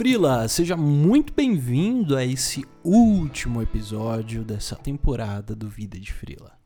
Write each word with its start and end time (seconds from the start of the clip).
Frila, 0.00 0.48
seja 0.48 0.78
muito 0.78 1.30
bem-vindo 1.34 2.16
a 2.16 2.24
esse 2.24 2.64
último 2.82 3.60
episódio 3.60 4.42
dessa 4.42 4.74
temporada 4.74 5.54
do 5.54 5.68
Vida 5.68 6.00
de 6.00 6.10
Frila. 6.10 6.58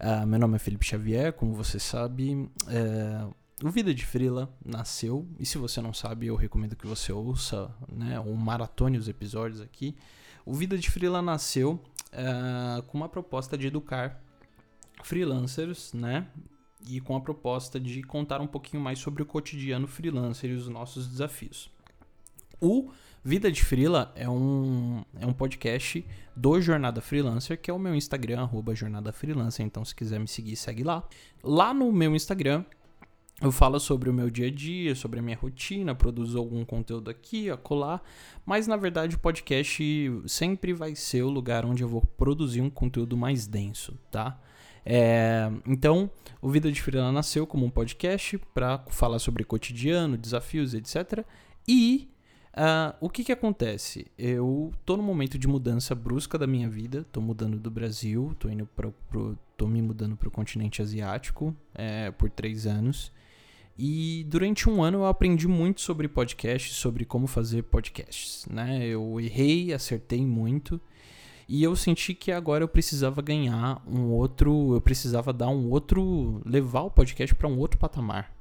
Uh, 0.00 0.26
meu 0.26 0.38
nome 0.38 0.56
é 0.56 0.58
Felipe 0.58 0.86
Xavier, 0.86 1.30
como 1.34 1.52
você 1.52 1.78
sabe, 1.78 2.48
é, 2.68 3.28
o 3.62 3.68
Vida 3.68 3.92
de 3.92 4.06
Frila 4.06 4.50
nasceu, 4.64 5.28
e 5.38 5.44
se 5.44 5.58
você 5.58 5.82
não 5.82 5.92
sabe, 5.92 6.28
eu 6.28 6.36
recomendo 6.36 6.74
que 6.74 6.86
você 6.86 7.12
ouça, 7.12 7.70
né, 7.86 8.18
ou 8.18 8.34
maratone 8.34 8.96
os 8.96 9.08
episódios 9.08 9.60
aqui. 9.60 9.94
O 10.46 10.54
Vida 10.54 10.78
de 10.78 10.90
Frila 10.90 11.20
nasceu 11.20 11.72
uh, 12.14 12.82
com 12.84 12.96
uma 12.96 13.10
proposta 13.10 13.58
de 13.58 13.66
educar 13.66 14.18
freelancers, 15.02 15.92
né, 15.92 16.28
e 16.88 16.98
com 16.98 17.14
a 17.14 17.20
proposta 17.20 17.78
de 17.78 18.02
contar 18.02 18.40
um 18.40 18.46
pouquinho 18.46 18.82
mais 18.82 18.98
sobre 18.98 19.22
o 19.22 19.26
cotidiano 19.26 19.86
freelancer 19.86 20.48
e 20.48 20.54
os 20.54 20.66
nossos 20.66 21.06
desafios. 21.06 21.70
O 22.60 22.90
Vida 23.22 23.50
de 23.50 23.62
Freela 23.62 24.12
é 24.14 24.28
um, 24.28 25.02
é 25.18 25.26
um 25.26 25.32
podcast 25.32 26.04
do 26.34 26.60
Jornada 26.60 27.00
Freelancer, 27.00 27.60
que 27.60 27.70
é 27.70 27.74
o 27.74 27.78
meu 27.78 27.94
Instagram, 27.94 28.40
arroba 28.40 28.74
Jornada 28.74 29.12
Freelancer. 29.12 29.64
Então, 29.64 29.84
se 29.84 29.94
quiser 29.94 30.18
me 30.18 30.26
seguir, 30.26 30.56
segue 30.56 30.82
lá. 30.82 31.06
Lá 31.42 31.74
no 31.74 31.92
meu 31.92 32.14
Instagram, 32.14 32.64
eu 33.40 33.50
falo 33.50 33.80
sobre 33.80 34.10
o 34.10 34.12
meu 34.12 34.28
dia 34.30 34.48
a 34.48 34.50
dia, 34.50 34.94
sobre 34.94 35.18
a 35.18 35.22
minha 35.22 35.36
rotina, 35.36 35.94
produzo 35.94 36.38
algum 36.38 36.62
conteúdo 36.64 37.10
aqui, 37.10 37.50
acolá, 37.50 38.00
mas 38.44 38.66
na 38.66 38.76
verdade 38.76 39.16
o 39.16 39.18
podcast 39.18 39.82
sempre 40.26 40.74
vai 40.74 40.94
ser 40.94 41.22
o 41.22 41.30
lugar 41.30 41.64
onde 41.64 41.82
eu 41.82 41.88
vou 41.88 42.02
produzir 42.02 42.60
um 42.60 42.68
conteúdo 42.68 43.16
mais 43.16 43.46
denso, 43.46 43.98
tá? 44.10 44.38
É, 44.84 45.50
então, 45.66 46.10
o 46.40 46.50
Vida 46.50 46.70
de 46.70 46.82
Freela 46.82 47.10
nasceu 47.10 47.46
como 47.46 47.64
um 47.64 47.70
podcast 47.70 48.36
para 48.52 48.78
falar 48.88 49.18
sobre 49.18 49.42
cotidiano, 49.44 50.18
desafios, 50.18 50.74
etc. 50.74 51.24
E 51.66 52.10
Uh, 52.52 52.96
o 53.00 53.08
que 53.08 53.22
que 53.22 53.30
acontece? 53.30 54.10
Eu 54.18 54.72
tô 54.84 54.96
num 54.96 55.02
momento 55.02 55.38
de 55.38 55.46
mudança 55.46 55.94
brusca 55.94 56.36
da 56.36 56.46
minha 56.46 56.68
vida, 56.68 57.06
tô 57.12 57.20
mudando 57.20 57.58
do 57.58 57.70
Brasil, 57.70 58.34
tô 58.38 58.48
indo 58.48 58.66
pro, 58.66 58.92
pro 59.08 59.38
tô 59.56 59.68
me 59.68 59.80
mudando 59.80 60.16
para 60.16 60.28
o 60.28 60.32
continente 60.32 60.82
asiático 60.82 61.54
é, 61.74 62.10
por 62.10 62.28
três 62.28 62.66
anos. 62.66 63.12
E 63.78 64.26
durante 64.28 64.68
um 64.68 64.82
ano 64.82 64.98
eu 64.98 65.06
aprendi 65.06 65.46
muito 65.46 65.80
sobre 65.80 66.08
podcasts, 66.08 66.76
sobre 66.76 67.04
como 67.04 67.26
fazer 67.26 67.62
podcasts, 67.62 68.46
né? 68.50 68.84
Eu 68.84 69.20
errei, 69.20 69.72
acertei 69.72 70.26
muito. 70.26 70.80
E 71.48 71.62
eu 71.62 71.74
senti 71.74 72.14
que 72.14 72.30
agora 72.30 72.62
eu 72.62 72.68
precisava 72.68 73.22
ganhar 73.22 73.82
um 73.86 74.10
outro, 74.10 74.74
eu 74.74 74.80
precisava 74.80 75.32
dar 75.32 75.48
um 75.48 75.68
outro, 75.70 76.42
levar 76.44 76.82
o 76.82 76.90
podcast 76.90 77.34
para 77.34 77.48
um 77.48 77.58
outro 77.58 77.78
patamar, 77.78 78.32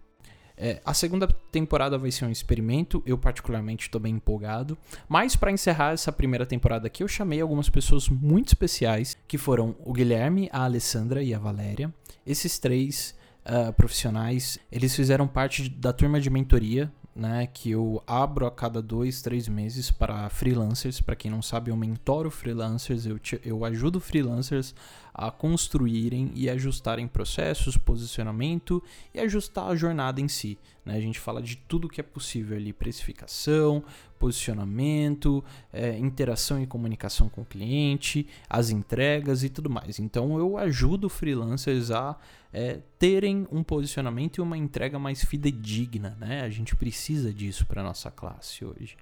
é, 0.62 0.82
a 0.86 0.94
segunda 0.94 1.26
temporada 1.26 1.98
vai 1.98 2.12
ser 2.12 2.26
um 2.26 2.30
experimento, 2.30 3.02
eu 3.06 3.18
particularmente 3.18 3.86
estou 3.86 4.02
bem 4.02 4.16
empolgado. 4.16 4.78
Mas 5.08 5.34
para 5.34 5.52
encerrar 5.52 5.94
essa 5.94 6.12
primeira 6.12 6.46
temporada 6.46 6.86
aqui, 6.86 7.02
eu 7.02 7.08
chamei 7.08 7.40
algumas 7.40 7.70
pessoas 7.70 8.10
muito 8.10 8.50
especiais, 8.50 9.18
que 9.26 9.38
foram 9.38 9.74
o 9.86 9.94
Guilherme, 9.94 10.50
a 10.52 10.66
Alessandra 10.66 11.24
e 11.24 11.34
a 11.34 11.40
Valéria. 11.40 11.94
Esses 12.28 12.60
três 12.60 13.16
uh, 13.46 13.72
profissionais, 13.72 14.60
eles 14.70 14.94
fizeram 14.94 15.30
parte 15.30 15.70
da 15.70 15.94
turma 15.94 16.20
de 16.20 16.30
mentoria 16.30 16.92
né, 17.16 17.48
que 17.48 17.72
eu 17.72 18.02
abro 18.08 18.46
a 18.46 18.52
cada 18.52 18.82
dois, 18.82 19.22
três 19.22 19.48
meses 19.48 19.92
para 19.92 20.30
freelancers. 20.30 21.02
Para 21.02 21.16
quem 21.16 21.30
não 21.30 21.42
sabe, 21.42 21.72
eu 21.72 21.76
mentoro 21.76 22.32
freelancers, 22.32 23.06
eu, 23.06 23.20
te, 23.20 23.40
eu 23.44 23.66
ajudo 23.66 24.00
freelancers 24.00 24.74
a 25.20 25.30
construírem 25.30 26.32
e 26.34 26.50
ajustarem 26.50 27.06
processos, 27.06 27.76
posicionamento 27.76 28.82
e 29.14 29.20
ajustar 29.20 29.68
a 29.68 29.76
jornada 29.76 30.22
em 30.22 30.30
si. 30.30 30.58
Né? 30.86 30.96
A 30.96 31.02
gente 31.02 31.20
fala 31.20 31.42
de 31.42 31.58
tudo 31.58 31.90
que 31.90 32.00
é 32.00 32.04
possível 32.04 32.56
ali: 32.56 32.72
precificação, 32.72 33.84
posicionamento, 34.18 35.44
é, 35.74 35.98
interação 35.98 36.64
e 36.64 36.66
comunicação 36.66 37.28
com 37.28 37.42
o 37.42 37.46
cliente, 37.46 38.26
as 38.50 38.70
entregas 38.70 39.44
e 39.44 39.50
tudo 39.50 39.70
mais. 39.70 40.00
Então 40.00 40.40
eu 40.40 40.58
ajudo 40.58 41.10
freelancers 41.10 41.92
a 41.92 42.18
é, 42.54 42.80
terem 42.98 43.46
um 43.52 43.62
posicionamento 43.62 44.38
e 44.38 44.42
uma 44.42 44.58
entrega 44.58 44.98
mais 44.98 45.26
fidedigna. 45.26 46.16
Né? 46.18 46.44
A 46.44 46.50
gente 46.50 46.78
precisa 46.78 47.34
disso 47.34 47.66
para 47.66 47.84
nossa 47.84 48.10
classe 48.10 48.64
hoje. 48.64 48.96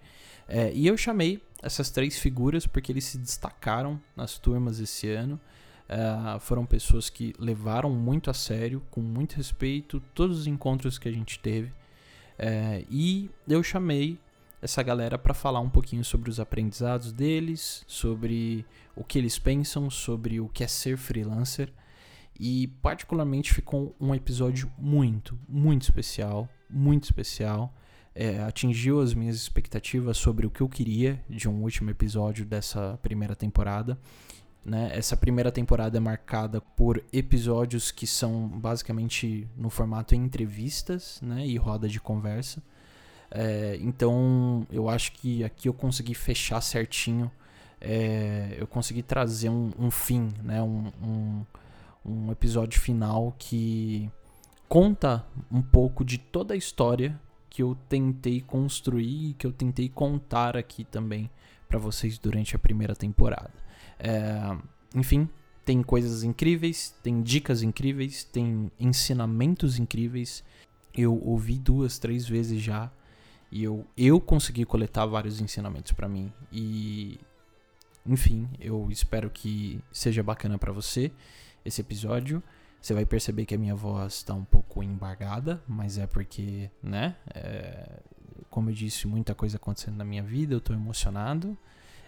É, 0.48 0.74
e 0.74 0.88
eu 0.88 0.98
chamei 0.98 1.44
essas 1.62 1.92
três 1.92 2.18
figuras 2.18 2.66
porque 2.66 2.92
eles 2.92 3.06
se 3.06 3.20
destacaram 3.20 4.02
nas 4.16 4.40
turmas 4.40 4.80
esse 4.80 5.08
ano. 5.12 5.40
Uh, 5.88 6.38
foram 6.42 6.66
pessoas 6.66 7.10
que 7.10 7.34
levaram 7.40 7.90
muito 7.90 8.30
a 8.30 8.34
sério, 8.34 8.84
com 8.92 9.02
muito 9.02 9.36
respeito, 9.36 10.02
todos 10.14 10.40
os 10.40 10.48
encontros 10.48 10.98
que 10.98 11.08
a 11.08 11.12
gente 11.12 11.40
teve. 11.40 11.68
Uh, 11.68 12.86
e 12.90 13.32
eu 13.48 13.64
chamei 13.64 14.20
essa 14.62 14.84
galera 14.84 15.18
para 15.18 15.34
falar 15.34 15.60
um 15.60 15.70
pouquinho 15.70 16.04
sobre 16.04 16.30
os 16.30 16.40
aprendizados 16.40 17.12
deles, 17.12 17.84
sobre 17.88 18.66
o 18.96 19.04
que 19.04 19.18
eles 19.18 19.40
pensam, 19.40 19.90
sobre 19.90 20.40
o 20.40 20.50
que 20.50 20.64
é 20.64 20.68
ser 20.68 20.98
freelancer. 20.98 21.72
E 22.40 22.68
particularmente 22.82 23.54
ficou 23.54 23.96
um 24.00 24.14
episódio 24.14 24.72
muito, 24.78 25.40
muito 25.48 25.84
especial, 25.84 26.50
muito 26.70 27.06
especial. 27.06 27.74
É, 28.14 28.42
atingiu 28.44 29.00
as 29.00 29.14
minhas 29.14 29.36
expectativas 29.36 30.18
sobre 30.18 30.46
o 30.46 30.50
que 30.50 30.62
eu 30.62 30.68
queria 30.68 31.24
de 31.30 31.48
um 31.48 31.62
último 31.62 31.92
episódio 31.92 32.46
dessa 32.46 33.00
primeira 33.02 33.36
temporada. 33.36 33.98
Né? 34.66 34.92
Essa 34.94 35.16
primeira 35.16 35.52
temporada 35.52 35.98
é 35.98 36.00
marcada 36.00 36.60
por 36.60 37.04
episódios 37.14 37.90
que 37.92 38.06
são 38.06 38.48
basicamente 38.48 39.48
no 39.56 39.70
formato 39.70 40.14
entrevistas 40.14 41.20
né? 41.22 41.46
e 41.46 41.56
roda 41.58 41.88
de 41.88 42.00
conversa. 42.00 42.62
É, 43.30 43.78
então 43.82 44.66
eu 44.72 44.90
acho 44.90 45.12
que 45.14 45.44
aqui 45.44 45.68
eu 45.68 45.74
consegui 45.74 46.14
fechar 46.14 46.62
certinho. 46.62 47.32
É, 47.80 48.56
eu 48.58 48.66
consegui 48.66 49.04
trazer 49.04 49.50
um, 49.50 49.72
um 49.78 49.92
fim, 49.92 50.34
né? 50.44 50.62
Um, 50.62 50.92
um, 51.02 51.46
um, 52.06 52.32
episódio 52.32 52.80
final 52.80 53.36
que 53.38 54.10
conta 54.68 55.26
um 55.52 55.62
pouco 55.62 56.04
de 56.04 56.18
toda 56.18 56.54
a 56.54 56.58
história 56.58 57.20
que 57.50 57.62
eu 57.62 57.78
tentei 57.88 58.42
construir 58.42 59.30
e 59.30 59.34
que 59.34 59.46
eu 59.46 59.52
tentei 59.52 59.90
contar 59.90 60.58
aqui 60.58 60.84
também 60.84 61.30
para 61.70 61.78
vocês 61.78 62.18
durante 62.18 62.56
a 62.56 62.60
primeira 62.60 62.96
temporada. 62.96 63.67
É, 64.00 64.58
enfim, 64.96 65.30
tem 65.66 65.82
coisas 65.84 66.24
incríveis, 66.24 66.96
tem 67.04 67.22
dicas 67.22 67.62
incríveis, 67.62 68.24
tem 68.24 68.72
ensinamentos 68.80 69.80
incríveis. 69.80 70.44
Eu 70.96 71.22
ouvi 71.24 71.60
duas, 71.60 72.00
três 72.00 72.28
vezes 72.28 72.62
já 72.62 72.92
e 73.52 73.64
eu, 73.64 73.86
eu 73.98 74.20
consegui 74.20 74.66
coletar 74.66 75.06
vários 75.06 75.40
ensinamentos 75.40 75.92
para 75.92 76.08
mim. 76.08 76.32
E, 76.52 77.20
enfim, 78.06 78.50
eu 78.60 78.88
espero 78.92 79.30
que 79.30 79.82
seja 79.92 80.22
bacana 80.22 80.58
para 80.58 80.72
você 80.72 81.12
esse 81.64 81.82
episódio. 81.82 82.44
Você 82.82 82.94
vai 82.94 83.06
perceber 83.06 83.46
que 83.46 83.56
a 83.56 83.58
minha 83.58 83.76
voz 83.76 84.16
está 84.16 84.34
um 84.34 84.44
pouco 84.44 84.84
embargada, 84.84 85.62
mas 85.68 85.98
é 85.98 86.06
porque, 86.06 86.70
né? 86.82 87.16
É, 87.34 88.00
como 88.50 88.70
eu 88.70 88.74
disse, 88.74 89.08
muita 89.08 89.34
coisa 89.34 89.58
acontecendo 89.58 89.98
na 89.98 90.06
minha 90.06 90.24
vida, 90.24 90.54
eu 90.54 90.60
estou 90.60 90.76
emocionado. 90.76 91.58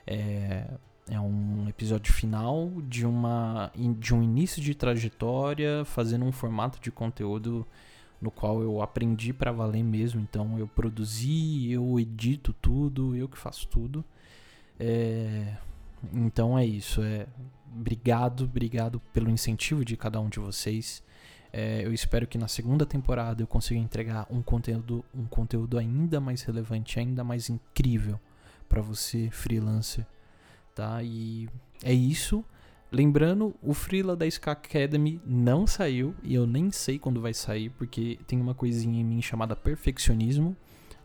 É, 0.06 0.68
é 1.10 1.20
um 1.20 1.68
episódio 1.68 2.14
final 2.14 2.70
de, 2.88 3.06
uma, 3.06 3.72
de 3.98 4.14
um 4.14 4.22
início 4.22 4.62
de 4.62 4.76
trajetória, 4.76 5.84
fazendo 5.84 6.24
um 6.24 6.32
formato 6.32 6.80
de 6.80 6.92
conteúdo 6.92 7.66
no 8.22 8.30
qual 8.30 8.62
eu 8.62 8.82
aprendi 8.82 9.34
para 9.34 9.52
valer 9.52 9.84
mesmo. 9.84 10.22
Então 10.22 10.60
eu 10.60 10.68
produzi, 10.68 11.72
eu 11.72 12.00
edito 12.00 12.54
tudo, 12.62 13.16
eu 13.16 13.28
que 13.28 13.38
faço 13.38 13.68
tudo. 13.68 14.06
É, 14.80 15.56
então 16.14 16.58
é 16.58 16.66
isso. 16.66 17.02
É, 17.02 17.26
obrigado, 17.76 18.44
obrigado 18.44 19.00
pelo 19.12 19.30
incentivo 19.30 19.84
de 19.84 19.98
cada 19.98 20.20
um 20.20 20.30
de 20.30 20.40
vocês. 20.40 21.04
É, 21.52 21.84
eu 21.84 21.92
espero 21.92 22.28
que 22.28 22.38
na 22.38 22.48
segunda 22.48 22.86
temporada 22.86 23.42
eu 23.42 23.48
consiga 23.48 23.80
entregar 23.80 24.28
um 24.30 24.44
conteúdo, 24.44 25.04
um 25.16 25.26
conteúdo 25.26 25.80
ainda 25.80 26.20
mais 26.20 26.44
relevante, 26.44 27.00
ainda 27.00 27.24
mais 27.24 27.50
incrível 27.50 28.20
para 28.68 28.82
você, 28.82 29.32
freelancer, 29.32 30.06
tá? 30.80 31.04
E 31.04 31.50
é 31.84 31.94
isso. 31.94 32.44
Lembrando, 32.90 33.54
o 33.62 33.74
Freela 33.74 34.16
da 34.16 34.26
Ska 34.26 34.54
Academy 34.54 35.22
não 35.26 35.68
saiu 35.68 36.16
e 36.24 36.34
eu 36.34 36.48
nem 36.48 36.72
sei 36.72 36.98
quando 36.98 37.22
vai 37.22 37.34
sair, 37.34 37.70
porque 37.72 38.18
tem 38.26 38.40
uma 38.40 38.56
coisinha 38.56 39.02
em 39.02 39.04
mim 39.04 39.22
chamada 39.22 39.56
perfeccionismo 39.56 40.56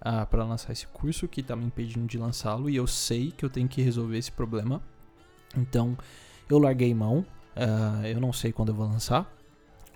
ah, 0.01 0.25
para 0.25 0.45
lançar 0.45 0.73
esse 0.73 0.87
curso 0.87 1.27
que 1.27 1.43
tá 1.43 1.57
me 1.57 1.65
impedindo 1.67 2.07
de 2.07 2.17
lançá-lo 2.17 2.71
e 2.71 2.77
eu 2.77 2.87
sei 2.87 3.33
que 3.33 3.45
eu 3.45 3.51
tenho 3.51 3.69
que 3.69 3.83
resolver 3.83 4.17
esse 4.17 4.31
problema. 4.31 4.81
Então 5.57 5.99
eu 6.49 6.59
larguei 6.59 6.95
mão, 6.95 7.19
uh, 7.57 8.07
eu 8.07 8.21
não 8.21 8.33
sei 8.33 8.53
quando 8.53 8.69
eu 8.69 8.75
vou 8.75 8.87
lançar. 8.87 9.31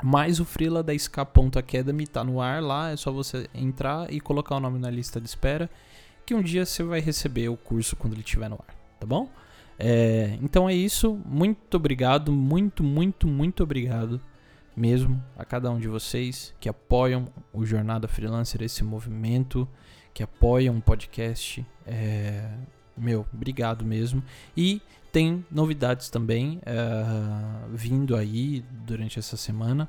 Mas 0.03 0.41
o 0.41 0.45
Freela 0.45 0.83
da 0.83 0.93
Ska.academy 0.93 2.07
tá 2.07 2.23
no 2.23 2.41
ar 2.41 2.63
lá, 2.63 2.91
é 2.91 2.97
só 2.97 3.11
você 3.11 3.49
entrar 3.55 4.13
e 4.13 4.21
colocar 4.21 4.57
o 4.57 4.61
nome 4.61 4.79
na 4.79 4.91
lista 4.91 5.21
de 5.21 5.27
espera, 5.27 5.71
que 6.27 6.35
um 6.35 6.43
dia 6.43 6.67
você 6.67 6.83
vai 6.83 7.01
receber 7.01 7.49
o 7.49 7.57
curso 7.57 7.97
quando 7.97 8.13
ele 8.13 8.23
estiver 8.23 8.49
no 8.49 8.57
ar, 8.57 8.75
tá 9.01 9.07
bom? 9.07 9.29
É, 9.79 10.37
então 10.43 10.69
é 10.69 10.75
isso. 10.75 11.19
Muito 11.25 11.77
obrigado, 11.77 12.33
muito, 12.33 12.83
muito, 12.83 13.27
muito 13.27 13.63
obrigado 13.63 14.21
mesmo 14.77 15.23
a 15.37 15.45
cada 15.45 15.71
um 15.71 15.79
de 15.79 15.89
vocês 15.89 16.55
que 16.61 16.69
apoiam 16.69 17.27
o 17.53 17.67
Jornada 17.67 18.07
Freelancer, 18.07 18.63
esse 18.63 18.85
movimento 18.85 19.69
que 20.15 20.23
apoiam 20.23 20.79
o 20.79 20.81
podcast. 20.81 21.65
É, 21.87 22.49
meu, 22.97 23.27
obrigado 23.33 23.85
mesmo. 23.85 24.23
E 24.57 24.81
tem 25.13 25.45
novidades 25.51 26.11
também 26.11 26.59
uh, 26.59 27.69
vindo 27.73 28.17
aí 28.17 28.65
durante 28.85 29.19
essa 29.19 29.37
semana. 29.37 29.89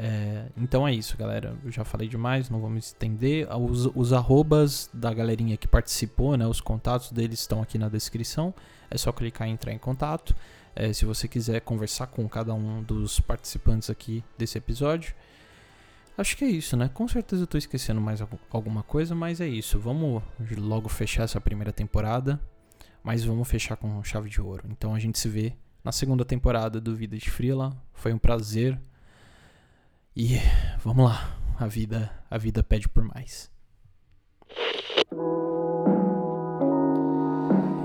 É, 0.00 0.46
então 0.56 0.86
é 0.86 0.94
isso, 0.94 1.16
galera. 1.16 1.56
Eu 1.64 1.72
já 1.72 1.84
falei 1.84 2.06
demais, 2.06 2.48
não 2.48 2.60
me 2.70 2.78
estender. 2.78 3.48
Os, 3.58 3.86
os 3.96 4.12
arrobas 4.12 4.88
da 4.94 5.12
galerinha 5.12 5.56
que 5.56 5.66
participou, 5.66 6.36
né? 6.36 6.46
Os 6.46 6.60
contatos 6.60 7.10
deles 7.10 7.40
estão 7.40 7.60
aqui 7.60 7.76
na 7.78 7.88
descrição. 7.88 8.54
É 8.88 8.96
só 8.96 9.10
clicar 9.10 9.48
e 9.48 9.50
entrar 9.50 9.72
em 9.72 9.78
contato. 9.78 10.36
É, 10.76 10.92
se 10.92 11.04
você 11.04 11.26
quiser 11.26 11.60
conversar 11.62 12.06
com 12.06 12.28
cada 12.28 12.54
um 12.54 12.80
dos 12.80 13.18
participantes 13.18 13.90
aqui 13.90 14.22
desse 14.38 14.56
episódio. 14.56 15.12
Acho 16.16 16.36
que 16.36 16.44
é 16.44 16.48
isso, 16.48 16.76
né? 16.76 16.88
Com 16.94 17.08
certeza 17.08 17.42
eu 17.42 17.46
tô 17.48 17.58
esquecendo 17.58 18.00
mais 18.00 18.20
alguma 18.50 18.84
coisa, 18.84 19.16
mas 19.16 19.40
é 19.40 19.48
isso. 19.48 19.80
Vamos 19.80 20.22
logo 20.56 20.88
fechar 20.88 21.24
essa 21.24 21.40
primeira 21.40 21.72
temporada. 21.72 22.40
Mas 23.02 23.24
vamos 23.24 23.48
fechar 23.48 23.76
com 23.76 24.02
chave 24.04 24.30
de 24.30 24.40
ouro. 24.40 24.62
Então 24.70 24.94
a 24.94 24.98
gente 25.00 25.18
se 25.18 25.28
vê 25.28 25.54
na 25.82 25.90
segunda 25.90 26.24
temporada 26.24 26.80
do 26.80 26.94
Vida 26.94 27.16
de 27.16 27.28
Freela. 27.28 27.76
Foi 27.94 28.12
um 28.12 28.18
prazer 28.18 28.78
e 30.20 30.40
vamos 30.82 31.04
lá, 31.04 31.38
a 31.60 31.68
vida, 31.68 32.10
a 32.28 32.36
vida 32.36 32.60
pede 32.60 32.88
por 32.88 33.04
mais. 33.04 33.48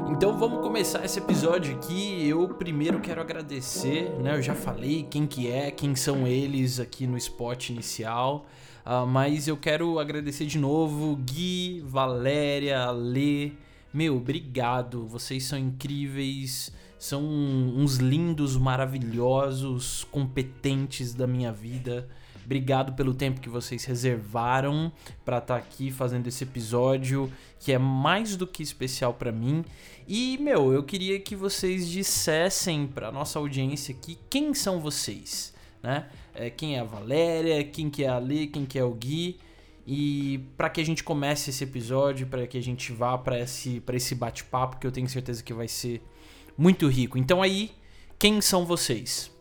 Então 0.10 0.36
vamos 0.40 0.64
começar 0.64 1.06
esse 1.06 1.20
episódio 1.20 1.76
aqui. 1.76 2.28
Eu 2.28 2.50
primeiro 2.56 3.00
quero 3.00 3.22
agradecer, 3.22 4.10
né? 4.20 4.36
Eu 4.36 4.42
já 4.42 4.56
falei 4.56 5.04
quem 5.04 5.28
que 5.28 5.48
é, 5.48 5.70
quem 5.70 5.96
são 5.96 6.26
eles 6.26 6.80
aqui 6.80 7.06
no 7.06 7.18
spot 7.18 7.70
inicial. 7.70 8.48
Uh, 8.84 9.06
mas 9.06 9.48
eu 9.48 9.56
quero 9.56 10.00
agradecer 10.00 10.48
de 10.48 10.58
novo 10.58 11.16
Gui, 11.18 11.84
Valéria, 11.86 12.90
Lê. 12.90 13.52
Meu, 13.94 14.18
obrigado. 14.18 15.06
Vocês 15.06 15.44
são 15.44 15.60
incríveis. 15.60 16.74
São 16.98 17.24
uns 17.24 17.98
lindos, 17.98 18.58
maravilhosos, 18.58 20.04
competentes 20.06 21.14
da 21.14 21.28
minha 21.28 21.52
vida. 21.52 22.10
Obrigado 22.46 22.94
pelo 22.94 23.14
tempo 23.14 23.40
que 23.40 23.50
vocês 23.50 23.86
reservaram 23.86 24.92
para 25.24 25.38
estar 25.38 25.56
tá 25.56 25.60
aqui 25.60 25.92
fazendo 25.92 26.28
esse 26.28 26.44
episódio, 26.44 27.32
que 27.60 27.72
é 27.72 27.78
mais 27.78 28.36
do 28.36 28.46
que 28.46 28.62
especial 28.62 29.14
para 29.14 29.32
mim. 29.32 29.64
E, 30.08 30.38
meu, 30.40 30.74
eu 30.74 30.84
queria 30.84 31.20
que 31.20 31.36
vocês 31.36 31.90
dissessem 31.90 32.86
para 32.86 33.12
nossa 33.12 33.40
audiência 33.40 33.96
aqui 33.96 34.18
quem 34.30 34.54
são 34.54 34.80
vocês, 34.80 35.54
né? 35.82 36.08
É, 36.36 36.50
quem 36.50 36.76
é 36.76 36.80
a 36.80 36.84
Valéria, 36.84 37.64
quem 37.64 37.90
que 37.90 38.04
é 38.04 38.10
a 38.10 38.18
Ali, 38.18 38.48
quem 38.48 38.66
que 38.66 38.78
é 38.78 38.84
o 38.84 38.94
Gui. 38.94 39.40
E 39.86 40.40
para 40.58 40.70
que 40.70 40.80
a 40.80 40.86
gente 40.86 41.04
comece 41.04 41.50
esse 41.50 41.64
episódio, 41.64 42.28
para 42.28 42.48
que 42.48 42.58
a 42.58 42.62
gente 42.62 42.92
vá 42.92 43.18
para 43.18 43.40
esse, 43.40 43.80
pra 43.82 43.96
esse 43.96 44.16
bate-papo, 44.16 44.78
que 44.78 44.88
eu 44.88 44.92
tenho 44.92 45.08
certeza 45.10 45.44
que 45.44 45.54
vai 45.54 45.68
ser 45.68 46.02
muito 46.58 46.88
rico. 46.88 47.18
Então 47.18 47.42
aí, 47.42 47.72
quem 48.18 48.40
são 48.42 48.66
vocês? 48.66 49.33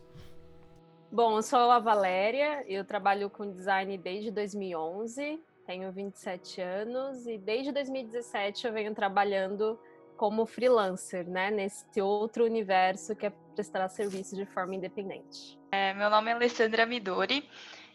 Bom, 1.12 1.37
eu 1.37 1.43
sou 1.43 1.70
a 1.70 1.79
Valéria, 1.79 2.64
eu 2.67 2.87
trabalho 2.87 3.29
com 3.29 3.53
design 3.53 3.99
desde 3.99 4.31
2011, 4.31 5.38
tenho 5.67 5.93
27 5.93 6.62
anos 6.62 7.26
e 7.26 7.37
desde 7.37 7.70
2017 7.70 8.67
eu 8.67 8.73
venho 8.73 8.94
trabalhando 8.94 9.79
como 10.17 10.47
freelancer, 10.47 11.29
né, 11.29 11.50
nesse 11.50 12.00
outro 12.00 12.47
universo 12.47 13.14
que 13.14 13.26
é 13.26 13.32
prestar 13.55 13.87
serviço 13.91 14.35
de 14.35 14.47
forma 14.47 14.75
independente. 14.75 15.59
É, 15.70 15.93
meu 15.93 16.09
nome 16.09 16.31
é 16.31 16.32
Alessandra 16.32 16.87
Midori, 16.87 17.47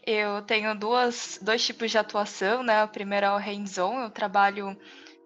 eu 0.06 0.40
tenho 0.42 0.72
duas, 0.78 1.40
dois 1.42 1.66
tipos 1.66 1.90
de 1.90 1.98
atuação, 1.98 2.62
né, 2.62 2.82
a 2.82 2.86
primeira 2.86 3.26
é 3.26 3.30
o 3.32 3.36
hands-on, 3.36 4.00
eu 4.00 4.10
trabalho 4.10 4.78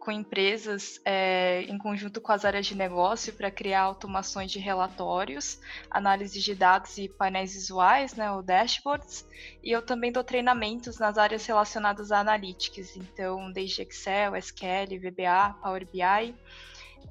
com 0.03 0.11
empresas 0.11 1.01
é, 1.05 1.63
em 1.63 1.79
conjunto 1.79 2.21
com 2.21 2.33
as 2.33 2.45
áreas 2.45 2.67
de 2.67 2.75
negócio 2.75 3.33
para 3.33 3.53
criar 3.53 3.83
automações 3.83 4.51
de 4.51 4.59
relatórios, 4.59 5.61
análise 5.89 6.41
de 6.41 6.57
dados 6.57 6.99
e 6.99 7.09
painéis 7.09 7.55
visuais, 7.55 8.17
né, 8.17 8.29
ou 8.33 8.43
dashboards, 8.43 9.25
e 9.63 9.71
eu 9.71 9.81
também 9.81 10.11
dou 10.11 10.25
treinamentos 10.25 10.99
nas 10.99 11.17
áreas 11.17 11.47
relacionadas 11.47 12.11
a 12.11 12.19
analytics, 12.19 12.97
então 12.97 13.53
desde 13.53 13.83
Excel, 13.83 14.35
SQL, 14.35 14.99
VBA, 14.99 15.55
Power 15.63 15.87
BI. 15.87 16.35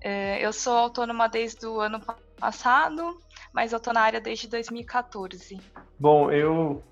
É, 0.01 0.45
eu 0.45 0.51
sou 0.51 0.75
autônoma 0.77 1.29
desde 1.29 1.65
o 1.65 1.79
ano 1.79 2.01
passado, 2.37 3.17
mas 3.53 3.71
eu 3.71 3.77
estou 3.77 3.93
na 3.93 4.01
área 4.01 4.19
desde 4.19 4.49
2014. 4.49 5.61
Bom, 5.97 6.29
eu 6.29 6.83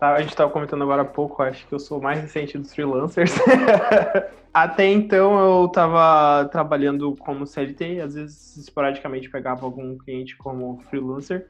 a 0.00 0.20
gente 0.20 0.30
estava 0.30 0.50
comentando 0.50 0.82
agora 0.82 1.02
há 1.02 1.04
pouco, 1.04 1.42
acho 1.42 1.66
que 1.66 1.74
eu 1.74 1.78
sou 1.78 2.00
mais 2.00 2.20
recente 2.20 2.58
dos 2.58 2.74
freelancers. 2.74 3.32
Até 4.52 4.86
então 4.86 5.38
eu 5.40 5.66
estava 5.66 6.48
trabalhando 6.48 7.16
como 7.16 7.46
CLT, 7.46 8.00
às 8.00 8.14
vezes 8.14 8.56
esporadicamente 8.56 9.28
pegava 9.28 9.64
algum 9.64 9.98
cliente 9.98 10.36
como 10.36 10.80
freelancer, 10.88 11.48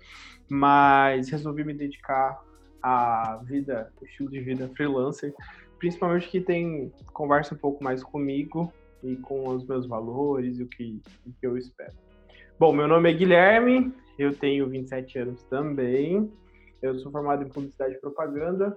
mas 0.49 1.29
resolvi 1.29 1.65
me 1.65 1.75
dedicar 1.75 2.41
à 2.83 3.41
vida, 3.45 3.93
estilo 4.03 4.31
de 4.31 4.41
vida 4.41 4.71
freelancer, 4.75 5.35
principalmente 5.79 6.29
que 6.29 6.41
tem 6.41 6.91
conversa 7.13 7.55
um 7.55 7.59
pouco 7.59 7.85
mais 7.85 8.03
comigo 8.03 8.73
e 9.03 9.17
com 9.17 9.49
os 9.51 9.67
meus 9.67 9.87
valores 9.87 10.59
e 10.59 10.63
o 10.63 10.67
que, 10.67 11.03
o 11.27 11.33
que 11.39 11.47
eu 11.47 11.59
espero. 11.59 11.93
Bom, 12.59 12.73
meu 12.73 12.89
nome 12.89 13.11
é 13.11 13.13
Guilherme, 13.13 13.93
eu 14.19 14.35
tenho 14.35 14.67
27 14.69 15.19
anos 15.19 15.43
também. 15.45 16.33
Eu 16.85 16.99
sou 16.99 17.11
formado 17.11 17.43
em 17.43 17.49
publicidade 17.49 17.95
e 17.95 17.99
propaganda 17.99 18.77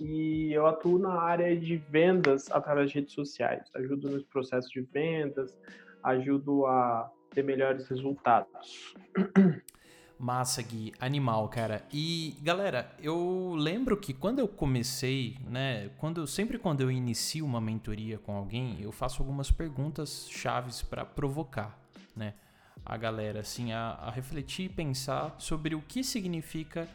e 0.00 0.54
eu 0.54 0.66
atuo 0.66 0.98
na 0.98 1.20
área 1.20 1.54
de 1.54 1.76
vendas 1.76 2.50
através 2.50 2.90
de 2.90 3.00
redes 3.00 3.12
sociais. 3.12 3.68
Ajudo 3.74 4.08
nos 4.08 4.24
processos 4.24 4.70
de 4.70 4.80
vendas, 4.80 5.54
ajudo 6.02 6.64
a 6.64 7.10
ter 7.28 7.44
melhores 7.44 7.86
resultados. 7.88 8.94
Massa, 10.18 10.62
Gui, 10.62 10.94
animal, 10.98 11.46
cara. 11.50 11.84
E 11.92 12.38
galera, 12.40 12.90
eu 13.02 13.54
lembro 13.54 13.94
que 13.98 14.14
quando 14.14 14.38
eu 14.38 14.48
comecei, 14.48 15.36
né, 15.46 15.90
quando 15.98 16.26
sempre 16.26 16.58
quando 16.58 16.80
eu 16.80 16.90
inicio 16.90 17.44
uma 17.44 17.60
mentoria 17.60 18.16
com 18.16 18.34
alguém, 18.34 18.80
eu 18.80 18.90
faço 18.90 19.22
algumas 19.22 19.50
perguntas 19.50 20.26
chaves 20.30 20.80
para 20.82 21.04
provocar, 21.04 21.78
né? 22.16 22.32
A 22.84 22.96
galera 22.96 23.40
assim 23.40 23.72
a, 23.72 23.92
a 23.92 24.10
refletir 24.10 24.66
e 24.66 24.68
pensar 24.68 25.36
sobre 25.38 25.74
o 25.74 25.82
que 25.82 26.02
significa 26.02 26.88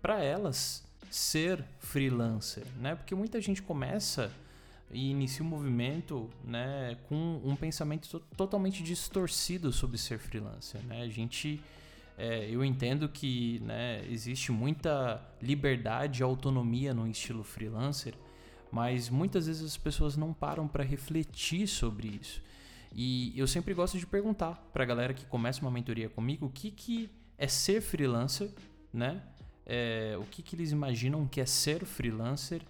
para 0.00 0.22
elas 0.22 0.84
ser 1.10 1.64
freelancer, 1.78 2.64
né? 2.80 2.94
Porque 2.94 3.14
muita 3.14 3.40
gente 3.40 3.62
começa 3.62 4.30
e 4.90 5.10
inicia 5.10 5.42
o 5.42 5.46
um 5.46 5.50
movimento, 5.50 6.30
né, 6.44 6.96
com 7.08 7.40
um 7.44 7.56
pensamento 7.56 8.20
totalmente 8.36 8.82
distorcido 8.82 9.72
sobre 9.72 9.98
ser 9.98 10.18
freelancer, 10.18 10.80
né? 10.84 11.02
A 11.02 11.08
gente 11.08 11.60
é, 12.18 12.48
eu 12.50 12.64
entendo 12.64 13.08
que 13.08 13.60
né, 13.60 14.04
existe 14.08 14.50
muita 14.50 15.20
liberdade 15.42 16.20
e 16.20 16.22
autonomia 16.22 16.94
no 16.94 17.06
estilo 17.06 17.44
freelancer, 17.44 18.14
mas 18.72 19.10
muitas 19.10 19.46
vezes 19.46 19.64
as 19.64 19.76
pessoas 19.76 20.16
não 20.16 20.32
param 20.32 20.66
para 20.66 20.82
refletir 20.82 21.66
sobre 21.66 22.18
isso. 22.20 22.42
E 22.98 23.38
eu 23.38 23.46
sempre 23.46 23.74
gosto 23.74 23.98
de 23.98 24.06
perguntar 24.06 24.54
para 24.72 24.82
a 24.82 24.86
galera 24.86 25.12
que 25.12 25.26
começa 25.26 25.60
uma 25.60 25.70
mentoria 25.70 26.08
comigo 26.08 26.46
o 26.46 26.50
que, 26.50 26.70
que 26.70 27.10
é 27.36 27.46
ser 27.46 27.82
freelancer, 27.82 28.50
né? 28.90 29.22
É, 29.66 30.16
o 30.18 30.24
que, 30.24 30.42
que 30.42 30.56
eles 30.56 30.72
imaginam 30.72 31.28
que 31.28 31.38
é 31.38 31.44
ser 31.44 31.84
freelancer 31.84 32.62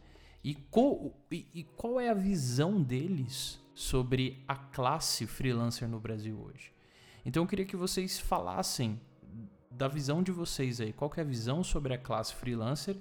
e 0.42 0.56
qual, 0.56 1.16
e, 1.30 1.46
e 1.54 1.62
qual 1.62 2.00
é 2.00 2.08
a 2.08 2.14
visão 2.14 2.82
deles 2.82 3.60
sobre 3.72 4.42
a 4.48 4.56
classe 4.56 5.28
freelancer 5.28 5.88
no 5.88 6.00
Brasil 6.00 6.36
hoje. 6.40 6.72
Então 7.24 7.44
eu 7.44 7.46
queria 7.46 7.64
que 7.64 7.76
vocês 7.76 8.18
falassem 8.18 9.00
da 9.70 9.86
visão 9.86 10.24
de 10.24 10.32
vocês 10.32 10.80
aí, 10.80 10.92
qual 10.92 11.12
é 11.16 11.20
a 11.20 11.24
visão 11.24 11.62
sobre 11.62 11.94
a 11.94 11.98
classe 11.98 12.34
freelancer 12.34 12.96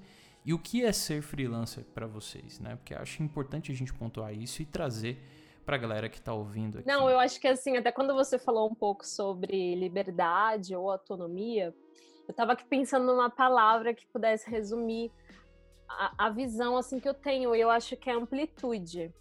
e 0.46 0.54
o 0.54 0.60
que 0.60 0.84
é 0.84 0.92
ser 0.92 1.24
freelancer 1.24 1.86
para 1.86 2.06
vocês, 2.06 2.60
né? 2.60 2.76
Porque 2.76 2.94
acho 2.94 3.24
importante 3.24 3.72
a 3.72 3.76
gente 3.76 3.92
pontuar 3.92 4.32
isso 4.32 4.62
e 4.62 4.66
trazer 4.66 5.18
para 5.66 5.76
a 5.76 5.80
galera 5.80 6.08
que 6.08 6.18
está 6.18 6.34
ouvindo 6.34 6.78
aqui? 6.78 6.88
Não, 6.88 7.10
eu 7.10 7.20
acho 7.20 7.40
que 7.40 7.48
assim, 7.48 7.76
até 7.76 7.92
quando 7.92 8.14
você 8.14 8.38
falou 8.38 8.70
um 8.70 8.76
pouco 8.76 9.06
sobre 9.06 9.76
liberdade 9.76 10.76
ou 10.76 10.92
autonomia, 10.92 11.74
eu 12.28 12.32
estava 12.32 12.54
aqui 12.54 12.66
pensando 12.66 13.06
numa 13.06 13.30
palavra 13.30 13.94
que 13.94 14.06
pudesse 14.08 14.50
resumir 14.50 15.12
a, 15.88 16.26
a 16.26 16.30
visão 16.30 16.78
assim 16.78 17.00
que 17.00 17.10
eu 17.10 17.14
tenho. 17.14 17.56
E 17.56 17.62
eu 17.62 17.70
acho 17.70 17.98
que 17.98 18.10
é 18.10 18.14
amplitude. 18.14 19.14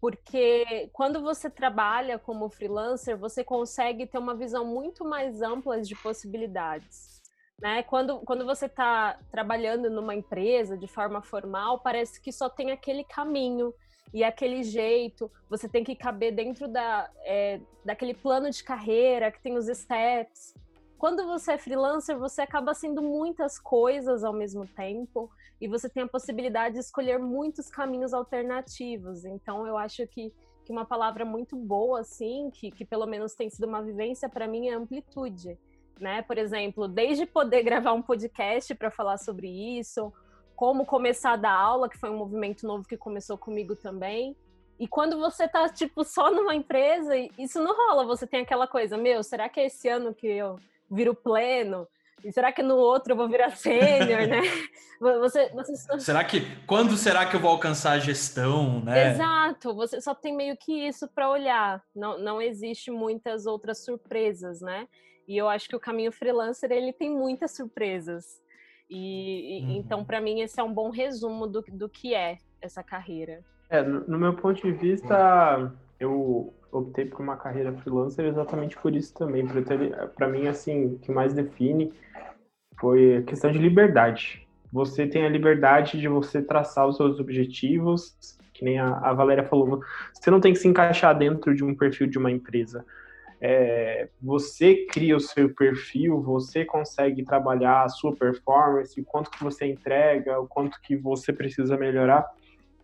Porque 0.00 0.90
quando 0.92 1.22
você 1.22 1.48
trabalha 1.48 2.18
como 2.18 2.48
freelancer, 2.48 3.16
você 3.16 3.42
consegue 3.42 4.06
ter 4.06 4.18
uma 4.18 4.34
visão 4.34 4.64
muito 4.64 5.04
mais 5.04 5.40
ampla 5.42 5.80
de 5.80 5.94
possibilidades. 5.96 7.22
Né? 7.60 7.82
Quando, 7.82 8.20
quando 8.20 8.44
você 8.44 8.66
está 8.66 9.18
trabalhando 9.30 9.88
numa 9.90 10.14
empresa 10.14 10.76
de 10.76 10.86
forma 10.86 11.22
formal, 11.22 11.80
parece 11.80 12.20
que 12.20 12.30
só 12.30 12.50
tem 12.50 12.70
aquele 12.70 13.02
caminho 13.04 13.72
e 14.12 14.22
aquele 14.24 14.62
jeito, 14.62 15.30
você 15.48 15.68
tem 15.68 15.84
que 15.84 15.94
caber 15.94 16.34
dentro 16.34 16.68
da, 16.68 17.10
é, 17.24 17.60
daquele 17.84 18.14
plano 18.14 18.50
de 18.50 18.62
carreira 18.62 19.30
que 19.30 19.40
tem 19.40 19.56
os 19.56 19.66
steps. 19.66 20.54
quando 20.98 21.26
você 21.26 21.52
é 21.52 21.58
freelancer, 21.58 22.18
você 22.18 22.40
acaba 22.40 22.72
sendo 22.72 23.02
muitas 23.02 23.58
coisas 23.58 24.24
ao 24.24 24.32
mesmo 24.32 24.66
tempo 24.66 25.30
e 25.60 25.68
você 25.68 25.88
tem 25.88 26.04
a 26.04 26.08
possibilidade 26.08 26.74
de 26.74 26.80
escolher 26.80 27.18
muitos 27.18 27.68
caminhos 27.68 28.14
alternativos. 28.14 29.24
Então, 29.24 29.66
eu 29.66 29.76
acho 29.76 30.06
que, 30.06 30.32
que 30.64 30.72
uma 30.72 30.84
palavra 30.84 31.24
muito 31.24 31.56
boa, 31.56 32.00
assim, 32.00 32.50
que, 32.50 32.70
que 32.70 32.84
pelo 32.84 33.06
menos 33.06 33.34
tem 33.34 33.50
sido 33.50 33.66
uma 33.66 33.82
vivência 33.82 34.28
para 34.28 34.46
mim, 34.46 34.68
é 34.68 34.74
amplitude. 34.74 35.58
Né? 36.00 36.22
Por 36.22 36.38
exemplo, 36.38 36.86
desde 36.88 37.26
poder 37.26 37.62
gravar 37.64 37.92
um 37.92 38.02
podcast 38.02 38.74
para 38.74 38.90
falar 38.90 39.18
sobre 39.18 39.48
isso, 39.78 40.12
como 40.56 40.86
começar 40.86 41.34
a 41.34 41.36
dar 41.36 41.52
aula, 41.52 41.88
que 41.88 41.98
foi 41.98 42.10
um 42.10 42.16
movimento 42.16 42.66
novo 42.66 42.88
que 42.88 42.96
começou 42.96 43.36
comigo 43.36 43.76
também. 43.76 44.34
E 44.80 44.88
quando 44.88 45.18
você 45.18 45.46
tá, 45.46 45.68
tipo, 45.68 46.02
só 46.02 46.30
numa 46.30 46.54
empresa, 46.54 47.14
isso 47.38 47.62
não 47.62 47.76
rola. 47.76 48.04
Você 48.06 48.26
tem 48.26 48.40
aquela 48.40 48.66
coisa, 48.66 48.96
meu, 48.96 49.22
será 49.22 49.48
que 49.48 49.60
é 49.60 49.66
esse 49.66 49.88
ano 49.88 50.14
que 50.14 50.26
eu 50.26 50.58
viro 50.90 51.14
pleno? 51.14 51.86
E 52.24 52.32
será 52.32 52.50
que 52.50 52.62
no 52.62 52.76
outro 52.76 53.12
eu 53.12 53.16
vou 53.16 53.28
virar 53.28 53.50
sênior, 53.50 54.26
né? 54.26 54.40
Você, 54.98 55.50
você... 55.50 56.00
Será 56.00 56.24
que 56.24 56.40
quando 56.66 56.96
será 56.96 57.26
que 57.26 57.36
eu 57.36 57.40
vou 57.40 57.50
alcançar 57.50 57.92
a 57.92 57.98
gestão, 57.98 58.80
né? 58.80 59.12
Exato. 59.12 59.74
Você 59.74 60.00
só 60.00 60.14
tem 60.14 60.34
meio 60.34 60.56
que 60.56 60.72
isso 60.72 61.06
para 61.06 61.28
olhar. 61.28 61.84
Não, 61.94 62.18
não 62.18 62.40
existe 62.40 62.90
muitas 62.90 63.44
outras 63.44 63.84
surpresas, 63.84 64.62
né? 64.62 64.88
E 65.28 65.36
eu 65.36 65.50
acho 65.50 65.68
que 65.68 65.76
o 65.76 65.80
caminho 65.80 66.10
freelancer 66.10 66.72
ele 66.72 66.94
tem 66.94 67.10
muitas 67.10 67.50
surpresas. 67.50 68.40
E, 68.88 69.62
uhum. 69.62 69.76
então 69.76 70.04
para 70.04 70.20
mim 70.20 70.40
esse 70.40 70.60
é 70.60 70.62
um 70.62 70.72
bom 70.72 70.90
resumo 70.90 71.46
do, 71.46 71.64
do 71.72 71.88
que 71.88 72.14
é 72.14 72.38
essa 72.60 72.82
carreira. 72.82 73.42
É, 73.68 73.82
no, 73.82 74.06
no 74.06 74.18
meu 74.18 74.34
ponto 74.34 74.62
de 74.62 74.72
vista, 74.72 75.72
eu 75.98 76.52
optei 76.70 77.04
por 77.04 77.20
uma 77.20 77.36
carreira 77.36 77.72
freelancer 77.72 78.26
exatamente 78.26 78.76
por 78.76 78.94
isso 78.94 79.12
também. 79.14 79.46
Para 80.14 80.28
mim, 80.28 80.46
assim, 80.46 80.94
o 80.94 80.98
que 80.98 81.10
mais 81.10 81.32
define 81.32 81.92
foi 82.78 83.16
a 83.16 83.22
questão 83.22 83.50
de 83.50 83.58
liberdade. 83.58 84.46
Você 84.72 85.06
tem 85.06 85.24
a 85.24 85.28
liberdade 85.28 85.98
de 85.98 86.08
você 86.08 86.42
traçar 86.42 86.86
os 86.86 86.96
seus 86.96 87.18
objetivos, 87.18 88.16
que 88.52 88.64
nem 88.64 88.78
a, 88.78 88.98
a 88.98 89.12
Valéria 89.12 89.44
falou, 89.44 89.80
você 90.12 90.30
não 90.30 90.40
tem 90.40 90.52
que 90.52 90.58
se 90.58 90.68
encaixar 90.68 91.16
dentro 91.16 91.54
de 91.54 91.64
um 91.64 91.74
perfil 91.74 92.06
de 92.06 92.18
uma 92.18 92.30
empresa. 92.30 92.84
É, 93.40 94.08
você 94.20 94.86
cria 94.86 95.16
o 95.16 95.20
seu 95.20 95.54
perfil, 95.54 96.22
você 96.22 96.64
consegue 96.64 97.24
trabalhar 97.24 97.84
a 97.84 97.88
sua 97.88 98.14
performance, 98.14 99.00
o 99.00 99.04
quanto 99.04 99.30
que 99.30 99.42
você 99.42 99.66
entrega, 99.66 100.40
o 100.40 100.46
quanto 100.46 100.80
que 100.80 100.96
você 100.96 101.32
precisa 101.32 101.76
melhorar. 101.76 102.26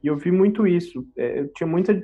E 0.03 0.09
eu 0.09 0.17
vi 0.17 0.31
muito 0.31 0.67
isso. 0.67 1.07
É, 1.17 1.41
eu 1.41 1.49
tinha 1.53 1.67
muita 1.67 1.95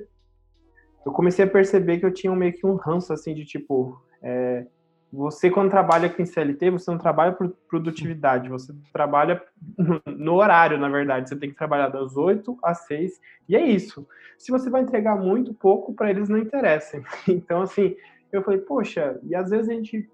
eu 1.09 1.13
comecei 1.13 1.43
a 1.43 1.49
perceber 1.49 1.99
que 1.99 2.05
eu 2.05 2.13
tinha 2.13 2.35
meio 2.37 2.53
que 2.53 2.67
um 2.67 2.75
ranço, 2.75 3.15
assim, 3.15 3.35
de 3.35 3.45
tipo, 3.45 3.99
é, 4.23 4.67
você 5.11 5.51
quando 5.51 5.71
trabalha 5.71 6.11
com 6.11 6.25
CLT, 6.25 6.71
você 6.71 6.91
não 6.91 6.99
trabalha 6.99 7.33
por 7.33 7.49
produtividade, 7.67 8.49
você 8.51 8.75
trabalha 8.93 9.43
no, 10.07 10.35
horário, 10.35 10.77
na 10.77 10.89
verdade. 10.89 11.29
Você 11.29 11.37
tem 11.37 11.49
que 11.49 11.57
trabalhar 11.57 11.89
das 11.89 12.15
8 12.15 12.59
às 12.63 12.87
6, 12.87 13.13
e 13.49 13.57
é 13.57 13.65
isso. 13.65 14.07
Se 14.37 14.53
você 14.53 14.69
vai 14.69 14.83
entregar 14.83 15.17
muito 15.17 15.55
pouco, 15.55 15.95
para 15.95 16.11
eles 16.11 16.29
não 16.29 16.39
interessa. 16.39 17.01
Então, 17.27 17.63
assim, 17.63 17.97
eu 18.33 18.43
falei, 18.43 18.61
poxa, 18.61 19.19
e 19.23 19.35
às 19.35 19.51
vezes 19.51 19.69
a 19.69 19.73
gente, 19.73 20.09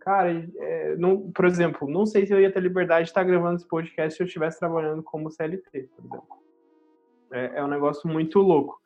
cara, 0.00 0.48
é, 0.56 0.96
não, 0.96 1.30
por 1.30 1.44
exemplo, 1.44 1.88
não 1.88 2.04
sei 2.06 2.26
se 2.26 2.32
eu 2.32 2.40
ia 2.40 2.52
ter 2.52 2.60
liberdade 2.60 3.04
de 3.04 3.10
estar 3.10 3.24
gravando 3.24 3.56
esse 3.56 3.66
podcast 3.66 4.16
se 4.16 4.22
eu 4.22 4.26
estivesse 4.26 4.58
trabalhando 4.58 5.02
como 5.02 5.30
CLT, 5.30 5.88
por 5.94 6.04
exemplo. 6.04 6.42
É, 7.32 7.58
é 7.58 7.64
um 7.64 7.68
negócio 7.68 8.08
muito 8.08 8.38
louco. 8.40 8.80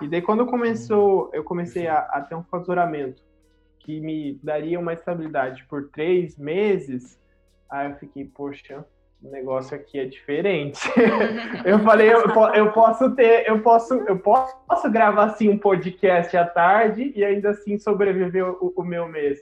E 0.00 0.08
daí 0.08 0.22
quando 0.22 0.46
começou, 0.46 1.30
eu 1.32 1.44
comecei 1.44 1.86
a, 1.86 1.98
a, 1.98 2.20
ter 2.22 2.34
um 2.34 2.42
faturamento 2.44 3.22
que 3.78 4.00
me 4.00 4.40
daria 4.42 4.78
uma 4.78 4.92
estabilidade 4.92 5.64
por 5.68 5.90
três 5.90 6.38
meses, 6.38 7.20
aí 7.70 7.90
eu 7.90 7.96
fiquei, 7.96 8.24
poxa, 8.24 8.84
o 9.22 9.30
negócio 9.30 9.76
aqui 9.76 9.98
é 9.98 10.04
diferente. 10.04 10.80
eu 11.64 11.78
falei, 11.80 12.12
eu, 12.12 12.22
eu, 12.54 12.72
posso 12.72 13.14
ter, 13.14 13.48
eu 13.48 13.60
posso, 13.60 13.94
eu 13.94 14.18
posso 14.18 14.90
gravar 14.90 15.24
assim 15.24 15.48
um 15.48 15.58
podcast 15.58 16.36
à 16.36 16.46
tarde 16.46 17.12
e 17.14 17.24
ainda 17.24 17.50
assim 17.50 17.78
sobreviver 17.78 18.44
o, 18.44 18.72
o 18.76 18.82
meu 18.82 19.08
mês. 19.08 19.40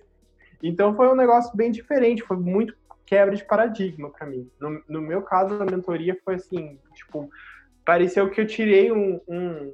Então 0.62 0.94
foi 0.94 1.08
um 1.08 1.16
negócio 1.16 1.56
bem 1.56 1.70
diferente, 1.70 2.22
foi 2.22 2.36
muito 2.36 2.74
quebra 3.06 3.34
de 3.34 3.44
paradigma 3.44 4.10
para 4.10 4.26
mim. 4.26 4.48
No, 4.60 4.82
no, 4.88 5.00
meu 5.00 5.22
caso, 5.22 5.60
a 5.60 5.64
mentoria 5.64 6.16
foi 6.24 6.34
assim, 6.34 6.78
tipo, 6.94 7.28
pareceu 7.84 8.30
que 8.30 8.40
eu 8.40 8.46
tirei 8.46 8.92
um, 8.92 9.20
um 9.26 9.72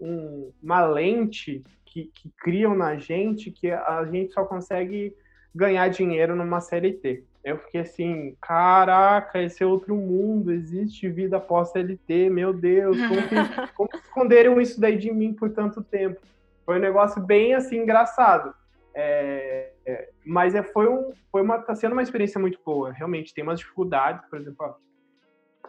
um, 0.00 0.52
uma 0.62 0.86
lente 0.86 1.62
que, 1.84 2.04
que 2.14 2.30
criam 2.38 2.74
na 2.74 2.96
gente 2.96 3.50
que 3.50 3.70
a 3.70 4.04
gente 4.10 4.32
só 4.32 4.44
consegue 4.44 5.14
ganhar 5.54 5.88
dinheiro 5.88 6.36
numa 6.36 6.60
CLT. 6.60 7.24
Eu 7.44 7.58
fiquei 7.58 7.80
assim, 7.80 8.36
caraca, 8.40 9.40
esse 9.40 9.62
é 9.62 9.66
outro 9.66 9.94
mundo, 9.96 10.52
existe 10.52 11.08
vida 11.08 11.36
após 11.36 11.70
CLT, 11.70 12.28
meu 12.30 12.52
Deus, 12.52 12.96
como, 13.06 13.22
que, 13.28 13.34
como 13.74 13.88
esconderam 13.94 14.60
isso 14.60 14.80
daí 14.80 14.98
de 14.98 15.12
mim 15.12 15.32
por 15.32 15.50
tanto 15.50 15.82
tempo? 15.82 16.20
Foi 16.66 16.76
um 16.76 16.82
negócio 16.82 17.22
bem 17.22 17.54
assim 17.54 17.78
engraçado. 17.78 18.52
É, 18.94 19.72
é, 19.86 20.10
mas 20.26 20.54
é, 20.54 20.62
foi, 20.62 20.88
um, 20.88 21.12
foi 21.30 21.40
uma, 21.40 21.58
tá 21.58 21.74
sendo 21.74 21.92
uma 21.92 22.02
experiência 22.02 22.40
muito 22.40 22.58
boa. 22.64 22.92
Realmente 22.92 23.32
tem 23.32 23.44
umas 23.44 23.60
dificuldades, 23.60 24.28
por 24.28 24.38
exemplo, 24.38 24.76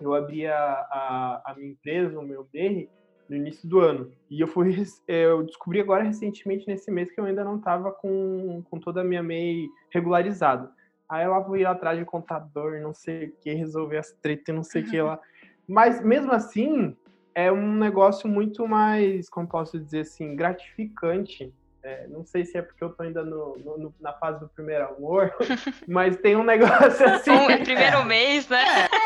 eu 0.01 0.13
abri 0.13 0.47
a, 0.47 0.57
a, 0.57 1.41
a 1.45 1.55
minha 1.55 1.71
empresa, 1.71 2.19
o 2.19 2.23
meu 2.23 2.43
BR, 2.51 2.89
no 3.29 3.35
início 3.35 3.69
do 3.69 3.79
ano. 3.79 4.11
E 4.29 4.41
eu 4.41 4.47
fui 4.47 4.75
eu 5.07 5.43
descobri 5.43 5.79
agora 5.79 6.03
recentemente 6.03 6.67
nesse 6.67 6.89
mês 6.91 7.11
que 7.11 7.19
eu 7.19 7.25
ainda 7.25 7.43
não 7.43 7.57
estava 7.57 7.91
com, 7.91 8.63
com 8.69 8.79
toda 8.79 9.01
a 9.01 9.03
minha 9.03 9.21
MEI 9.21 9.67
regularizada. 9.91 10.71
Aí 11.09 11.25
eu 11.25 11.31
lá 11.31 11.43
fui 11.43 11.65
atrás 11.65 11.97
de 11.97 12.05
contador, 12.05 12.79
não 12.81 12.93
sei 12.93 13.25
o 13.25 13.31
que, 13.41 13.53
resolver 13.53 13.97
as 13.97 14.11
tretas, 14.11 14.53
não 14.53 14.63
sei 14.63 14.83
o 14.83 14.85
que 14.85 15.01
lá. 15.01 15.19
Mas 15.67 16.03
mesmo 16.03 16.31
assim, 16.31 16.95
é 17.33 17.51
um 17.51 17.73
negócio 17.73 18.29
muito 18.29 18.67
mais, 18.67 19.29
como 19.29 19.47
posso 19.47 19.79
dizer 19.79 20.01
assim, 20.01 20.35
gratificante 20.35 21.53
é, 21.81 22.07
não 22.09 22.25
sei 22.25 22.45
se 22.45 22.57
é 22.57 22.61
porque 22.61 22.83
eu 22.83 22.89
tô 22.89 23.03
ainda 23.03 23.23
no, 23.23 23.57
no, 23.57 23.95
na 24.01 24.11
fase 24.11 24.39
do 24.41 24.49
primeiro 24.49 24.89
amor, 24.89 25.33
mas 25.87 26.17
tem 26.17 26.35
um 26.35 26.43
negócio 26.43 27.07
assim. 27.07 27.31
Um, 27.31 27.49
é 27.49 27.57
primeiro 27.57 27.97
é. 27.97 28.05
mês, 28.05 28.49
né? 28.49 28.65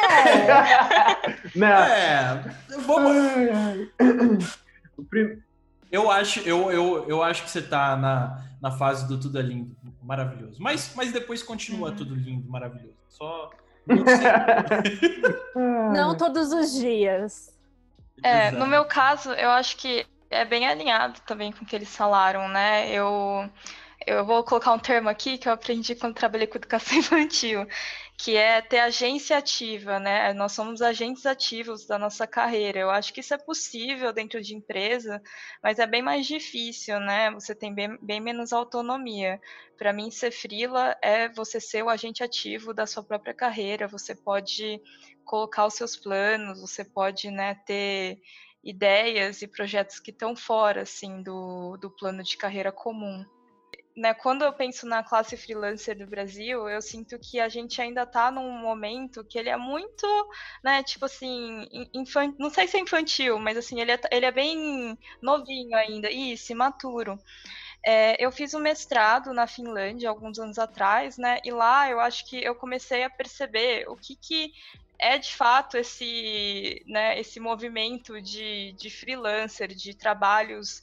É. 0.10 1.50
Não. 1.56 1.68
é. 1.68 2.44
Vamos... 2.86 3.90
Eu 5.92 6.10
acho, 6.10 6.40
eu, 6.40 6.72
eu, 6.72 7.06
eu 7.08 7.22
acho 7.22 7.44
que 7.44 7.52
você 7.52 7.62
tá 7.62 7.96
na, 7.96 8.44
na 8.64 8.72
fase 8.72 9.06
do 9.10 9.20
tudo 9.20 9.38
é 9.38 9.42
lindo, 9.42 9.76
maravilhoso. 10.02 10.56
Mas, 10.62 10.94
mas 10.96 11.12
depois 11.12 11.44
continua 11.44 11.90
uhum. 11.90 11.96
tudo 11.98 12.16
lindo, 12.16 12.50
maravilhoso. 12.50 12.96
Só. 13.10 13.50
Não 15.94 16.16
todos 16.16 16.54
os 16.54 16.72
dias. 16.74 17.52
É, 18.26 18.52
no 18.52 18.66
meu 18.66 18.86
caso, 18.86 19.34
eu 19.34 19.50
acho 19.50 19.76
que 19.76 20.06
é 20.30 20.46
bem 20.46 20.66
alinhado 20.66 21.20
também 21.26 21.52
com 21.52 21.66
o 21.66 21.68
que 21.68 21.76
eles 21.76 21.94
falaram, 21.94 22.48
né? 22.48 22.90
Eu, 22.90 23.50
eu 24.08 24.24
vou 24.24 24.46
colocar 24.46 24.72
um 24.72 24.80
termo 24.80 25.10
aqui 25.10 25.38
que 25.38 25.50
eu 25.50 25.52
aprendi 25.52 25.94
quando 25.94 26.14
trabalhei 26.14 26.48
com 26.48 26.58
educação 26.58 26.96
infantil, 27.00 27.68
que 28.18 28.38
é 28.38 28.62
ter 28.62 28.80
agência 28.80 29.38
ativa, 29.38 30.00
né? 30.00 30.34
Nós 30.34 30.54
somos 30.54 30.82
agentes 30.82 31.26
ativos 31.26 31.86
da 31.86 31.98
nossa 31.98 32.28
carreira. 32.28 32.80
Eu 32.80 32.90
acho 32.90 33.14
que 33.14 33.20
isso 33.20 33.34
é 33.34 33.38
possível 33.38 34.14
dentro 34.14 34.42
de 34.42 34.56
empresa, 34.56 35.22
mas 35.62 35.80
é 35.80 35.88
bem 35.88 36.02
mais 36.02 36.26
difícil, 36.26 37.00
né? 37.00 37.32
Você 37.32 37.56
tem 37.56 37.74
bem, 37.74 37.98
bem 38.02 38.22
menos 38.22 38.54
autonomia. 38.54 39.42
Para 39.78 39.92
mim, 39.92 40.12
ser 40.12 40.32
frila 40.32 40.96
é 41.02 41.28
você 41.30 41.60
ser 41.60 41.84
o 41.84 41.90
agente 41.90 42.24
ativo 42.24 42.74
da 42.74 42.86
sua 42.86 43.04
própria 43.04 43.34
carreira. 43.34 43.88
Você 43.88 44.16
pode 44.16 44.80
colocar 45.26 45.66
os 45.66 45.74
seus 45.74 45.96
planos, 45.96 46.62
você 46.62 46.86
pode, 46.86 47.32
né, 47.32 47.56
ter 47.66 48.20
ideias 48.64 49.42
e 49.42 49.48
projetos 49.48 50.00
que 50.00 50.12
estão 50.12 50.36
fora 50.36 50.84
assim 50.84 51.22
do, 51.22 51.78
do 51.78 51.90
plano 51.90 52.24
de 52.24 52.38
carreira 52.38 52.72
comum. 52.72 53.26
Né, 53.96 54.12
quando 54.16 54.44
eu 54.44 54.52
penso 54.52 54.88
na 54.88 55.04
classe 55.04 55.38
freelancer 55.38 55.96
do 55.96 56.08
Brasil, 56.08 56.68
eu 56.68 56.82
sinto 56.82 57.20
que 57.20 57.40
a 57.40 57.48
gente 57.48 57.80
ainda 57.80 58.02
está 58.02 58.32
num 58.32 58.50
momento 58.52 59.24
que 59.24 59.38
ele 59.38 59.50
é 59.50 59.58
muito, 59.58 60.08
né, 60.64 60.82
tipo 60.82 61.06
assim, 61.06 61.68
infant... 61.94 62.34
não 62.40 62.50
sei 62.50 62.68
se 62.68 62.76
é 62.76 62.80
infantil, 62.80 63.38
mas 63.38 63.56
assim, 63.56 63.80
ele 63.80 63.92
é, 63.92 64.00
ele 64.12 64.26
é 64.26 64.32
bem 64.32 64.98
novinho 65.22 65.76
ainda, 65.78 66.10
isso, 66.10 66.52
imaturo. 66.52 67.20
É, 67.86 68.24
eu 68.24 68.32
fiz 68.32 68.54
um 68.54 68.60
mestrado 68.60 69.34
na 69.34 69.46
Finlândia 69.46 70.10
alguns 70.10 70.40
anos 70.40 70.58
atrás, 70.58 71.18
né? 71.18 71.40
E 71.44 71.52
lá 71.52 71.90
eu 71.90 72.00
acho 72.00 72.26
que 72.26 72.42
eu 72.44 72.56
comecei 72.56 73.04
a 73.04 73.10
perceber 73.10 73.86
o 73.90 73.96
que, 73.96 74.16
que 74.16 74.54
é 74.98 75.18
de 75.18 75.36
fato 75.36 75.78
esse, 75.78 76.82
né, 76.88 77.20
esse 77.20 77.40
movimento 77.40 78.22
de, 78.22 78.72
de 78.74 78.90
freelancer, 78.90 79.68
de 79.76 79.94
trabalhos, 79.94 80.82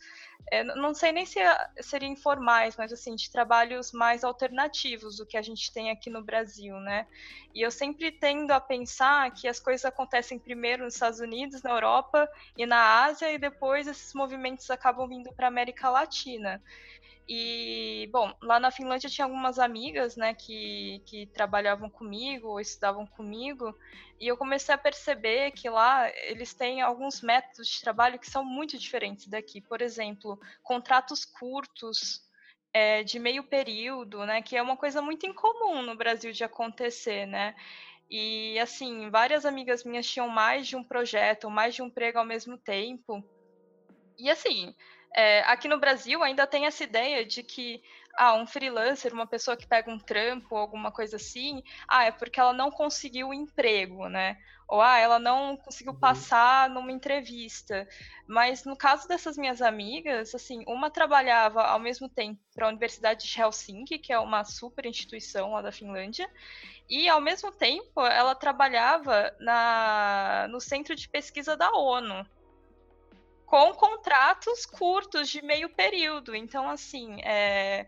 é, 0.50 0.64
não 0.64 0.94
sei 0.94 1.12
nem 1.12 1.26
se 1.26 1.38
é, 1.38 1.56
seriam 1.80 2.12
informais, 2.12 2.76
mas 2.76 2.92
assim, 2.92 3.14
de 3.14 3.30
trabalhos 3.30 3.92
mais 3.92 4.24
alternativos 4.24 5.16
do 5.16 5.26
que 5.26 5.36
a 5.36 5.42
gente 5.42 5.72
tem 5.72 5.90
aqui 5.90 6.10
no 6.10 6.22
Brasil, 6.24 6.76
né? 6.80 7.06
E 7.54 7.62
eu 7.62 7.70
sempre 7.70 8.12
tendo 8.12 8.52
a 8.52 8.60
pensar 8.60 9.30
que 9.32 9.48
as 9.48 9.58
coisas 9.58 9.84
acontecem 9.84 10.38
primeiro 10.38 10.84
nos 10.84 10.94
Estados 10.94 11.20
Unidos, 11.20 11.62
na 11.62 11.70
Europa 11.70 12.28
e 12.56 12.64
na 12.64 13.04
Ásia, 13.04 13.32
e 13.32 13.38
depois 13.38 13.86
esses 13.86 14.14
movimentos 14.14 14.70
acabam 14.70 15.08
vindo 15.08 15.32
para 15.34 15.46
a 15.46 15.48
América 15.48 15.90
Latina. 15.90 16.62
E, 17.32 18.08
bom, 18.12 18.34
lá 18.42 18.58
na 18.58 18.72
Finlândia 18.72 19.08
tinha 19.08 19.24
algumas 19.24 19.60
amigas, 19.60 20.16
né, 20.16 20.34
que, 20.34 21.00
que 21.06 21.26
trabalhavam 21.28 21.88
comigo 21.88 22.48
ou 22.48 22.60
estudavam 22.60 23.06
comigo, 23.06 23.72
e 24.18 24.26
eu 24.26 24.36
comecei 24.36 24.74
a 24.74 24.78
perceber 24.78 25.52
que 25.52 25.70
lá 25.70 26.10
eles 26.24 26.52
têm 26.52 26.82
alguns 26.82 27.20
métodos 27.22 27.68
de 27.68 27.80
trabalho 27.80 28.18
que 28.18 28.28
são 28.28 28.44
muito 28.44 28.76
diferentes 28.76 29.28
daqui. 29.28 29.60
Por 29.60 29.80
exemplo, 29.80 30.40
contratos 30.62 31.24
curtos, 31.24 32.28
é, 32.72 33.02
de 33.02 33.18
meio 33.18 33.42
período, 33.44 34.24
né, 34.24 34.42
que 34.42 34.56
é 34.56 34.62
uma 34.62 34.76
coisa 34.76 35.02
muito 35.02 35.26
incomum 35.26 35.82
no 35.82 35.96
Brasil 35.96 36.32
de 36.32 36.44
acontecer, 36.44 37.26
né? 37.26 37.54
E, 38.10 38.58
assim, 38.58 39.08
várias 39.08 39.44
amigas 39.46 39.84
minhas 39.84 40.06
tinham 40.06 40.28
mais 40.28 40.66
de 40.66 40.74
um 40.74 40.82
projeto, 40.82 41.48
mais 41.48 41.74
de 41.74 41.82
um 41.82 41.86
emprego 41.86 42.18
ao 42.18 42.24
mesmo 42.24 42.58
tempo. 42.58 43.24
E, 44.18 44.28
assim, 44.28 44.74
é, 45.14 45.42
aqui 45.42 45.68
no 45.68 45.78
Brasil 45.78 46.22
ainda 46.22 46.46
tem 46.46 46.66
essa 46.66 46.82
ideia 46.82 47.24
de 47.24 47.42
que 47.42 47.80
ah, 48.16 48.34
um 48.34 48.46
freelancer, 48.46 49.12
uma 49.12 49.26
pessoa 49.26 49.56
que 49.56 49.66
pega 49.66 49.90
um 49.90 49.98
trampo 49.98 50.54
ou 50.54 50.58
alguma 50.58 50.90
coisa 50.90 51.16
assim, 51.16 51.62
ah, 51.88 52.04
é 52.04 52.10
porque 52.10 52.40
ela 52.40 52.52
não 52.52 52.70
conseguiu 52.70 53.28
o 53.28 53.34
emprego, 53.34 54.08
né? 54.08 54.38
Ou 54.68 54.80
ah, 54.80 54.98
ela 54.98 55.18
não 55.18 55.56
conseguiu 55.56 55.92
uhum. 55.92 55.98
passar 55.98 56.70
numa 56.70 56.92
entrevista. 56.92 57.88
Mas 58.26 58.64
no 58.64 58.76
caso 58.76 59.08
dessas 59.08 59.36
minhas 59.36 59.60
amigas, 59.60 60.34
assim, 60.34 60.62
uma 60.66 60.90
trabalhava 60.90 61.62
ao 61.62 61.80
mesmo 61.80 62.08
tempo 62.08 62.40
para 62.54 62.66
a 62.66 62.68
Universidade 62.68 63.26
de 63.26 63.40
Helsinki, 63.40 63.98
que 63.98 64.12
é 64.12 64.18
uma 64.18 64.44
super 64.44 64.86
instituição 64.86 65.52
lá 65.52 65.62
da 65.62 65.72
Finlândia, 65.72 66.30
e 66.88 67.08
ao 67.08 67.20
mesmo 67.20 67.50
tempo 67.50 68.00
ela 68.00 68.34
trabalhava 68.34 69.34
na, 69.40 70.46
no 70.50 70.60
centro 70.60 70.94
de 70.94 71.08
pesquisa 71.08 71.56
da 71.56 71.70
ONU 71.72 72.24
com 73.50 73.74
contratos 73.74 74.64
curtos 74.64 75.28
de 75.28 75.42
meio 75.42 75.68
período. 75.70 76.36
Então, 76.36 76.70
assim, 76.70 77.20
é, 77.22 77.84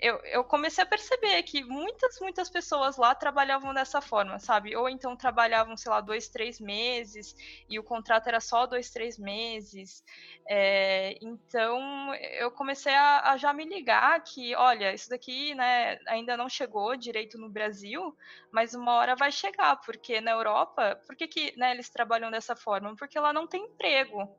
eu, 0.00 0.16
eu, 0.24 0.42
comecei 0.42 0.82
a 0.82 0.86
perceber 0.86 1.42
que 1.42 1.62
muitas, 1.62 2.18
muitas 2.18 2.48
pessoas 2.48 2.96
lá 2.96 3.14
trabalhavam 3.14 3.74
dessa 3.74 4.00
forma, 4.00 4.38
sabe? 4.38 4.74
Ou 4.74 4.88
então 4.88 5.14
trabalhavam, 5.14 5.76
sei 5.76 5.90
lá, 5.90 6.00
dois, 6.00 6.30
três 6.30 6.58
meses 6.58 7.36
e 7.68 7.78
o 7.78 7.84
contrato 7.84 8.26
era 8.26 8.40
só 8.40 8.64
dois, 8.64 8.88
três 8.88 9.18
meses. 9.18 10.02
É, 10.48 11.18
então 11.20 12.14
eu 12.40 12.50
comecei 12.50 12.94
a, 12.94 13.32
a, 13.32 13.36
já 13.36 13.52
me 13.52 13.66
ligar 13.66 14.18
que, 14.24 14.56
olha, 14.56 14.94
isso 14.94 15.10
daqui 15.10 15.54
né, 15.54 15.98
ainda 16.08 16.38
não 16.38 16.48
chegou 16.48 16.96
direito 16.96 17.36
no 17.36 17.50
Brasil, 17.50 18.16
mas 18.50 18.72
uma 18.72 18.94
hora 18.94 19.14
vai 19.14 19.30
chegar, 19.30 19.76
porque 19.76 20.22
na 20.22 20.30
Europa, 20.30 20.98
por 21.06 21.14
que, 21.14 21.28
que 21.28 21.54
né, 21.58 21.72
eles 21.72 21.90
trabalham 21.90 22.30
dessa 22.30 22.56
forma? 22.56 22.96
Porque 22.96 23.20
lá 23.20 23.30
não 23.30 23.46
tem 23.46 23.62
emprego 23.66 24.34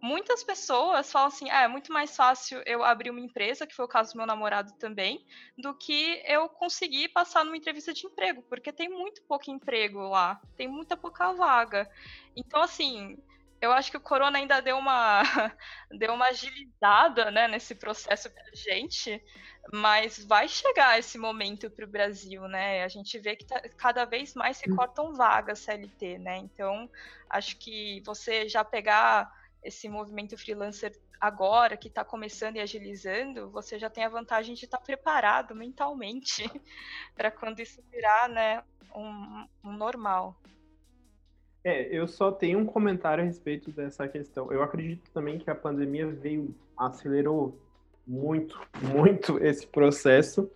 muitas 0.00 0.44
pessoas 0.44 1.10
falam 1.10 1.28
assim: 1.28 1.50
ah, 1.50 1.62
é 1.62 1.68
muito 1.68 1.92
mais 1.92 2.14
fácil 2.14 2.62
eu 2.66 2.84
abrir 2.84 3.10
uma 3.10 3.20
empresa, 3.20 3.66
que 3.66 3.74
foi 3.74 3.84
o 3.84 3.88
caso 3.88 4.12
do 4.12 4.16
meu 4.16 4.26
namorado 4.26 4.72
também, 4.74 5.24
do 5.56 5.74
que 5.74 6.22
eu 6.26 6.48
conseguir 6.48 7.08
passar 7.08 7.44
numa 7.44 7.56
entrevista 7.56 7.92
de 7.92 8.06
emprego, 8.06 8.42
porque 8.42 8.72
tem 8.72 8.88
muito 8.88 9.22
pouco 9.22 9.50
emprego 9.50 10.08
lá, 10.08 10.40
tem 10.56 10.68
muita 10.68 10.96
pouca 10.96 11.32
vaga. 11.32 11.88
Então, 12.36 12.62
assim, 12.62 13.16
eu 13.60 13.72
acho 13.72 13.90
que 13.90 13.96
o 13.96 14.00
corona 14.00 14.38
ainda 14.38 14.60
deu 14.60 14.76
uma 14.78 15.22
deu 15.90 16.14
uma 16.14 16.26
agilizada 16.26 17.30
né, 17.30 17.48
nesse 17.48 17.74
processo 17.74 18.30
para 18.30 18.44
gente, 18.54 19.22
mas 19.72 20.24
vai 20.24 20.48
chegar 20.48 20.98
esse 20.98 21.18
momento 21.18 21.70
para 21.70 21.84
o 21.84 21.88
Brasil, 21.88 22.42
né? 22.48 22.84
A 22.84 22.88
gente 22.88 23.18
vê 23.18 23.36
que 23.36 23.44
tá, 23.44 23.60
cada 23.76 24.04
vez 24.04 24.34
mais 24.34 24.56
se 24.56 24.70
hum. 24.70 24.76
cortam 24.76 25.14
vagas 25.14 25.58
CLT, 25.60 26.18
né? 26.18 26.36
Então 26.38 26.88
acho 27.28 27.56
que 27.56 28.00
você 28.04 28.48
já 28.48 28.64
pegar 28.64 29.30
esse 29.62 29.88
movimento 29.88 30.36
freelancer 30.36 30.92
agora, 31.20 31.76
que 31.76 31.88
está 31.88 32.04
começando 32.04 32.56
e 32.56 32.60
agilizando, 32.60 33.50
você 33.50 33.78
já 33.78 33.90
tem 33.90 34.04
a 34.04 34.08
vantagem 34.08 34.54
de 34.54 34.64
estar 34.64 34.78
tá 34.78 34.84
preparado 34.84 35.54
mentalmente 35.54 36.44
para 37.16 37.30
quando 37.30 37.60
isso 37.60 37.82
virar 37.90 38.28
né, 38.28 38.62
um, 38.94 39.46
um 39.64 39.72
normal. 39.72 40.36
É, 41.64 41.82
eu 41.94 42.06
só 42.06 42.30
tenho 42.30 42.58
um 42.58 42.66
comentário 42.66 43.22
a 43.22 43.26
respeito 43.26 43.70
dessa 43.72 44.06
questão. 44.06 44.50
Eu 44.52 44.62
acredito 44.62 45.10
também 45.10 45.38
que 45.38 45.50
a 45.50 45.54
pandemia 45.54 46.06
veio, 46.06 46.54
acelerou 46.76 47.58
muito, 48.06 48.58
muito 48.80 49.38
esse 49.44 49.66
processo, 49.66 50.50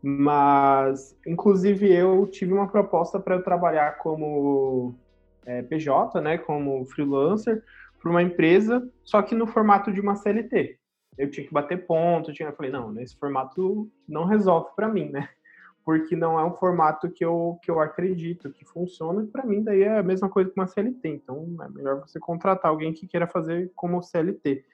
mas, 0.00 1.16
inclusive, 1.26 1.92
eu 1.92 2.26
tive 2.28 2.52
uma 2.52 2.68
proposta 2.68 3.18
para 3.18 3.34
eu 3.34 3.42
trabalhar 3.42 3.98
como 3.98 4.94
é, 5.44 5.60
PJ, 5.62 6.20
né, 6.20 6.38
como 6.38 6.84
freelancer, 6.86 7.64
para 8.00 8.10
uma 8.10 8.22
empresa, 8.22 8.88
só 9.04 9.20
que 9.22 9.34
no 9.34 9.46
formato 9.46 9.92
de 9.92 10.00
uma 10.00 10.14
CLT. 10.14 10.78
Eu 11.16 11.30
tinha 11.30 11.46
que 11.46 11.52
bater 11.52 11.84
ponto, 11.86 12.30
eu, 12.30 12.34
tinha, 12.34 12.48
eu 12.48 12.54
falei, 12.54 12.70
não, 12.70 12.92
nesse 12.92 13.16
formato 13.18 13.90
não 14.08 14.24
resolve 14.24 14.70
para 14.76 14.88
mim, 14.88 15.10
né? 15.10 15.28
Porque 15.84 16.14
não 16.14 16.38
é 16.38 16.44
um 16.44 16.52
formato 16.52 17.10
que 17.10 17.24
eu, 17.24 17.58
que 17.62 17.70
eu 17.70 17.80
acredito 17.80 18.50
que 18.50 18.64
funciona, 18.64 19.26
para 19.26 19.44
mim 19.44 19.62
daí 19.62 19.82
é 19.82 19.98
a 19.98 20.02
mesma 20.02 20.28
coisa 20.28 20.50
que 20.50 20.58
uma 20.58 20.66
CLT. 20.66 21.08
Então 21.08 21.56
é 21.62 21.68
melhor 21.68 22.00
você 22.00 22.20
contratar 22.20 22.70
alguém 22.70 22.92
que 22.92 23.06
queira 23.06 23.26
fazer 23.26 23.72
como 23.74 24.02
CLT. 24.02 24.64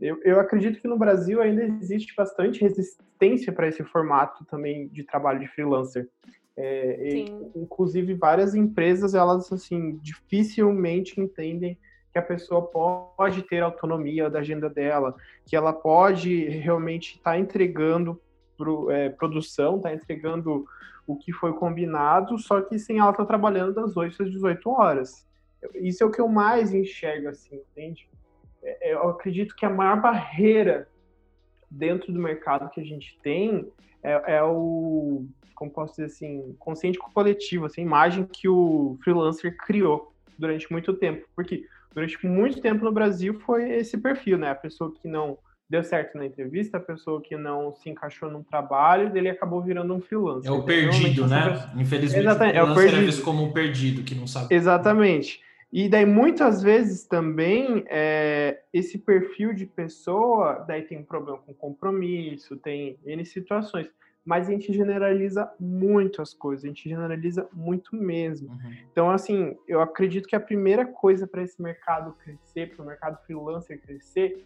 Eu, 0.00 0.20
eu 0.24 0.40
acredito 0.40 0.80
que 0.80 0.88
no 0.88 0.98
Brasil 0.98 1.40
ainda 1.40 1.62
existe 1.62 2.14
bastante 2.16 2.60
resistência 2.62 3.52
para 3.52 3.68
esse 3.68 3.84
formato 3.84 4.44
também 4.46 4.88
de 4.88 5.04
trabalho 5.04 5.40
de 5.40 5.48
freelancer. 5.48 6.08
É, 6.56 7.06
e, 7.06 7.30
inclusive 7.54 8.14
várias 8.14 8.54
empresas 8.54 9.14
elas 9.14 9.52
assim 9.52 9.98
dificilmente 9.98 11.20
entendem 11.20 11.78
que 12.16 12.18
a 12.18 12.22
pessoa 12.22 12.62
pode 12.62 13.42
ter 13.42 13.62
autonomia 13.62 14.30
da 14.30 14.38
agenda 14.38 14.70
dela, 14.70 15.14
que 15.44 15.54
ela 15.54 15.70
pode 15.70 16.48
realmente 16.48 17.16
estar 17.16 17.32
tá 17.32 17.38
entregando 17.38 18.18
pro, 18.56 18.90
é, 18.90 19.10
produção, 19.10 19.76
está 19.76 19.92
entregando 19.92 20.64
o 21.06 21.14
que 21.14 21.30
foi 21.30 21.52
combinado, 21.52 22.38
só 22.38 22.62
que 22.62 22.78
sem 22.78 22.98
ela 23.00 23.10
estar 23.10 23.24
tá 23.24 23.28
trabalhando 23.28 23.74
das 23.74 23.94
8 23.98 24.22
às 24.22 24.30
18 24.30 24.70
horas. 24.70 25.26
Isso 25.74 26.02
é 26.02 26.06
o 26.06 26.10
que 26.10 26.20
eu 26.20 26.26
mais 26.26 26.72
enxergo, 26.72 27.28
assim, 27.28 27.56
entende? 27.56 28.08
É, 28.62 28.90
é, 28.90 28.94
eu 28.94 29.10
acredito 29.10 29.54
que 29.54 29.66
a 29.66 29.70
maior 29.70 30.00
barreira 30.00 30.88
dentro 31.70 32.10
do 32.14 32.18
mercado 32.18 32.70
que 32.70 32.80
a 32.80 32.84
gente 32.84 33.18
tem 33.22 33.70
é, 34.02 34.36
é 34.36 34.42
o, 34.42 35.26
como 35.54 35.70
posso 35.70 35.92
dizer 35.92 36.06
assim, 36.06 36.56
consciente 36.58 36.98
coletivo, 36.98 37.66
assim, 37.66 37.82
a 37.82 37.84
imagem 37.84 38.24
que 38.24 38.48
o 38.48 38.96
freelancer 39.04 39.54
criou 39.58 40.14
durante 40.38 40.70
muito 40.72 40.94
tempo. 40.94 41.26
Porque 41.34 41.66
durante 41.96 42.26
muito 42.26 42.60
tempo 42.60 42.84
no 42.84 42.92
Brasil 42.92 43.40
foi 43.40 43.70
esse 43.70 43.96
perfil, 43.96 44.36
né? 44.36 44.50
A 44.50 44.54
pessoa 44.54 44.92
que 44.92 45.08
não 45.08 45.38
deu 45.68 45.82
certo 45.82 46.18
na 46.18 46.26
entrevista, 46.26 46.76
a 46.76 46.80
pessoa 46.80 47.22
que 47.22 47.34
não 47.38 47.74
se 47.74 47.88
encaixou 47.88 48.30
num 48.30 48.42
trabalho, 48.42 49.16
ele 49.16 49.30
acabou 49.30 49.62
virando 49.62 49.94
um 49.94 50.00
freelancer. 50.00 50.50
É 50.50 50.54
o 50.54 50.62
perdido, 50.62 51.26
né? 51.26 51.50
Pessoa... 51.50 51.72
Infelizmente, 51.80 52.20
Exatamente, 52.20 52.54
o 52.54 52.58
é 52.58 52.62
o 52.62 52.74
perdido. 52.74 52.98
é 52.98 53.04
visto 53.06 53.24
como 53.24 53.42
um 53.42 53.50
perdido, 53.50 54.02
que 54.02 54.14
não 54.14 54.26
sabe. 54.26 54.54
Exatamente. 54.54 55.40
E 55.72 55.88
daí, 55.88 56.04
muitas 56.04 56.62
vezes 56.62 57.06
também, 57.06 57.84
é, 57.88 58.60
esse 58.72 58.98
perfil 58.98 59.54
de 59.54 59.64
pessoa, 59.64 60.64
daí 60.68 60.82
tem 60.82 60.98
um 60.98 61.02
problema 61.02 61.38
com 61.38 61.54
compromisso, 61.54 62.56
tem 62.58 62.98
N 63.06 63.24
situações 63.24 63.88
mas 64.26 64.48
a 64.48 64.50
gente 64.50 64.72
generaliza 64.72 65.48
muito 65.58 66.20
as 66.20 66.34
coisas, 66.34 66.64
a 66.64 66.68
gente 66.68 66.88
generaliza 66.88 67.48
muito 67.52 67.94
mesmo. 67.94 68.50
Uhum. 68.50 68.76
Então, 68.90 69.08
assim, 69.08 69.56
eu 69.68 69.80
acredito 69.80 70.26
que 70.26 70.34
a 70.34 70.40
primeira 70.40 70.84
coisa 70.84 71.28
para 71.28 71.44
esse 71.44 71.62
mercado 71.62 72.12
crescer, 72.14 72.74
para 72.74 72.82
o 72.82 72.86
mercado 72.86 73.24
freelancer 73.24 73.80
crescer, 73.80 74.44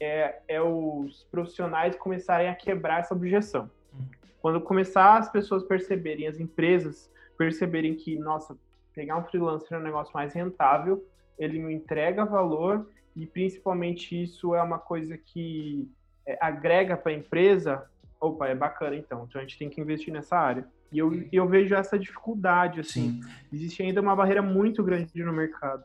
é, 0.00 0.40
é, 0.48 0.60
os 0.60 1.22
profissionais 1.30 1.94
começarem 1.94 2.48
a 2.48 2.54
quebrar 2.56 3.00
essa 3.00 3.14
objeção. 3.14 3.70
Uhum. 3.94 4.06
Quando 4.42 4.60
começar 4.60 5.18
as 5.18 5.30
pessoas 5.30 5.62
perceberem, 5.62 6.26
as 6.26 6.40
empresas 6.40 7.08
perceberem 7.38 7.94
que, 7.94 8.18
nossa, 8.18 8.58
pegar 8.92 9.16
um 9.16 9.22
freelancer 9.22 9.78
é 9.78 9.80
um 9.80 9.84
negócio 9.84 10.12
mais 10.12 10.34
rentável, 10.34 11.06
ele 11.38 11.60
me 11.60 11.72
entrega 11.72 12.24
valor 12.24 12.90
e 13.14 13.26
principalmente 13.26 14.20
isso 14.20 14.56
é 14.56 14.62
uma 14.62 14.78
coisa 14.80 15.16
que 15.16 15.88
é, 16.26 16.36
agrega 16.40 16.96
para 16.96 17.12
a 17.12 17.14
empresa, 17.14 17.88
opa, 18.20 18.48
é 18.48 18.54
bacana 18.54 18.96
então, 18.96 19.26
então 19.28 19.40
a 19.40 19.44
gente 19.44 19.58
tem 19.58 19.70
que 19.70 19.80
investir 19.80 20.12
nessa 20.12 20.36
área. 20.36 20.66
E 20.92 20.98
eu, 20.98 21.26
eu 21.32 21.48
vejo 21.48 21.74
essa 21.74 21.98
dificuldade, 21.98 22.80
assim. 22.80 23.22
Sim. 23.22 23.30
Existe 23.52 23.82
ainda 23.82 24.00
uma 24.00 24.14
barreira 24.14 24.42
muito 24.42 24.82
grande 24.82 25.10
no 25.22 25.32
mercado. 25.32 25.84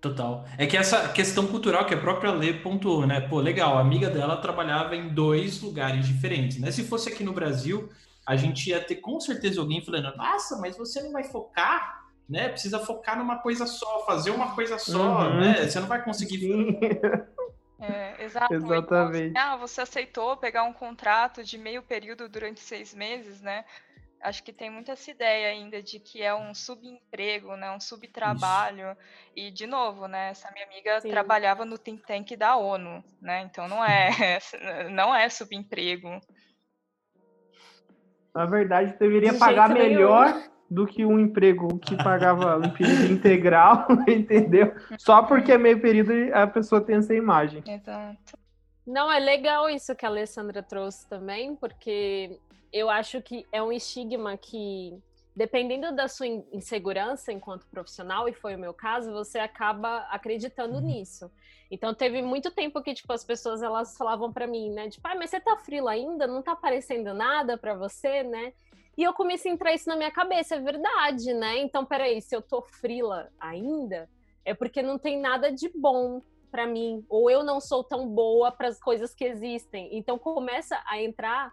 Total. 0.00 0.46
É 0.56 0.66
que 0.66 0.78
essa 0.78 1.08
questão 1.10 1.46
cultural 1.46 1.84
que 1.84 1.92
a 1.92 2.00
própria 2.00 2.32
Lê 2.32 2.54
pontuou, 2.54 3.06
né? 3.06 3.20
Pô, 3.20 3.38
legal, 3.38 3.76
a 3.76 3.80
amiga 3.82 4.08
dela 4.08 4.36
trabalhava 4.38 4.96
em 4.96 5.10
dois 5.10 5.60
lugares 5.60 6.06
diferentes, 6.06 6.58
né? 6.58 6.70
Se 6.70 6.84
fosse 6.84 7.10
aqui 7.10 7.22
no 7.22 7.34
Brasil, 7.34 7.90
a 8.26 8.34
gente 8.34 8.70
ia 8.70 8.80
ter 8.80 8.96
com 8.96 9.20
certeza 9.20 9.60
alguém 9.60 9.84
falando, 9.84 10.16
nossa, 10.16 10.58
mas 10.58 10.76
você 10.76 11.02
não 11.02 11.12
vai 11.12 11.24
focar, 11.24 12.00
né? 12.26 12.48
Precisa 12.48 12.78
focar 12.78 13.18
numa 13.18 13.38
coisa 13.38 13.66
só, 13.66 14.06
fazer 14.06 14.30
uma 14.30 14.54
coisa 14.54 14.78
só, 14.78 15.28
uhum. 15.28 15.40
né? 15.40 15.68
Você 15.68 15.78
não 15.78 15.88
vai 15.88 16.02
conseguir. 16.02 16.48
É. 17.80 18.24
Exatamente. 18.24 19.22
Então, 19.30 19.42
ah, 19.42 19.56
você 19.56 19.80
aceitou 19.80 20.36
pegar 20.36 20.64
um 20.64 20.72
contrato 20.72 21.42
de 21.42 21.56
meio 21.56 21.82
período 21.82 22.28
durante 22.28 22.60
seis 22.60 22.94
meses, 22.94 23.40
né? 23.40 23.64
Acho 24.22 24.42
que 24.44 24.52
tem 24.52 24.68
muita 24.68 24.92
essa 24.92 25.10
ideia 25.10 25.48
ainda 25.48 25.82
de 25.82 25.98
que 25.98 26.22
é 26.22 26.34
um 26.34 26.54
subemprego, 26.54 27.56
né, 27.56 27.70
um 27.70 27.80
subtrabalho. 27.80 28.90
Isso. 28.90 29.00
E 29.34 29.50
de 29.50 29.66
novo, 29.66 30.06
né, 30.06 30.28
essa 30.28 30.50
minha 30.50 30.66
amiga 30.66 31.00
Sim. 31.00 31.08
trabalhava 31.08 31.64
no 31.64 31.78
think 31.78 32.02
tank 32.06 32.36
da 32.36 32.54
ONU, 32.56 33.02
né? 33.20 33.40
Então 33.42 33.66
não 33.66 33.82
é, 33.82 34.10
não 34.92 35.14
é 35.14 35.26
subemprego. 35.30 36.20
Na 38.34 38.44
verdade, 38.44 38.94
deveria 38.98 39.32
de 39.32 39.38
pagar 39.38 39.70
melhor 39.70 40.34
nenhum. 40.34 40.50
Do 40.70 40.86
que 40.86 41.04
um 41.04 41.18
emprego 41.18 41.78
que 41.80 41.96
pagava 41.96 42.56
um 42.56 42.70
período 42.70 43.12
integral, 43.12 43.86
entendeu? 44.06 44.72
Só 44.98 45.22
porque 45.22 45.50
é 45.52 45.58
meio 45.58 45.80
período 45.80 46.12
a 46.32 46.46
pessoa 46.46 46.80
tem 46.80 46.96
essa 46.96 47.12
imagem. 47.12 47.62
Exato. 47.66 48.38
Não, 48.86 49.10
é 49.10 49.18
legal 49.18 49.68
isso 49.68 49.94
que 49.96 50.06
a 50.06 50.08
Alessandra 50.08 50.62
trouxe 50.62 51.06
também, 51.08 51.56
porque 51.56 52.38
eu 52.72 52.88
acho 52.88 53.20
que 53.20 53.44
é 53.52 53.60
um 53.62 53.72
estigma 53.72 54.36
que, 54.36 54.96
dependendo 55.34 55.94
da 55.94 56.06
sua 56.06 56.26
insegurança 56.26 57.32
enquanto 57.32 57.66
profissional, 57.66 58.28
e 58.28 58.32
foi 58.32 58.54
o 58.54 58.58
meu 58.58 58.72
caso, 58.72 59.12
você 59.12 59.38
acaba 59.38 60.06
acreditando 60.10 60.76
uhum. 60.76 60.82
nisso. 60.82 61.30
Então 61.70 61.94
teve 61.94 62.20
muito 62.22 62.50
tempo 62.50 62.82
que 62.82 62.94
tipo 62.94 63.12
as 63.12 63.24
pessoas 63.24 63.62
elas 63.62 63.96
falavam 63.96 64.32
para 64.32 64.46
mim, 64.46 64.70
né, 64.70 64.88
tipo, 64.88 65.06
ah, 65.06 65.14
mas 65.14 65.30
você 65.30 65.40
tá 65.40 65.56
frio 65.56 65.86
ainda, 65.86 66.26
não 66.26 66.42
tá 66.42 66.52
aparecendo 66.52 67.14
nada 67.14 67.56
para 67.56 67.74
você, 67.74 68.24
né? 68.24 68.52
E 69.00 69.02
eu 69.02 69.14
comecei 69.14 69.50
a 69.50 69.54
entrar 69.54 69.72
isso 69.72 69.88
na 69.88 69.96
minha 69.96 70.10
cabeça, 70.10 70.56
é 70.56 70.60
verdade, 70.60 71.32
né? 71.32 71.56
Então, 71.56 71.86
peraí, 71.86 72.20
se 72.20 72.36
eu 72.36 72.42
tô 72.42 72.60
frila 72.60 73.32
ainda, 73.40 74.10
é 74.44 74.52
porque 74.52 74.82
não 74.82 74.98
tem 74.98 75.18
nada 75.18 75.50
de 75.50 75.70
bom 75.70 76.20
para 76.50 76.66
mim, 76.66 77.02
ou 77.08 77.30
eu 77.30 77.42
não 77.42 77.62
sou 77.62 77.82
tão 77.82 78.06
boa 78.06 78.52
para 78.52 78.68
as 78.68 78.78
coisas 78.78 79.14
que 79.14 79.24
existem. 79.24 79.88
Então 79.96 80.18
começa 80.18 80.78
a 80.86 81.00
entrar 81.00 81.50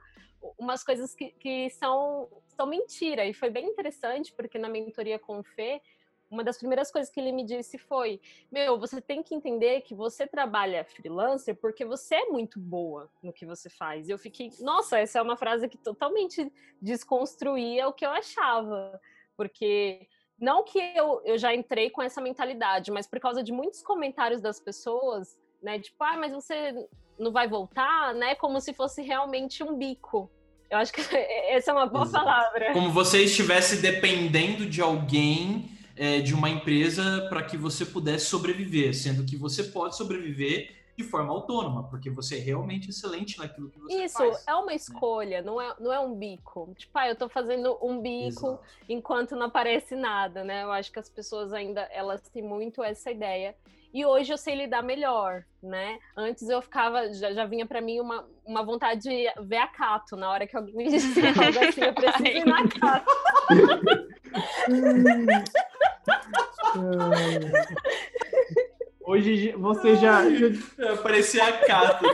umas 0.59 0.83
coisas 0.83 1.15
que, 1.15 1.29
que 1.39 1.69
são, 1.69 2.27
são 2.49 2.67
mentira. 2.67 3.25
E 3.25 3.33
foi 3.33 3.49
bem 3.49 3.67
interessante, 3.67 4.33
porque 4.33 4.59
na 4.59 4.67
mentoria 4.67 5.17
com 5.17 5.39
o 5.39 5.43
Fê, 5.43 5.81
uma 6.29 6.43
das 6.43 6.57
primeiras 6.57 6.91
coisas 6.91 7.11
que 7.11 7.19
ele 7.19 7.31
me 7.31 7.43
disse 7.43 7.77
foi: 7.77 8.19
Meu, 8.51 8.77
você 8.77 8.99
tem 9.01 9.23
que 9.23 9.33
entender 9.33 9.81
que 9.81 9.95
você 9.95 10.27
trabalha 10.27 10.83
freelancer 10.83 11.55
porque 11.55 11.85
você 11.85 12.15
é 12.15 12.25
muito 12.25 12.59
boa 12.59 13.09
no 13.23 13.33
que 13.33 13.45
você 13.45 13.69
faz. 13.69 14.07
E 14.07 14.11
eu 14.11 14.17
fiquei, 14.17 14.51
nossa, 14.59 14.99
essa 14.99 15.19
é 15.19 15.21
uma 15.21 15.37
frase 15.37 15.69
que 15.69 15.77
totalmente 15.77 16.51
desconstruía 16.81 17.87
o 17.87 17.93
que 17.93 18.05
eu 18.05 18.11
achava. 18.11 18.99
Porque 19.35 20.07
não 20.39 20.63
que 20.63 20.79
eu, 20.95 21.21
eu 21.23 21.37
já 21.37 21.53
entrei 21.53 21.89
com 21.89 22.01
essa 22.01 22.21
mentalidade, 22.21 22.91
mas 22.91 23.07
por 23.07 23.19
causa 23.19 23.41
de 23.41 23.51
muitos 23.51 23.81
comentários 23.81 24.41
das 24.41 24.59
pessoas, 24.59 25.39
né? 25.61 25.79
Tipo, 25.79 26.03
ah, 26.03 26.17
mas 26.17 26.33
você 26.33 26.87
não 27.17 27.31
vai 27.31 27.47
voltar, 27.47 28.13
né? 28.13 28.35
Como 28.35 28.59
se 28.59 28.73
fosse 28.73 29.01
realmente 29.01 29.63
um 29.63 29.77
bico. 29.77 30.29
Eu 30.69 30.77
acho 30.79 30.91
que 30.91 31.01
essa 31.49 31.71
é 31.71 31.73
uma 31.73 31.85
boa 31.85 32.03
Exato. 32.03 32.25
palavra. 32.25 32.73
Como 32.73 32.91
você 32.91 33.23
estivesse 33.23 33.81
dependendo 33.81 34.65
de 34.65 34.81
alguém, 34.81 35.76
é, 35.97 36.19
de 36.19 36.33
uma 36.33 36.49
empresa, 36.49 37.27
para 37.29 37.43
que 37.43 37.57
você 37.57 37.85
pudesse 37.85 38.25
sobreviver, 38.25 38.95
sendo 38.95 39.25
que 39.25 39.35
você 39.35 39.63
pode 39.63 39.97
sobreviver 39.97 40.75
de 40.97 41.03
forma 41.03 41.31
autônoma, 41.31 41.83
porque 41.89 42.09
você 42.09 42.37
é 42.37 42.39
realmente 42.39 42.89
excelente 42.89 43.37
naquilo 43.37 43.69
que 43.69 43.79
você 43.79 44.05
Isso, 44.05 44.17
faz. 44.17 44.35
Isso, 44.35 44.49
é 44.49 44.55
uma 44.55 44.65
né? 44.67 44.75
escolha, 44.75 45.41
né? 45.41 45.45
não, 45.45 45.61
é, 45.61 45.75
não 45.79 45.93
é 45.93 45.99
um 45.99 46.15
bico. 46.15 46.73
Tipo, 46.75 46.97
ah, 46.97 47.07
eu 47.07 47.15
tô 47.15 47.29
fazendo 47.29 47.77
um 47.83 48.01
bico 48.01 48.47
Exato. 48.47 48.63
enquanto 48.89 49.35
não 49.35 49.45
aparece 49.45 49.95
nada, 49.95 50.43
né? 50.43 50.63
Eu 50.63 50.71
acho 50.71 50.91
que 50.91 50.97
as 50.97 51.07
pessoas 51.07 51.53
ainda, 51.53 51.81
elas 51.91 52.27
têm 52.29 52.41
muito 52.41 52.83
essa 52.83 53.11
ideia. 53.11 53.55
E 53.93 54.05
hoje 54.05 54.33
eu 54.33 54.37
sei 54.37 54.55
lidar 54.55 54.81
melhor, 54.81 55.43
né? 55.61 55.99
Antes 56.15 56.49
eu 56.49 56.61
ficava, 56.63 57.13
já, 57.13 57.31
já 57.31 57.45
vinha 57.45 57.65
para 57.65 57.79
mim 57.79 57.99
uma, 57.99 58.27
uma 58.43 58.63
vontade 58.63 59.01
de 59.01 59.27
ver 59.45 59.57
a 59.57 59.67
Cato. 59.67 60.15
Na 60.15 60.31
hora 60.31 60.47
que 60.47 60.57
alguém 60.57 60.75
me 60.75 60.89
disse 60.89 61.19
algo 61.29 61.67
assim, 61.67 61.81
eu 61.81 61.93
preciso 61.93 62.25
ir 62.25 62.45
na 62.45 62.67
Cato. 62.67 63.11
Hoje 69.05 69.53
você 69.53 69.95
já. 69.95 70.21
Parecia 71.01 71.47
a 71.47 71.65
Cato. 71.65 72.05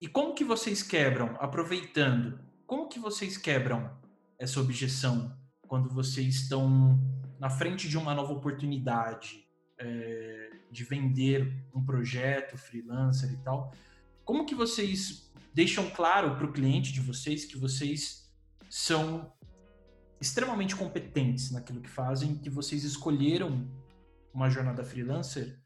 e 0.00 0.06
como 0.08 0.34
que 0.34 0.44
vocês 0.44 0.82
quebram, 0.82 1.36
aproveitando, 1.40 2.38
como 2.66 2.88
que 2.88 2.98
vocês 2.98 3.36
quebram 3.36 3.90
essa 4.38 4.60
objeção 4.60 5.36
quando 5.66 5.88
vocês 5.88 6.36
estão 6.36 6.98
na 7.38 7.50
frente 7.50 7.88
de 7.88 7.98
uma 7.98 8.14
nova 8.14 8.32
oportunidade 8.32 9.44
é, 9.78 10.50
de 10.70 10.84
vender 10.84 11.52
um 11.74 11.84
projeto 11.84 12.56
freelancer 12.56 13.32
e 13.32 13.36
tal, 13.38 13.72
como 14.24 14.46
que 14.46 14.54
vocês 14.54 15.32
deixam 15.52 15.90
claro 15.90 16.36
para 16.36 16.46
o 16.46 16.52
cliente 16.52 16.92
de 16.92 17.00
vocês 17.00 17.44
que 17.44 17.58
vocês 17.58 18.25
são 18.76 19.32
extremamente 20.20 20.76
competentes 20.76 21.50
naquilo 21.50 21.80
que 21.80 21.88
fazem, 21.88 22.36
que 22.36 22.50
vocês 22.50 22.84
escolheram 22.84 23.66
uma 24.34 24.50
jornada 24.50 24.84
freelancer 24.84 25.58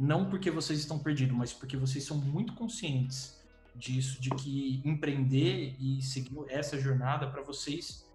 não 0.00 0.30
porque 0.30 0.50
vocês 0.50 0.78
estão 0.78 0.98
perdidos, 0.98 1.36
mas 1.36 1.52
porque 1.52 1.76
vocês 1.76 2.04
são 2.04 2.16
muito 2.16 2.54
conscientes 2.54 3.38
disso, 3.76 4.18
de 4.18 4.30
que 4.30 4.80
empreender 4.82 5.76
e 5.78 6.00
seguir 6.00 6.38
essa 6.48 6.80
jornada 6.80 7.30
para 7.30 7.42
vocês 7.42 8.10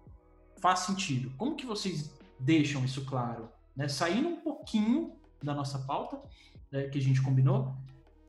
faz 0.60 0.80
sentido. 0.80 1.32
Como 1.38 1.54
que 1.54 1.64
vocês 1.64 2.10
deixam 2.40 2.84
isso 2.84 3.04
claro? 3.04 3.48
Né? 3.76 3.86
Saindo 3.86 4.30
um 4.30 4.40
pouquinho 4.40 5.16
da 5.40 5.54
nossa 5.54 5.78
pauta, 5.78 6.20
né, 6.72 6.88
que 6.88 6.98
a 6.98 7.02
gente 7.02 7.22
combinou, 7.22 7.72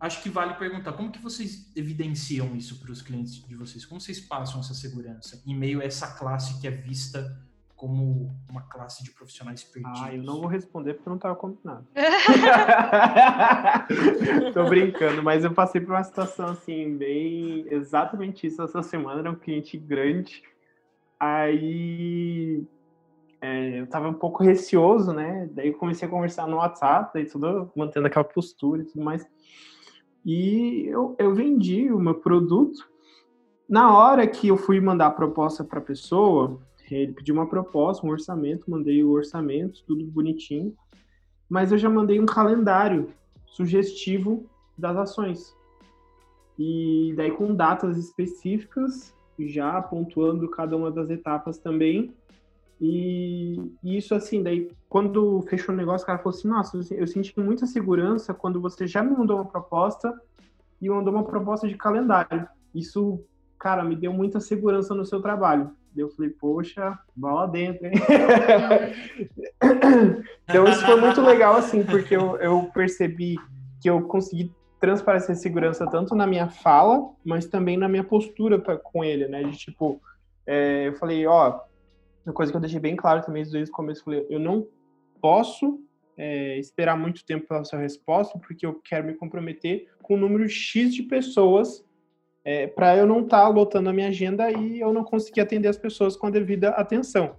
acho 0.02 0.22
que 0.24 0.30
vale 0.30 0.56
perguntar 0.56 0.94
como 0.94 1.12
que 1.12 1.22
vocês 1.22 1.72
evidenciam 1.76 2.56
isso 2.56 2.80
para 2.80 2.92
os 2.92 3.04
clientes 3.04 3.48
de 3.48 3.56
vocês? 3.56 3.86
Como 3.86 4.02
vocês 4.02 4.20
passam 4.20 4.60
essa 4.60 4.74
segurança 4.74 5.40
em 5.46 5.56
meio 5.56 5.80
a 5.80 5.84
essa 5.84 6.18
classe 6.18 6.60
que 6.60 6.68
é 6.68 6.72
vista 6.72 7.40
como 7.76 8.36
uma 8.50 8.64
classe 8.64 9.04
de 9.04 9.12
profissionais 9.12 9.64
perdidos? 9.64 10.02
Ah, 10.02 10.12
eu 10.14 10.24
não 10.24 10.40
vou 10.40 10.48
responder 10.48 10.96
porque 10.96 11.08
não 11.08 11.18
estava 11.18 11.36
combinado. 11.36 11.86
Tô 14.54 14.64
brincando, 14.66 15.22
mas 15.22 15.44
eu 15.44 15.54
passei 15.54 15.80
por 15.80 15.92
uma 15.92 16.04
situação 16.04 16.50
assim, 16.50 16.98
bem 16.98 17.68
exatamente 17.70 18.48
isso 18.48 18.64
essa 18.64 18.82
semana, 18.82 19.20
era 19.20 19.30
um 19.30 19.36
cliente 19.36 19.78
grande. 19.78 20.42
Aí 21.20 22.64
é, 23.40 23.80
eu 23.80 23.84
estava 23.84 24.10
um 24.10 24.16
pouco 24.16 24.44
receoso, 24.44 25.14
né? 25.14 25.48
Daí 25.52 25.68
eu 25.68 25.76
comecei 25.76 26.08
a 26.08 26.12
conversar 26.12 26.48
no 26.48 26.58
WhatsApp, 26.58 27.12
daí 27.14 27.26
tudo 27.26 27.72
mantendo 27.76 28.08
aquela 28.08 28.26
postura 28.26 28.82
e 28.82 28.86
tudo 28.86 29.04
mais. 29.04 29.24
E 30.26 30.86
eu, 30.88 31.16
eu 31.18 31.34
vendi 31.34 31.92
o 31.92 32.00
meu 32.00 32.16
produto. 32.16 32.90
Na 33.68 33.98
hora 33.98 34.28
que 34.28 34.50
eu 34.50 34.58
fui 34.58 34.80
mandar 34.80 35.08
a 35.08 35.12
proposta 35.12 35.64
para 35.64 35.80
a 35.80 35.84
pessoa, 35.84 36.60
ele 36.90 37.14
pediu 37.14 37.34
uma 37.36 37.48
proposta, 37.48 38.06
um 38.06 38.10
orçamento, 38.10 38.70
mandei 38.70 39.04
o 39.04 39.12
orçamento, 39.12 39.84
tudo 39.86 40.06
bonitinho, 40.06 40.76
mas 41.50 41.72
eu 41.72 41.78
já 41.78 41.90
mandei 41.90 42.20
um 42.20 42.26
calendário 42.26 43.10
sugestivo 43.46 44.46
das 44.78 44.98
ações. 44.98 45.56
E 46.60 47.14
daí 47.16 47.32
com 47.32 47.56
datas 47.56 47.98
específicas, 47.98 49.16
já 49.40 49.82
pontuando 49.82 50.50
cada 50.50 50.76
uma 50.76 50.92
das 50.92 51.10
etapas 51.10 51.58
também. 51.58 52.14
E, 52.82 53.62
e 53.84 53.96
isso 53.96 54.16
assim, 54.16 54.42
daí 54.42 54.72
quando 54.90 55.44
fechou 55.44 55.74
o 55.74 55.78
negócio, 55.78 56.04
o 56.04 56.08
cara 56.08 56.18
falou 56.18 56.36
assim: 56.36 56.48
Nossa, 56.48 56.80
eu 56.96 57.06
senti 57.06 57.40
muita 57.40 57.68
segurança 57.68 58.34
quando 58.34 58.60
você 58.60 58.88
já 58.88 59.04
me 59.04 59.16
mandou 59.16 59.38
uma 59.38 59.46
proposta 59.46 60.20
e 60.82 60.90
mandou 60.90 61.14
uma 61.14 61.24
proposta 61.24 61.68
de 61.68 61.78
calendário. 61.78 62.48
Isso, 62.74 63.24
cara, 63.60 63.84
me 63.84 63.96
deu 63.96 64.12
muita 64.12 64.40
segurança 64.40 64.96
no 64.96 65.06
seu 65.06 65.22
trabalho. 65.22 65.70
Eu 65.96 66.10
falei, 66.10 66.32
poxa, 66.32 66.98
bola 67.16 67.48
dentro, 67.48 67.86
hein? 67.86 67.94
então 70.50 70.66
isso 70.66 70.84
foi 70.86 71.00
muito 71.00 71.22
legal, 71.22 71.58
assim, 71.58 71.84
porque 71.84 72.16
eu, 72.16 72.38
eu 72.38 72.72
percebi 72.74 73.38
que 73.82 73.90
eu 73.90 74.02
consegui 74.04 74.52
transparecer 74.80 75.36
segurança 75.36 75.86
tanto 75.86 76.16
na 76.16 76.26
minha 76.26 76.50
fala, 76.50 77.12
mas 77.24 77.46
também 77.46 77.78
na 77.78 77.90
minha 77.90 78.06
postura 78.06 78.58
pra, 78.58 78.78
com 78.78 79.04
ele, 79.04 79.28
né? 79.28 79.44
De 79.44 79.58
tipo, 79.58 80.02
é, 80.48 80.88
eu 80.88 80.96
falei, 80.96 81.28
ó, 81.28 81.60
uma 82.26 82.34
coisa 82.34 82.52
que 82.52 82.56
eu 82.58 82.62
deixei 82.62 82.80
bem 82.80 82.96
claro 82.96 83.24
também 83.24 83.44
desde 83.44 83.72
o 83.72 83.74
começo, 83.74 84.04
falei, 84.04 84.26
eu 84.30 84.40
não 84.40 84.68
posso 85.22 85.80
é, 86.18 86.58
esperar 86.58 86.98
muito 86.98 87.26
tempo 87.26 87.48
pela 87.48 87.64
sua 87.64 87.80
resposta, 87.80 88.38
porque 88.40 88.66
eu 88.66 88.80
quero 88.84 89.06
me 89.06 89.14
comprometer 89.14 89.88
com 90.02 90.16
um 90.16 90.20
número 90.20 90.48
X 90.48 90.94
de 90.94 91.04
pessoas 91.04 91.84
é, 92.44 92.68
para 92.68 92.96
eu 92.98 93.06
não 93.06 93.22
estar 93.22 93.44
tá 93.44 93.48
lotando 93.48 93.90
a 93.90 93.94
minha 93.94 94.08
agenda 94.08 94.52
e 94.52 94.80
eu 94.80 94.92
não 94.94 95.04
conseguir 95.04 95.42
atender 95.42 95.68
as 95.68 95.78
pessoas 95.78 96.16
com 96.16 96.28
a 96.28 96.32
devida 96.32 96.70
atenção. 96.70 97.36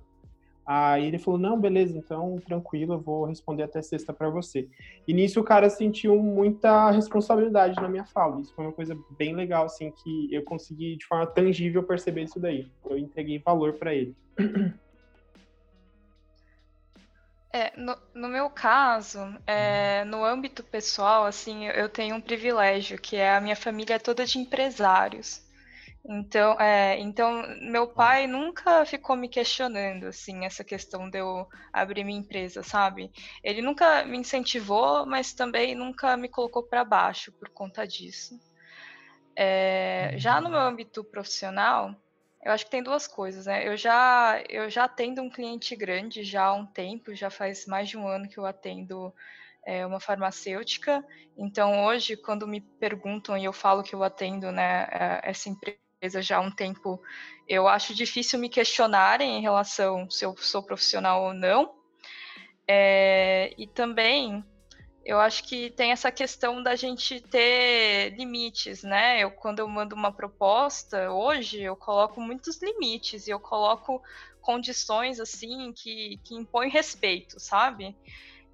Aí 0.65 1.07
ele 1.07 1.19
falou: 1.19 1.39
não, 1.39 1.61
beleza, 1.61 1.97
então 1.97 2.39
tranquilo, 2.47 2.95
eu 2.95 3.01
vou 3.01 3.25
responder 3.25 3.65
até 3.65 3.83
sexta 3.83 4.13
para 4.13 4.31
você. 4.31 4.69
E 5.07 5.13
nisso 5.13 5.41
o 5.41 5.45
cara 5.45 5.69
sentiu 5.69 6.17
muita 6.23 6.91
responsabilidade 6.91 7.81
na 7.81 7.89
minha 7.89 8.05
fala. 8.05 8.41
Isso 8.41 8.55
foi 8.55 8.65
uma 8.67 8.73
coisa 8.73 8.97
bem 9.19 9.35
legal, 9.35 9.65
assim, 9.65 9.91
que 9.91 10.29
eu 10.33 10.45
consegui 10.45 10.97
de 10.97 11.07
forma 11.07 11.27
tangível 11.27 11.83
perceber 11.83 12.23
isso 12.23 12.39
daí. 12.39 12.71
Eu 12.89 12.97
entreguei 12.97 13.39
valor 13.39 13.75
para 13.75 13.95
ele. 13.95 14.17
É, 17.55 17.71
no, 17.77 17.95
no, 18.15 18.29
meu 18.29 18.49
caso, 18.49 19.19
é, 19.47 20.05
no 20.07 20.25
âmbito 20.25 20.65
pessoal, 20.65 21.27
assim, 21.27 21.67
eu 21.67 21.87
tenho 21.87 22.17
um 22.17 22.21
privilégio, 22.21 22.99
que 22.99 23.15
é 23.17 23.37
a 23.37 23.43
minha 23.43 23.55
família 23.55 23.97
é 23.97 23.99
toda 23.99 24.25
de 24.25 24.39
empresários. 24.39 25.43
Então, 26.05 26.61
é, 26.61 26.99
então, 26.99 27.45
meu 27.61 27.87
pai 27.87 28.27
nunca 28.27 28.85
ficou 28.85 29.15
me 29.15 29.29
questionando, 29.29 30.07
assim, 30.07 30.45
essa 30.45 30.65
questão 30.65 31.09
de 31.09 31.19
eu 31.19 31.47
abrir 31.73 32.03
minha 32.03 32.19
empresa, 32.19 32.63
sabe? 32.63 33.11
Ele 33.43 33.63
nunca 33.63 34.05
me 34.05 34.19
incentivou, 34.19 35.07
mas 35.07 35.33
também 35.33 35.77
nunca 35.77 36.17
me 36.17 36.29
colocou 36.29 36.65
para 36.65 36.85
baixo 36.85 37.31
por 37.33 37.49
conta 37.51 37.87
disso. 37.87 38.35
É, 39.37 40.15
já 40.17 40.41
no 40.41 40.51
meu 40.51 40.59
âmbito 40.59 41.05
profissional, 41.05 41.95
eu 42.45 42.51
acho 42.51 42.65
que 42.65 42.71
tem 42.73 42.83
duas 42.83 43.07
coisas, 43.07 43.47
né? 43.47 43.67
Eu 43.67 43.77
já, 43.77 44.43
eu 44.49 44.69
já 44.69 44.85
atendo 44.85 45.23
um 45.23 45.31
cliente 45.31 45.77
grande 45.77 46.25
já 46.25 46.47
há 46.47 46.53
um 46.53 46.67
tempo, 46.67 47.15
já 47.15 47.31
faz 47.31 47.65
mais 47.67 47.89
de 47.89 47.97
um 47.97 48.09
ano 48.09 48.29
que 48.29 48.39
eu 48.39 48.45
atendo 48.45 49.15
é, 49.65 49.87
uma 49.87 50.01
farmacêutica. 50.01 51.05
Então, 51.37 51.85
hoje, 51.85 52.17
quando 52.17 52.47
me 52.47 52.61
perguntam 52.61 53.39
e 53.39 53.45
eu 53.45 53.53
falo 53.53 53.85
que 53.85 53.95
eu 53.95 54.03
atendo 54.03 54.51
né, 54.51 54.89
é, 54.91 55.21
essa 55.31 55.49
empresa, 55.49 55.82
já 56.09 56.39
há 56.39 56.41
um 56.41 56.51
tempo, 56.51 57.01
eu 57.49 57.69
acho 57.69 57.95
difícil 57.95 58.39
me 58.39 58.49
questionarem 58.49 59.39
em 59.39 59.43
relação 59.43 60.11
se 60.11 60.25
eu 60.25 60.37
sou 60.37 60.63
profissional 60.63 61.25
ou 61.25 61.35
não. 61.35 61.75
É, 62.67 63.53
e 63.59 63.67
também 63.67 64.45
eu 65.05 65.19
acho 65.19 65.45
que 65.45 65.71
tem 65.71 65.91
essa 65.91 66.13
questão 66.13 66.63
da 66.63 66.77
gente 66.77 67.21
ter 67.21 68.15
limites, 68.17 68.83
né? 68.83 69.21
Eu, 69.23 69.33
quando 69.33 69.59
eu 69.59 69.69
mando 69.69 69.95
uma 69.95 70.13
proposta, 70.13 71.11
hoje 71.11 71.61
eu 71.61 71.75
coloco 71.77 72.21
muitos 72.21 72.61
limites 72.63 73.27
e 73.27 73.31
eu 73.31 73.41
coloco 73.41 74.01
condições 74.41 75.21
assim 75.21 75.73
que, 75.73 76.21
que 76.25 76.35
impõem 76.35 76.71
respeito, 76.71 77.41
sabe? 77.41 77.97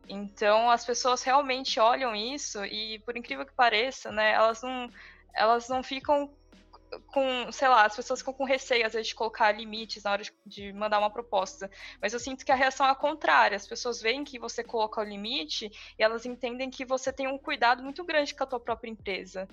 Então 0.08 0.70
as 0.70 0.84
pessoas 0.84 1.22
realmente 1.22 1.78
olham 1.78 2.16
isso 2.16 2.64
e, 2.64 2.98
por 3.00 3.16
incrível 3.16 3.44
que 3.44 3.54
pareça, 3.54 4.10
né, 4.10 4.32
elas 4.32 4.62
não, 4.62 4.90
elas 5.34 5.68
não 5.68 5.82
ficam 5.82 6.30
com, 7.08 7.50
sei 7.52 7.68
lá, 7.68 7.84
as 7.84 7.94
pessoas 7.94 8.20
ficam 8.20 8.34
com 8.34 8.44
receio 8.44 8.86
às 8.86 8.92
vezes 8.92 9.08
de 9.08 9.14
colocar 9.14 9.52
limites 9.52 10.02
na 10.02 10.12
hora 10.12 10.22
de, 10.44 10.72
mandar 10.72 10.98
uma 10.98 11.10
proposta. 11.10 11.70
Mas 12.00 12.12
eu 12.12 12.20
sinto 12.20 12.44
que 12.44 12.52
a 12.52 12.54
reação 12.54 12.86
é 12.86 12.90
a 12.90 12.94
contrária. 12.94 13.56
As 13.56 13.66
pessoas 13.66 14.00
veem 14.00 14.24
que 14.24 14.38
você 14.38 14.62
coloca 14.64 15.00
o 15.00 15.04
limite 15.04 15.70
e 15.98 16.02
elas 16.02 16.24
entendem 16.24 16.70
que 16.70 16.84
você 16.84 17.12
tem 17.12 17.26
um 17.26 17.38
cuidado 17.38 17.82
muito 17.82 18.04
grande 18.04 18.34
com 18.34 18.44
a 18.44 18.46
tua 18.46 18.60
própria 18.60 18.90
empresa. 18.90 19.48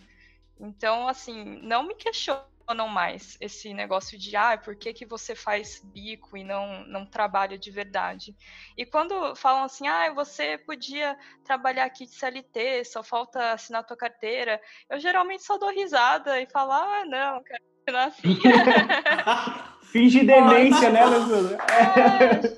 Então, 0.59 1.07
assim, 1.07 1.43
não 1.61 1.83
me 1.83 1.95
questiono 1.95 2.54
não 2.73 2.87
mais 2.87 3.37
esse 3.39 3.73
negócio 3.73 4.17
de 4.17 4.35
ah, 4.35 4.57
por 4.57 4.75
que, 4.75 4.93
que 4.93 5.05
você 5.05 5.35
faz 5.35 5.81
bico 5.83 6.35
e 6.35 6.43
não, 6.43 6.85
não 6.87 7.05
trabalha 7.05 7.57
de 7.57 7.69
verdade? 7.69 8.35
E 8.77 8.85
quando 8.85 9.35
falam 9.35 9.63
assim, 9.63 9.87
ah, 9.87 10.11
você 10.13 10.57
podia 10.57 11.17
trabalhar 11.43 11.85
aqui 11.85 12.05
de 12.05 12.15
CLT, 12.15 12.85
só 12.85 13.03
falta 13.03 13.51
assinar 13.51 13.85
tua 13.85 13.97
carteira, 13.97 14.59
eu 14.89 14.99
geralmente 14.99 15.43
só 15.43 15.57
dou 15.57 15.69
risada 15.69 16.39
e 16.39 16.47
falo, 16.47 16.71
ah, 16.71 17.03
não, 17.05 17.43
quero 17.43 17.63
continuar 17.77 18.05
assim. 18.05 18.39
Finge 19.91 20.25
demência, 20.25 20.89
né, 20.89 21.05
Luciano? 21.05 21.57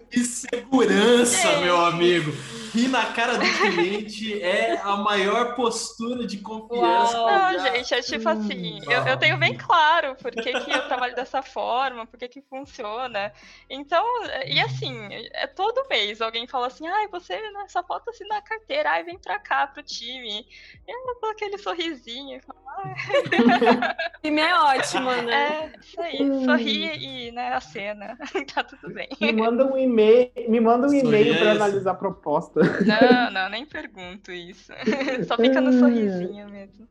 Que 0.09 0.19
segurança, 0.21 1.59
meu 1.59 1.79
amigo 1.85 2.31
rir 2.77 2.87
na 2.89 3.05
cara 3.07 3.37
do 3.37 3.45
cliente 3.57 4.41
é 4.41 4.79
a 4.81 4.95
maior 4.97 5.55
postura 5.55 6.25
de 6.27 6.37
confiança. 6.37 7.19
Uau. 7.19 7.51
Não, 7.51 7.59
gente, 7.59 7.93
é 7.93 8.01
tipo 8.01 8.29
assim, 8.29 8.79
hum, 8.79 8.91
eu, 8.91 9.01
eu, 9.07 9.17
tenho 9.17 9.37
bem 9.37 9.57
claro 9.57 10.15
por 10.15 10.31
que, 10.31 10.59
que 10.59 10.71
eu 10.71 10.87
trabalho 10.87 11.15
dessa 11.15 11.41
forma, 11.41 12.05
por 12.05 12.17
que, 12.19 12.27
que 12.27 12.41
funciona. 12.41 13.33
Então, 13.69 14.05
e 14.45 14.59
assim, 14.59 14.95
é 15.33 15.47
todo 15.47 15.87
mês 15.89 16.21
alguém 16.21 16.47
fala 16.47 16.67
assim, 16.67 16.87
ai, 16.87 17.07
você 17.07 17.35
né, 17.35 17.65
só 17.67 17.83
falta 17.83 18.11
assinar 18.11 18.37
a 18.37 18.41
carteira, 18.41 18.91
ai, 18.91 19.03
vem 19.03 19.17
pra 19.17 19.39
cá 19.39 19.67
pro 19.67 19.81
time. 19.81 20.45
E 20.87 20.91
eu 20.91 21.19
dou 21.19 21.31
aquele 21.31 21.57
sorrisinho 21.57 22.37
e 22.37 22.41
falo, 22.41 22.59
Time 24.21 24.41
é 24.41 24.55
ótimo, 24.55 25.11
né? 25.11 25.71
É, 25.73 25.79
isso 25.79 26.01
aí, 26.01 26.21
hum. 26.21 26.45
sorri 26.45 27.27
e 27.27 27.31
né, 27.31 27.53
a 27.53 27.59
cena, 27.59 28.17
tá 28.53 28.63
tudo 28.63 28.93
bem. 28.93 29.09
Me 29.19 29.31
manda 29.31 29.65
um 29.65 29.77
e-mail, 29.77 30.31
me 30.47 30.59
manda 30.59 30.87
um 30.87 30.93
e-mail 30.93 31.37
para 31.37 31.51
analisar 31.51 31.91
a 31.91 31.95
proposta. 31.95 32.61
Não, 32.85 33.31
não, 33.31 33.49
nem 33.49 33.65
pergunto 33.65 34.31
isso. 34.31 34.71
Só 35.27 35.35
fica 35.37 35.61
no 35.61 35.73
sorrisinho 35.73 36.49
mesmo. 36.49 36.87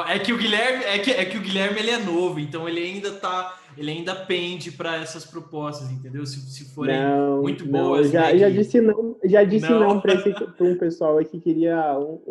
É 0.08 0.18
que 0.18 0.32
o 0.32 0.38
Guilherme, 0.38 0.84
é 0.84 0.98
que, 0.98 1.10
é 1.10 1.24
que 1.26 1.36
o 1.36 1.40
Guilherme 1.42 1.78
ele 1.78 1.90
é 1.90 1.98
novo, 1.98 2.40
então 2.40 2.66
ele 2.66 2.80
ainda 2.80 3.12
tá, 3.12 3.58
ele 3.76 3.90
ainda 3.90 4.14
pende 4.14 4.72
para 4.72 4.96
essas 4.96 5.26
propostas, 5.26 5.90
entendeu? 5.90 6.24
Se, 6.24 6.40
se 6.40 6.64
forem 6.72 6.98
não, 6.98 7.42
muito 7.42 7.66
boas. 7.66 8.06
Não, 8.06 8.12
já, 8.12 8.32
né, 8.32 8.38
já 8.38 8.48
disse 8.48 8.80
não, 8.80 9.16
já 9.22 9.44
disse 9.44 9.68
não, 9.68 9.80
não 9.80 10.00
para 10.00 10.14
um 10.60 10.78
pessoal 10.78 11.22
que 11.24 11.38
queria 11.38 11.98
um, 11.98 12.22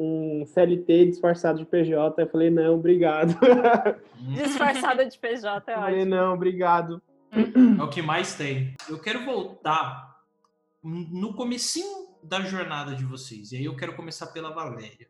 um, 0.41 0.45
CLT 0.47 1.05
disfarçado 1.07 1.59
de 1.59 1.65
PJ. 1.65 2.19
Eu 2.19 2.27
falei 2.27 2.49
não, 2.49 2.75
obrigado. 2.75 3.37
Disfarçada 4.33 5.05
de 5.05 5.17
PJ 5.19 5.71
é 5.71 5.75
ótimo. 5.75 5.85
Falei 5.85 6.05
não, 6.05 6.33
obrigado. 6.33 7.01
É 7.31 7.83
o 7.83 7.89
que 7.89 8.01
mais 8.01 8.35
tem. 8.35 8.73
Eu 8.89 8.97
quero 8.97 9.25
voltar 9.25 10.12
no 10.83 11.33
comecinho 11.33 12.17
da 12.21 12.41
jornada 12.41 12.95
de 12.95 13.05
vocês. 13.05 13.51
E 13.51 13.57
aí 13.57 13.65
eu 13.65 13.75
quero 13.75 13.95
começar 13.95 14.27
pela 14.27 14.51
Valéria, 14.51 15.07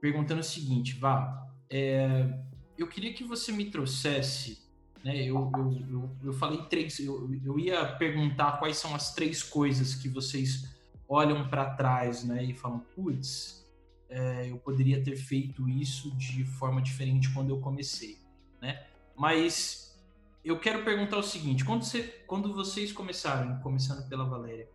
perguntando 0.00 0.40
o 0.40 0.44
seguinte, 0.44 0.98
Vá, 0.98 1.48
é, 1.70 2.28
eu 2.76 2.86
queria 2.86 3.12
que 3.14 3.24
você 3.24 3.50
me 3.52 3.70
trouxesse, 3.70 4.62
né? 5.02 5.22
Eu, 5.22 5.50
eu, 5.56 5.72
eu, 5.90 6.16
eu 6.24 6.32
falei 6.32 6.62
três, 6.66 6.98
eu, 6.98 7.30
eu 7.44 7.58
ia 7.58 7.84
perguntar 7.96 8.58
quais 8.58 8.76
são 8.76 8.94
as 8.94 9.14
três 9.14 9.42
coisas 9.42 9.94
que 9.94 10.08
vocês 10.08 10.74
olham 11.08 11.48
para 11.48 11.74
trás, 11.74 12.24
né? 12.24 12.44
E 12.44 12.54
falam, 12.54 12.80
putz, 12.94 13.64
é, 14.08 14.50
eu 14.50 14.58
poderia 14.58 15.02
ter 15.02 15.16
feito 15.16 15.68
isso 15.68 16.10
de 16.16 16.44
forma 16.44 16.80
diferente 16.80 17.32
quando 17.32 17.50
eu 17.50 17.60
comecei, 17.60 18.18
né? 18.60 18.86
Mas 19.16 19.84
eu 20.44 20.58
quero 20.58 20.84
perguntar 20.84 21.18
o 21.18 21.22
seguinte: 21.22 21.64
quando, 21.64 21.84
você, 21.84 22.02
quando 22.26 22.52
vocês 22.52 22.92
começaram, 22.92 23.60
começando 23.60 24.08
pela 24.08 24.24
Valéria, 24.24 24.68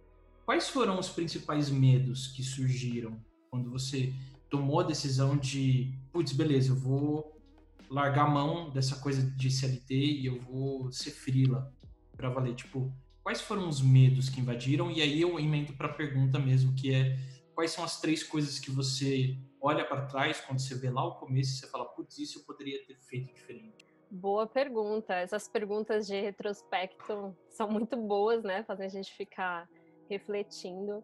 quais 0.50 0.68
foram 0.68 0.98
os 0.98 1.10
principais 1.10 1.70
medos 1.70 2.30
que 2.30 2.42
surgiram 2.42 3.24
quando 3.52 3.70
você 3.70 4.12
tomou 4.50 4.80
a 4.80 4.84
decisão 4.84 5.38
de, 5.38 5.94
putz, 6.12 6.34
beleza, 6.34 6.72
eu 6.72 6.76
vou 6.76 7.40
largar 7.88 8.26
a 8.26 8.30
mão 8.32 8.72
dessa 8.72 9.00
coisa 9.00 9.22
de 9.22 9.52
CLT 9.52 9.94
e 9.94 10.26
eu 10.26 10.42
vou 10.42 10.92
ser 10.92 11.12
frila 11.12 11.72
para 12.18 12.32
valer? 12.32 12.56
Tipo, 12.56 12.92
quais 13.22 13.40
foram 13.40 13.70
os 13.70 13.80
medos 13.80 14.28
que 14.28 14.42
invadiram? 14.42 14.90
E 14.90 15.04
aí 15.04 15.22
eu 15.22 15.40
emendo 15.40 15.74
para 15.74 15.86
a 15.86 15.94
pergunta 15.94 16.40
mesmo, 16.40 16.74
que 16.74 16.96
é 16.96 17.16
quais 17.54 17.70
são 17.70 17.84
as 17.84 18.02
três 18.02 18.24
coisas 18.24 18.58
que 18.58 18.72
você 18.72 19.38
olha 19.62 19.86
para 19.86 20.08
trás 20.08 20.42
quando 20.42 20.58
você 20.58 20.74
vê 20.74 20.90
lá 20.90 21.06
o 21.06 21.20
começo 21.20 21.52
e 21.52 21.60
você 21.60 21.68
fala, 21.68 21.86
putz, 21.86 22.18
isso 22.18 22.40
eu 22.40 22.44
poderia 22.44 22.84
ter 22.88 22.96
feito 23.02 23.32
diferente? 23.36 23.86
Boa 24.10 24.48
pergunta. 24.48 25.14
Essas 25.14 25.48
perguntas 25.48 26.08
de 26.08 26.20
retrospecto 26.20 27.38
são 27.52 27.70
muito 27.70 27.96
boas, 27.96 28.44
né? 28.44 28.64
Fazem 28.64 28.88
a 28.88 28.90
gente 28.90 29.14
ficar 29.14 29.70
refletindo, 30.10 31.04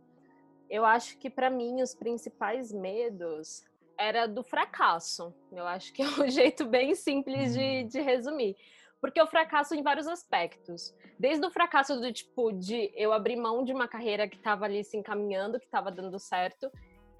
eu 0.69 0.83
acho 0.83 1.17
que 1.17 1.29
para 1.29 1.49
mim 1.49 1.81
os 1.81 1.93
principais 1.93 2.71
medos 2.71 3.63
era 3.97 4.27
do 4.27 4.43
fracasso. 4.43 5.33
Eu 5.51 5.65
acho 5.65 5.93
que 5.93 6.01
é 6.01 6.05
um 6.07 6.27
jeito 6.29 6.65
bem 6.65 6.95
simples 6.95 7.53
de, 7.53 7.59
uhum. 7.59 7.87
de 7.87 8.01
resumir. 8.01 8.55
Porque 8.99 9.21
eu 9.21 9.27
fracasso 9.27 9.75
em 9.75 9.83
vários 9.83 10.07
aspectos. 10.07 10.93
Desde 11.19 11.45
o 11.45 11.51
fracasso 11.51 11.99
do 11.99 12.11
tipo 12.11 12.51
de 12.51 12.91
eu 12.95 13.13
abrir 13.13 13.35
mão 13.35 13.63
de 13.63 13.71
uma 13.71 13.87
carreira 13.87 14.27
que 14.27 14.37
estava 14.37 14.65
ali 14.65 14.83
se 14.83 14.97
encaminhando, 14.97 15.59
que 15.59 15.65
estava 15.65 15.91
dando 15.91 16.17
certo, 16.19 16.71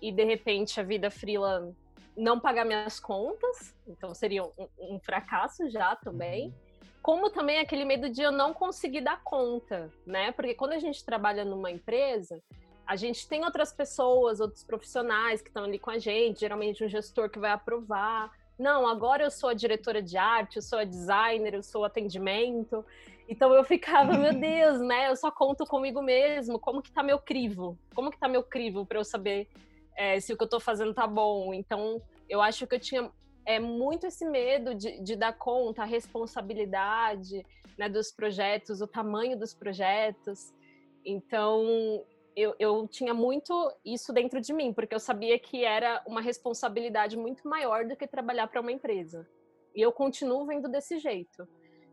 e 0.02 0.12
de 0.12 0.24
repente 0.24 0.80
a 0.80 0.84
vida 0.84 1.12
frila 1.12 1.74
não 2.18 2.40
pagar 2.40 2.66
minhas 2.66 3.00
contas, 3.00 3.76
então 3.88 4.14
seria 4.14 4.44
um, 4.44 4.68
um 4.80 5.00
fracasso 5.00 5.70
já 5.70 5.96
também. 5.96 6.54
Como 7.06 7.30
também 7.30 7.60
aquele 7.60 7.86
medo 7.86 8.10
de 8.10 8.24
eu 8.24 8.32
não 8.32 8.52
conseguir 8.52 9.02
dar 9.02 9.22
conta, 9.24 9.94
né? 10.08 10.32
Porque 10.32 10.56
quando 10.56 10.72
a 10.74 10.80
gente 10.80 11.06
trabalha 11.06 11.46
numa 11.46 11.70
empresa, 11.70 12.42
a 12.84 12.96
gente 12.96 13.30
tem 13.30 13.46
outras 13.46 13.72
pessoas, 13.72 14.40
outros 14.40 14.64
profissionais 14.64 15.40
que 15.40 15.50
estão 15.50 15.66
ali 15.66 15.78
com 15.78 15.92
a 15.92 16.00
gente, 16.00 16.40
geralmente 16.40 16.84
um 16.84 16.90
gestor 16.90 17.30
que 17.30 17.38
vai 17.38 17.52
aprovar. 17.52 18.32
Não, 18.58 18.88
agora 18.88 19.24
eu 19.24 19.30
sou 19.30 19.52
a 19.52 19.54
diretora 19.54 20.02
de 20.02 20.18
arte, 20.18 20.56
eu 20.56 20.64
sou 20.64 20.80
a 20.80 20.84
designer, 20.84 21.54
eu 21.54 21.62
sou 21.62 21.86
atendimento. 21.86 22.84
Então 23.30 23.54
eu 23.54 23.64
ficava, 23.64 24.14
meu 24.14 24.34
Deus, 24.42 24.82
né? 24.82 25.08
Eu 25.08 25.16
só 25.16 25.30
conto 25.30 25.64
comigo 25.64 26.02
mesmo. 26.02 26.58
Como 26.58 26.82
que 26.82 26.92
tá 26.92 27.04
meu 27.04 27.20
crivo? 27.20 27.78
Como 27.94 28.10
que 28.10 28.18
tá 28.18 28.28
meu 28.28 28.42
crivo 28.42 28.84
para 28.84 28.98
eu 28.98 29.04
saber 29.04 29.48
é, 29.96 30.20
se 30.20 30.34
o 30.34 30.38
que 30.38 30.44
eu 30.44 30.50
tô 30.50 30.60
fazendo 30.60 30.92
tá 30.92 31.06
bom? 31.06 31.54
Então 31.54 32.02
eu 32.28 32.42
acho 32.42 32.66
que 32.66 32.74
eu 32.74 32.80
tinha 32.80 33.12
é 33.46 33.60
muito 33.60 34.08
esse 34.08 34.26
medo 34.26 34.74
de, 34.74 35.00
de 35.02 35.16
dar 35.16 35.34
conta, 35.34 35.84
a 35.84 35.86
responsabilidade 35.86 37.46
né, 37.78 37.88
dos 37.88 38.12
projetos, 38.12 38.82
o 38.82 38.88
tamanho 38.88 39.38
dos 39.38 39.54
projetos. 39.54 40.54
Então, 41.06 42.04
eu, 42.36 42.56
eu 42.60 42.88
tinha 42.88 43.14
muito 43.14 43.72
isso 43.86 44.12
dentro 44.12 44.42
de 44.42 44.52
mim, 44.52 44.74
porque 44.74 44.96
eu 44.96 45.00
sabia 45.00 45.38
que 45.40 45.64
era 45.64 46.04
uma 46.06 46.22
responsabilidade 46.22 47.18
muito 47.18 47.48
maior 47.48 47.86
do 47.86 47.96
que 47.96 48.08
trabalhar 48.08 48.48
para 48.48 48.62
uma 48.62 48.72
empresa. 48.72 49.28
E 49.76 49.82
eu 49.82 49.92
continuo 49.92 50.46
vendo 50.46 50.68
desse 50.68 50.98
jeito. 50.98 51.48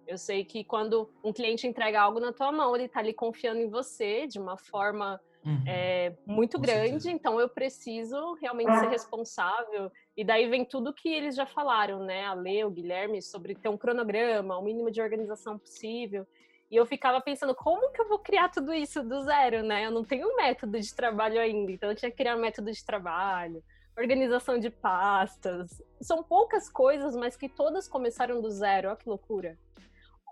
Eu 0.07 0.19
sei 0.19 0.45
que 0.45 0.65
quando 0.65 1.09
um 1.23 1.33
cliente 1.33 1.67
entrega 1.67 2.01
algo 2.01 2.19
na 2.19 2.33
tua 2.33 2.51
mão, 2.51 2.75
ele 2.75 2.87
está 2.87 3.01
ali 3.01 3.12
confiando 3.12 3.61
em 3.61 3.69
você 3.69 4.27
de 4.27 4.38
uma 4.38 4.57
forma 4.57 5.21
uhum. 5.44 5.64
é 5.66 6.14
muito 6.26 6.57
Com 6.57 6.62
grande, 6.62 7.02
certeza. 7.02 7.11
então 7.11 7.40
eu 7.40 7.48
preciso 7.48 8.35
realmente 8.35 8.78
ser 8.78 8.88
responsável. 8.88 9.90
E 10.16 10.24
daí 10.24 10.48
vem 10.48 10.64
tudo 10.64 10.92
que 10.92 11.09
eles 11.09 11.35
já 11.35 11.46
falaram, 11.46 12.05
né? 12.05 12.26
A 12.26 12.35
Lê, 12.35 12.64
o 12.64 12.70
Guilherme, 12.70 13.22
sobre 13.22 13.55
ter 13.55 13.68
um 13.68 13.78
cronograma, 13.78 14.59
o 14.59 14.62
mínimo 14.62 14.90
de 14.90 15.00
organização 15.00 15.59
possível. 15.59 16.26
E 16.70 16.76
eu 16.76 16.87
ficava 16.87 17.20
pensando, 17.20 17.55
como 17.55 17.92
que 17.92 18.00
eu 18.00 18.09
vou 18.09 18.18
criar 18.18 18.48
tudo 18.48 18.72
isso 18.72 19.02
do 19.02 19.22
zero, 19.24 19.62
né? 19.62 19.85
Eu 19.85 19.90
não 19.90 20.02
tenho 20.02 20.26
um 20.26 20.37
método 20.37 20.81
de 20.81 20.94
trabalho 20.94 21.38
ainda, 21.38 21.70
então 21.70 21.90
eu 21.90 21.94
tinha 21.94 22.11
que 22.11 22.16
criar 22.16 22.35
um 22.35 22.40
método 22.40 22.72
de 22.72 22.83
trabalho, 22.83 23.62
organização 23.94 24.59
de 24.59 24.70
pastas. 24.70 25.83
São 26.00 26.22
poucas 26.22 26.70
coisas, 26.70 27.14
mas 27.14 27.37
que 27.37 27.46
todas 27.46 27.87
começaram 27.87 28.40
do 28.40 28.50
zero, 28.50 28.88
olha 28.88 28.96
que 28.96 29.07
loucura. 29.07 29.59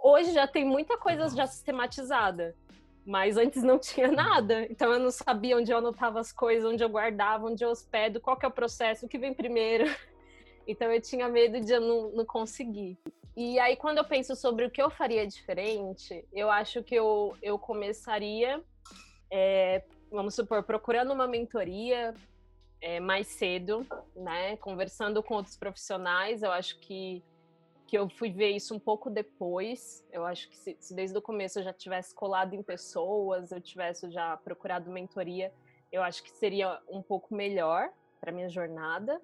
Hoje 0.03 0.33
já 0.33 0.49
tem 0.49 0.65
muita 0.65 0.97
coisa 0.97 1.29
já 1.37 1.47
sistematizada, 1.47 2.57
mas 3.11 3.37
antes 3.37 3.65
não 3.65 3.77
tinha 3.81 4.09
nada. 4.09 4.65
Então 4.71 4.93
eu 4.93 5.01
não 5.01 5.11
sabia 5.11 5.57
onde 5.57 5.73
eu 5.73 5.79
anotava 5.79 6.21
as 6.21 6.33
coisas, 6.33 6.65
onde 6.65 6.83
eu 6.83 6.89
guardava, 6.89 7.47
onde 7.47 7.65
eu 7.65 7.71
hospedo, 7.71 8.21
qual 8.21 8.37
que 8.37 8.47
é 8.47 8.49
o 8.49 8.53
processo, 8.53 9.05
o 9.05 9.09
que 9.09 9.19
vem 9.19 9.35
primeiro. 9.35 9.85
Então 10.69 10.93
eu 10.93 11.01
tinha 11.01 11.27
medo 11.27 11.59
de 11.59 11.73
eu 11.73 11.81
não, 11.81 12.11
não 12.13 12.25
conseguir. 12.25 12.97
E 13.37 13.59
aí, 13.59 13.75
quando 13.75 13.99
eu 13.99 14.05
penso 14.05 14.37
sobre 14.37 14.65
o 14.65 14.71
que 14.71 14.81
eu 14.81 14.89
faria 14.89 15.27
diferente, 15.27 16.25
eu 16.33 16.49
acho 16.49 16.81
que 16.85 16.95
eu, 16.95 17.35
eu 17.43 17.59
começaria, 17.59 18.63
é, 19.33 19.83
vamos 20.13 20.35
supor, 20.35 20.63
procurando 20.63 21.13
uma 21.13 21.27
mentoria 21.27 22.15
é, 22.81 23.01
mais 23.01 23.27
cedo, 23.27 23.85
né? 24.15 24.57
Conversando 24.59 25.21
com 25.25 25.35
outros 25.35 25.57
profissionais. 25.57 26.43
Eu 26.43 26.53
acho 26.53 26.79
que 26.79 27.25
que 27.91 27.99
eu 27.99 28.09
fui 28.09 28.31
ver 28.31 28.51
isso 28.51 28.73
um 28.73 28.79
pouco 28.79 29.11
depois. 29.11 30.07
Eu 30.13 30.25
acho 30.25 30.49
que 30.49 30.57
se, 30.57 30.77
se, 30.79 30.95
desde 30.95 31.19
o 31.19 31.21
começo 31.21 31.59
eu 31.59 31.65
já 31.65 31.73
tivesse 31.73 32.15
colado 32.15 32.55
em 32.55 32.63
pessoas, 32.63 33.51
eu 33.51 33.61
tivesse 33.61 34.09
já 34.13 34.37
procurado 34.37 34.89
mentoria, 34.89 35.53
eu 35.91 36.01
acho 36.01 36.23
que 36.23 36.31
seria 36.31 36.81
um 36.89 37.03
pouco 37.03 37.35
melhor 37.35 37.91
para 38.21 38.31
minha 38.31 38.49
jornada. 38.49 39.21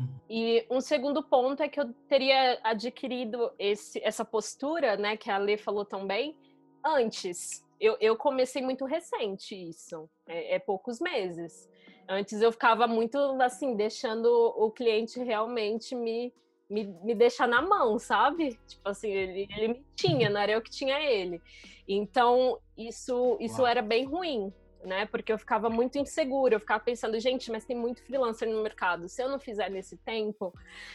Uhum. 0.00 0.08
E 0.28 0.66
um 0.68 0.80
segundo 0.80 1.22
ponto 1.22 1.62
é 1.62 1.68
que 1.68 1.78
eu 1.78 1.94
teria 2.08 2.58
adquirido 2.64 3.52
esse, 3.56 4.02
essa 4.02 4.24
postura, 4.24 4.96
né, 4.96 5.16
que 5.16 5.30
a 5.30 5.38
Lê 5.38 5.56
falou 5.56 5.84
também, 5.84 6.36
antes. 6.84 7.64
Eu, 7.80 7.96
eu 8.00 8.16
comecei 8.16 8.60
muito 8.60 8.84
recente 8.84 9.54
isso, 9.54 10.10
é, 10.26 10.56
é 10.56 10.58
poucos 10.58 10.98
meses. 11.00 11.70
Antes 12.08 12.42
eu 12.42 12.50
ficava 12.50 12.88
muito 12.88 13.16
assim, 13.40 13.76
deixando 13.76 14.26
o 14.56 14.72
cliente 14.72 15.22
realmente 15.22 15.94
me 15.94 16.34
me, 16.68 16.84
me 17.02 17.14
deixar 17.14 17.48
na 17.48 17.62
mão, 17.62 17.98
sabe? 17.98 18.58
Tipo 18.66 18.88
assim, 18.88 19.10
ele, 19.10 19.48
ele 19.56 19.68
me 19.68 19.86
tinha, 19.96 20.28
não 20.28 20.40
era 20.40 20.52
eu 20.52 20.62
que 20.62 20.70
tinha 20.70 21.00
ele. 21.00 21.40
Então, 21.86 22.58
isso, 22.76 23.38
isso 23.40 23.66
era 23.66 23.80
bem 23.80 24.04
ruim, 24.04 24.52
né? 24.84 25.06
Porque 25.06 25.32
eu 25.32 25.38
ficava 25.38 25.70
muito 25.70 25.98
insegura, 25.98 26.54
eu 26.54 26.60
ficava 26.60 26.82
pensando, 26.84 27.18
gente, 27.18 27.50
mas 27.50 27.64
tem 27.64 27.76
muito 27.76 28.04
freelancer 28.04 28.48
no 28.48 28.62
mercado. 28.62 29.08
Se 29.08 29.22
eu 29.22 29.28
não 29.28 29.38
fizer 29.38 29.70
nesse 29.70 29.96
tempo, 29.98 30.52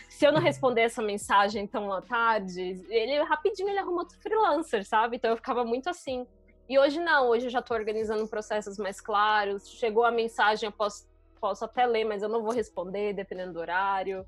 se 0.07 0.25
eu 0.25 0.31
não 0.31 0.39
responder 0.39 0.81
essa 0.81 1.01
mensagem 1.01 1.65
tão 1.65 1.91
à 1.91 2.01
tarde, 2.01 2.85
ele 2.89 3.23
rapidinho 3.23 3.69
ele 3.69 3.79
arruma 3.79 4.01
outro 4.01 4.19
freelancer, 4.19 4.85
sabe? 4.85 5.17
Então 5.17 5.31
eu 5.31 5.37
ficava 5.37 5.65
muito 5.65 5.89
assim. 5.89 6.27
E 6.69 6.77
hoje 6.77 6.99
não, 6.99 7.27
hoje 7.29 7.47
eu 7.47 7.49
já 7.49 7.59
estou 7.59 7.75
organizando 7.75 8.27
processos 8.27 8.77
mais 8.77 9.01
claros. 9.01 9.67
Chegou 9.67 10.05
a 10.05 10.11
mensagem, 10.11 10.67
eu 10.67 10.71
posso, 10.71 11.07
posso 11.41 11.65
até 11.65 11.85
ler, 11.85 12.05
mas 12.05 12.21
eu 12.21 12.29
não 12.29 12.43
vou 12.43 12.53
responder, 12.53 13.13
dependendo 13.13 13.53
do 13.53 13.59
horário 13.59 14.25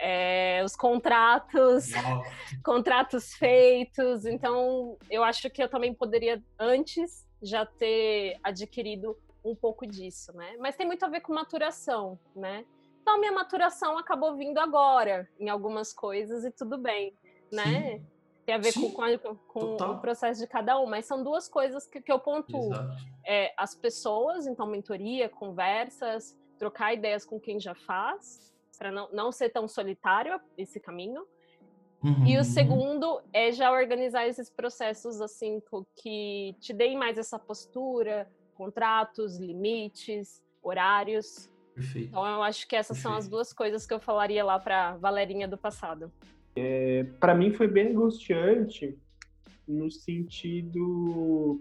é, 0.00 0.62
os 0.64 0.74
contratos, 0.74 1.90
contratos 2.64 3.34
feitos. 3.34 4.24
Então, 4.24 4.96
eu 5.10 5.22
acho 5.22 5.48
que 5.50 5.62
eu 5.62 5.68
também 5.68 5.94
poderia 5.94 6.42
antes 6.58 7.28
já 7.42 7.64
ter 7.66 8.38
adquirido 8.42 9.16
um 9.44 9.54
pouco 9.54 9.86
disso, 9.86 10.34
né? 10.34 10.56
Mas 10.58 10.76
tem 10.76 10.86
muito 10.86 11.04
a 11.04 11.08
ver 11.08 11.20
com 11.20 11.32
maturação, 11.32 12.18
né? 12.34 12.64
Então, 13.02 13.18
minha 13.18 13.32
maturação 13.32 13.98
acabou 13.98 14.36
vindo 14.36 14.58
agora 14.58 15.28
em 15.38 15.48
algumas 15.48 15.92
coisas 15.92 16.44
e 16.44 16.50
tudo 16.50 16.78
bem, 16.78 17.14
né? 17.52 17.98
Sim. 17.98 18.06
Tem 18.46 18.54
a 18.54 18.58
ver 18.58 18.72
Sim. 18.72 18.92
com, 18.92 19.18
com, 19.18 19.76
com 19.76 19.84
o 19.84 20.00
processo 20.00 20.40
de 20.40 20.46
cada 20.46 20.78
um, 20.80 20.86
mas 20.86 21.06
são 21.06 21.22
duas 21.22 21.48
coisas 21.48 21.86
que, 21.86 22.00
que 22.00 22.10
eu 22.10 22.18
pontuo. 22.18 22.70
É, 23.26 23.52
as 23.56 23.74
pessoas, 23.74 24.46
então, 24.46 24.66
mentoria, 24.66 25.28
conversas, 25.28 26.38
trocar 26.58 26.92
ideias 26.92 27.24
com 27.24 27.38
quem 27.38 27.60
já 27.60 27.74
faz, 27.74 28.50
para 28.80 28.90
não, 28.90 29.10
não 29.12 29.30
ser 29.30 29.50
tão 29.50 29.68
solitário 29.68 30.40
esse 30.56 30.80
caminho. 30.80 31.26
Uhum. 32.02 32.26
E 32.26 32.36
o 32.36 32.38
uhum. 32.38 32.44
segundo 32.44 33.20
é 33.30 33.52
já 33.52 33.70
organizar 33.70 34.26
esses 34.26 34.48
processos 34.48 35.20
assim 35.20 35.62
que 35.94 36.56
te 36.58 36.72
deem 36.72 36.96
mais 36.96 37.18
essa 37.18 37.38
postura, 37.38 38.26
contratos, 38.54 39.38
limites, 39.38 40.42
horários. 40.62 41.50
Perfeito. 41.74 42.08
Então 42.08 42.26
eu 42.26 42.42
acho 42.42 42.66
que 42.66 42.74
essas 42.74 42.96
Perfeito. 42.96 43.12
são 43.12 43.18
as 43.18 43.28
duas 43.28 43.52
coisas 43.52 43.86
que 43.86 43.92
eu 43.92 44.00
falaria 44.00 44.42
lá 44.42 44.58
para 44.58 44.96
Valerinha 44.96 45.46
do 45.46 45.58
passado. 45.58 46.10
É, 46.56 47.04
para 47.20 47.34
mim 47.34 47.52
foi 47.52 47.68
bem 47.68 47.88
angustiante 47.88 48.98
no 49.68 49.90
sentido 49.90 51.60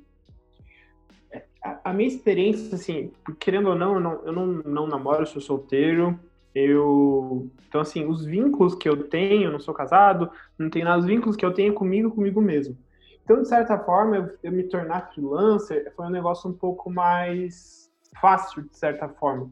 é, 1.32 1.43
a, 1.62 1.89
a, 1.89 1.93
minha 1.93 2.08
experiência 2.08 2.73
assim, 2.73 3.12
querendo 3.39 3.67
ou 3.67 3.75
não, 3.75 3.95
eu 3.95 3.99
não, 3.99 4.25
eu 4.25 4.32
não, 4.32 4.47
não 4.47 4.88
namoro, 4.88 5.27
sou 5.27 5.41
solteiro. 5.41 6.17
Eu, 6.53 7.49
então 7.67 7.81
assim, 7.81 8.05
os 8.05 8.25
vínculos 8.25 8.75
que 8.75 8.89
eu 8.89 9.03
tenho, 9.03 9.51
não 9.51 9.59
sou 9.59 9.73
casado, 9.73 10.29
não 10.57 10.69
tenho 10.69 10.85
nada, 10.85 10.99
os 10.99 11.05
vínculos 11.05 11.35
que 11.35 11.45
eu 11.45 11.53
tenho 11.53 11.73
comigo, 11.73 12.12
comigo 12.12 12.41
mesmo. 12.41 12.77
Então, 13.23 13.41
de 13.43 13.47
certa 13.47 13.77
forma, 13.77 14.15
eu, 14.15 14.29
eu 14.41 14.51
me 14.51 14.63
tornar 14.63 15.13
freelancer 15.13 15.93
foi 15.95 16.07
um 16.07 16.09
negócio 16.09 16.49
um 16.49 16.53
pouco 16.53 16.89
mais 16.89 17.91
fácil, 18.19 18.63
de 18.63 18.75
certa 18.75 19.07
forma, 19.07 19.51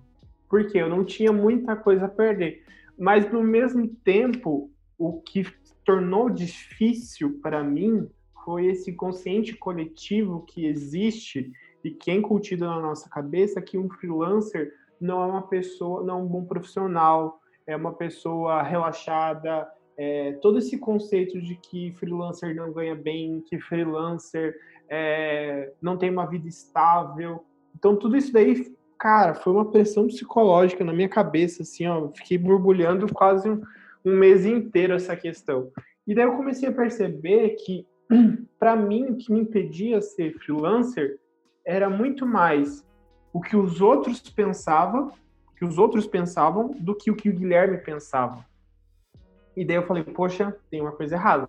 porque 0.49 0.79
eu 0.79 0.89
não 0.89 1.05
tinha 1.05 1.31
muita 1.31 1.75
coisa 1.75 2.05
a 2.05 2.09
perder. 2.09 2.63
Mas, 2.97 3.31
no 3.31 3.43
mesmo 3.43 3.87
tempo, 4.03 4.71
o 4.97 5.21
que 5.21 5.45
tornou 5.85 6.29
difícil 6.29 7.39
para 7.39 7.63
mim 7.63 8.09
foi 8.43 8.65
esse 8.65 8.93
consciente 8.93 9.53
coletivo 9.53 10.43
que 10.47 10.65
existe 10.65 11.51
e 11.83 11.91
que 11.91 12.09
é 12.09 12.15
incutido 12.15 12.65
na 12.65 12.81
nossa 12.81 13.07
cabeça 13.07 13.61
que 13.61 13.77
um 13.77 13.89
freelancer 13.89 14.73
não 14.99 15.21
é 15.21 15.25
uma 15.25 15.47
pessoa, 15.47 16.03
não 16.03 16.19
é 16.19 16.21
um 16.21 16.27
bom 16.27 16.45
profissional, 16.45 17.39
é 17.65 17.75
uma 17.75 17.93
pessoa 17.93 18.63
relaxada. 18.63 19.67
É, 19.97 20.33
todo 20.41 20.59
esse 20.59 20.77
conceito 20.77 21.41
de 21.41 21.55
que 21.55 21.91
freelancer 21.93 22.55
não 22.55 22.71
ganha 22.71 22.95
bem, 22.95 23.41
que 23.41 23.59
freelancer 23.59 24.55
é, 24.89 25.73
não 25.81 25.97
tem 25.97 26.09
uma 26.09 26.25
vida 26.25 26.47
estável. 26.47 27.43
Então, 27.75 27.95
tudo 27.95 28.15
isso 28.15 28.31
daí, 28.31 28.71
cara, 28.97 29.33
foi 29.33 29.53
uma 29.53 29.69
pressão 29.69 30.07
psicológica 30.07 30.83
na 30.83 30.93
minha 30.93 31.09
cabeça, 31.09 31.63
assim, 31.63 31.87
ó, 31.87 32.09
fiquei 32.09 32.37
borbulhando 32.37 33.11
quase 33.13 33.49
um, 33.49 33.61
um 34.05 34.15
mês 34.15 34.45
inteiro 34.45 34.93
essa 34.93 35.15
questão. 35.15 35.71
E 36.05 36.15
daí 36.15 36.25
eu 36.25 36.37
comecei 36.37 36.69
a 36.69 36.73
perceber 36.73 37.55
que, 37.55 37.85
para 38.57 38.75
mim, 38.75 39.09
o 39.09 39.17
que 39.17 39.31
me 39.31 39.41
impedia 39.41 39.99
ser 40.01 40.33
freelancer 40.39 41.19
era 41.65 41.89
muito 41.89 42.25
mais 42.25 42.86
o 43.37 43.39
que 43.39 43.55
os 43.55 43.81
outros 43.81 44.19
pensavam, 44.31 45.11
que 45.55 45.63
os 45.63 45.77
outros 45.77 46.07
pensavam, 46.07 46.75
do 46.79 46.95
que 46.95 47.11
o 47.11 47.15
que 47.15 47.29
o 47.29 47.33
Guilherme 47.33 47.77
pensava. 47.77 48.43
E 49.55 49.63
daí 49.63 49.75
eu 49.75 49.85
falei, 49.85 50.03
poxa, 50.03 50.57
tem 50.71 50.81
uma 50.81 50.91
coisa 50.91 51.13
errada. 51.13 51.47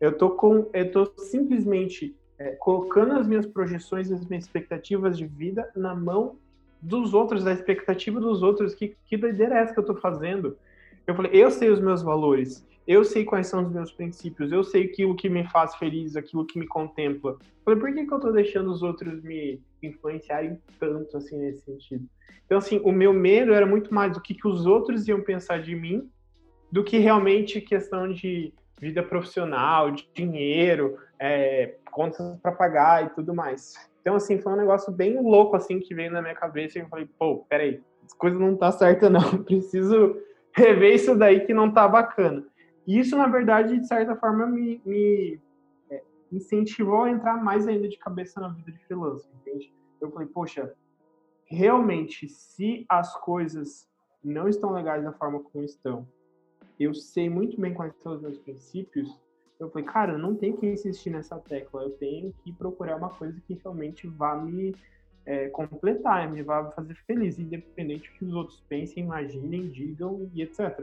Eu 0.00 0.18
tô 0.18 0.30
com, 0.30 0.68
eu 0.72 0.90
tô 0.90 1.06
simplesmente 1.16 2.16
é, 2.40 2.56
colocando 2.56 3.12
as 3.12 3.24
minhas 3.28 3.46
projeções, 3.46 4.10
as 4.10 4.26
minhas 4.26 4.46
expectativas 4.46 5.16
de 5.16 5.26
vida 5.26 5.70
na 5.76 5.94
mão 5.94 6.34
dos 6.82 7.14
outros, 7.14 7.44
da 7.44 7.52
expectativa 7.52 8.18
dos 8.18 8.42
outros. 8.42 8.74
Que, 8.74 8.96
que 9.06 9.16
doideira 9.16 9.54
é 9.54 9.62
essa 9.62 9.72
que 9.72 9.78
eu 9.78 9.86
tô 9.86 9.94
fazendo? 9.94 10.58
Eu 11.08 11.14
falei, 11.14 11.30
eu 11.32 11.50
sei 11.50 11.70
os 11.70 11.80
meus 11.80 12.02
valores, 12.02 12.62
eu 12.86 13.02
sei 13.02 13.24
quais 13.24 13.46
são 13.46 13.62
os 13.62 13.72
meus 13.72 13.90
princípios, 13.90 14.52
eu 14.52 14.62
sei 14.62 14.84
aquilo 14.84 15.16
que 15.16 15.30
me 15.30 15.42
faz 15.48 15.74
feliz, 15.76 16.14
aquilo 16.16 16.46
que 16.46 16.58
me 16.58 16.66
contempla. 16.66 17.30
Eu 17.30 17.38
falei, 17.64 17.80
por 17.80 17.94
que, 17.94 18.06
que 18.06 18.12
eu 18.12 18.20
tô 18.20 18.30
deixando 18.30 18.70
os 18.70 18.82
outros 18.82 19.22
me 19.22 19.58
influenciarem 19.82 20.60
tanto 20.78 21.16
assim 21.16 21.38
nesse 21.38 21.62
sentido? 21.62 22.06
Então, 22.44 22.58
assim, 22.58 22.78
o 22.84 22.92
meu 22.92 23.14
medo 23.14 23.54
era 23.54 23.64
muito 23.64 23.92
mais 23.92 24.12
do 24.12 24.20
que, 24.20 24.34
que 24.34 24.46
os 24.46 24.66
outros 24.66 25.08
iam 25.08 25.22
pensar 25.22 25.62
de 25.62 25.74
mim 25.74 26.10
do 26.70 26.84
que 26.84 26.98
realmente 26.98 27.58
questão 27.62 28.12
de 28.12 28.52
vida 28.78 29.02
profissional, 29.02 29.90
de 29.90 30.06
dinheiro, 30.12 30.98
é, 31.18 31.74
contas 31.90 32.38
para 32.42 32.52
pagar 32.52 33.06
e 33.06 33.10
tudo 33.14 33.34
mais. 33.34 33.72
Então, 34.02 34.14
assim, 34.14 34.38
foi 34.38 34.52
um 34.52 34.56
negócio 34.56 34.92
bem 34.92 35.18
louco, 35.18 35.56
assim, 35.56 35.80
que 35.80 35.94
veio 35.94 36.12
na 36.12 36.20
minha 36.20 36.34
cabeça 36.34 36.78
e 36.78 36.82
eu 36.82 36.88
falei, 36.88 37.08
pô, 37.18 37.46
peraí, 37.48 37.80
as 38.04 38.12
coisas 38.12 38.38
não 38.38 38.54
tá 38.54 38.70
certa 38.70 39.08
não, 39.08 39.22
preciso 39.42 40.27
rever 40.58 40.94
isso 40.94 41.14
daí 41.14 41.46
que 41.46 41.54
não 41.54 41.72
tá 41.72 41.86
bacana. 41.88 42.44
E 42.86 42.98
isso, 42.98 43.16
na 43.16 43.26
verdade, 43.26 43.78
de 43.78 43.86
certa 43.86 44.16
forma, 44.16 44.46
me, 44.46 44.80
me 44.84 45.40
é, 45.90 46.02
incentivou 46.32 47.02
a 47.02 47.10
entrar 47.10 47.42
mais 47.42 47.68
ainda 47.68 47.88
de 47.88 47.98
cabeça 47.98 48.40
na 48.40 48.48
vida 48.48 48.72
de 48.72 48.78
freelancer, 48.86 49.30
entende? 49.40 49.72
Eu 50.00 50.10
falei, 50.10 50.28
poxa, 50.28 50.74
realmente, 51.46 52.28
se 52.28 52.84
as 52.88 53.14
coisas 53.20 53.88
não 54.22 54.48
estão 54.48 54.72
legais 54.72 55.04
da 55.04 55.12
forma 55.12 55.40
como 55.40 55.64
estão, 55.64 56.06
eu 56.78 56.94
sei 56.94 57.28
muito 57.28 57.60
bem 57.60 57.74
quais 57.74 57.94
são 57.96 58.14
os 58.14 58.22
meus 58.22 58.38
princípios, 58.38 59.20
eu 59.58 59.68
falei, 59.70 59.84
cara, 59.86 60.12
eu 60.12 60.18
não 60.18 60.36
tenho 60.36 60.56
que 60.56 60.66
insistir 60.66 61.10
nessa 61.10 61.36
tecla, 61.38 61.82
eu 61.82 61.90
tenho 61.90 62.32
que 62.44 62.52
procurar 62.52 62.96
uma 62.96 63.10
coisa 63.10 63.40
que 63.46 63.54
realmente 63.54 64.06
vá 64.06 64.36
me 64.36 64.74
é, 65.28 65.46
completar, 65.50 66.32
me 66.32 66.42
vai 66.42 66.70
fazer 66.72 66.94
feliz, 67.06 67.38
independente 67.38 68.10
do 68.10 68.14
que 68.18 68.24
os 68.24 68.32
outros 68.32 68.64
pensem, 68.66 69.04
imaginem, 69.04 69.68
digam 69.68 70.26
e 70.34 70.40
etc. 70.40 70.82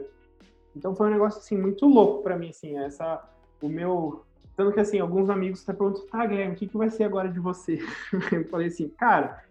Então 0.74 0.94
foi 0.94 1.08
um 1.08 1.10
negócio 1.10 1.40
assim 1.40 1.58
muito 1.58 1.84
louco 1.84 2.22
para 2.22 2.38
mim, 2.38 2.50
assim, 2.50 2.78
essa 2.78 3.28
o 3.60 3.68
meu 3.68 4.24
tanto 4.56 4.72
que 4.72 4.78
assim 4.78 5.00
alguns 5.00 5.28
amigos 5.28 5.64
até 5.64 5.76
perguntam, 5.76 6.06
tá, 6.06 6.24
Guilherme, 6.24 6.54
o 6.54 6.56
que, 6.56 6.68
que 6.68 6.76
vai 6.76 6.88
ser 6.88 7.02
agora 7.02 7.28
de 7.28 7.40
você? 7.40 7.80
Eu 8.30 8.44
falei 8.48 8.68
assim, 8.68 8.88
cara, 8.88 9.44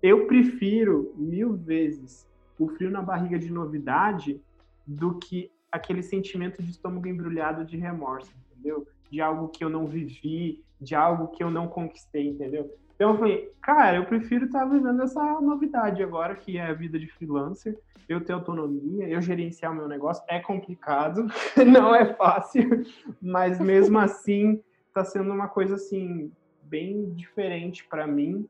eu 0.00 0.26
prefiro 0.28 1.12
mil 1.16 1.54
vezes 1.54 2.24
o 2.56 2.68
frio 2.68 2.90
na 2.90 3.02
barriga 3.02 3.38
de 3.38 3.50
novidade 3.50 4.40
do 4.86 5.18
que 5.18 5.50
aquele 5.72 6.02
sentimento 6.02 6.62
de 6.62 6.70
estômago 6.70 7.08
embrulhado 7.08 7.64
de 7.64 7.76
remorso, 7.76 8.32
entendeu? 8.52 8.86
De 9.10 9.20
algo 9.20 9.48
que 9.48 9.64
eu 9.64 9.68
não 9.68 9.86
vivi, 9.86 10.64
de 10.80 10.94
algo 10.94 11.28
que 11.28 11.42
eu 11.42 11.50
não 11.50 11.66
conquistei, 11.66 12.28
entendeu? 12.28 12.72
Então 12.96 13.10
eu 13.10 13.18
falei, 13.18 13.52
cara, 13.60 13.98
eu 13.98 14.06
prefiro 14.06 14.46
estar 14.46 14.64
vivendo 14.64 15.02
essa 15.02 15.40
novidade 15.40 16.02
agora, 16.02 16.34
que 16.34 16.56
é 16.56 16.66
a 16.66 16.72
vida 16.72 16.98
de 16.98 17.06
freelancer, 17.06 17.78
eu 18.08 18.24
ter 18.24 18.32
autonomia, 18.32 19.06
eu 19.06 19.20
gerenciar 19.20 19.70
o 19.70 19.74
meu 19.74 19.86
negócio. 19.86 20.24
É 20.28 20.40
complicado, 20.40 21.26
não 21.66 21.94
é 21.94 22.14
fácil, 22.14 22.84
mas 23.20 23.60
mesmo 23.60 23.98
assim 23.98 24.62
está 24.88 25.04
sendo 25.04 25.30
uma 25.30 25.46
coisa 25.46 25.74
assim 25.74 26.32
bem 26.62 27.12
diferente 27.12 27.86
para 27.86 28.06
mim. 28.06 28.48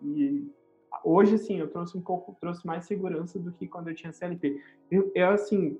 E 0.00 0.48
hoje 1.02 1.34
assim, 1.34 1.58
eu 1.58 1.68
trouxe 1.68 1.98
um 1.98 2.00
pouco, 2.00 2.36
trouxe 2.40 2.64
mais 2.64 2.86
segurança 2.86 3.36
do 3.36 3.50
que 3.50 3.66
quando 3.66 3.88
eu 3.88 3.94
tinha 3.94 4.12
CLP. 4.12 4.62
Eu, 4.88 5.10
eu 5.12 5.30
assim, 5.30 5.76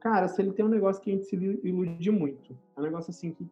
cara, 0.00 0.26
CLT 0.26 0.62
é 0.62 0.64
um 0.64 0.68
negócio 0.68 1.02
que 1.02 1.10
a 1.10 1.14
gente 1.14 1.26
se 1.26 1.36
ilude 1.36 2.10
muito. 2.10 2.56
É 2.74 2.80
um 2.80 2.84
negócio 2.84 3.10
assim 3.10 3.32
que 3.32 3.46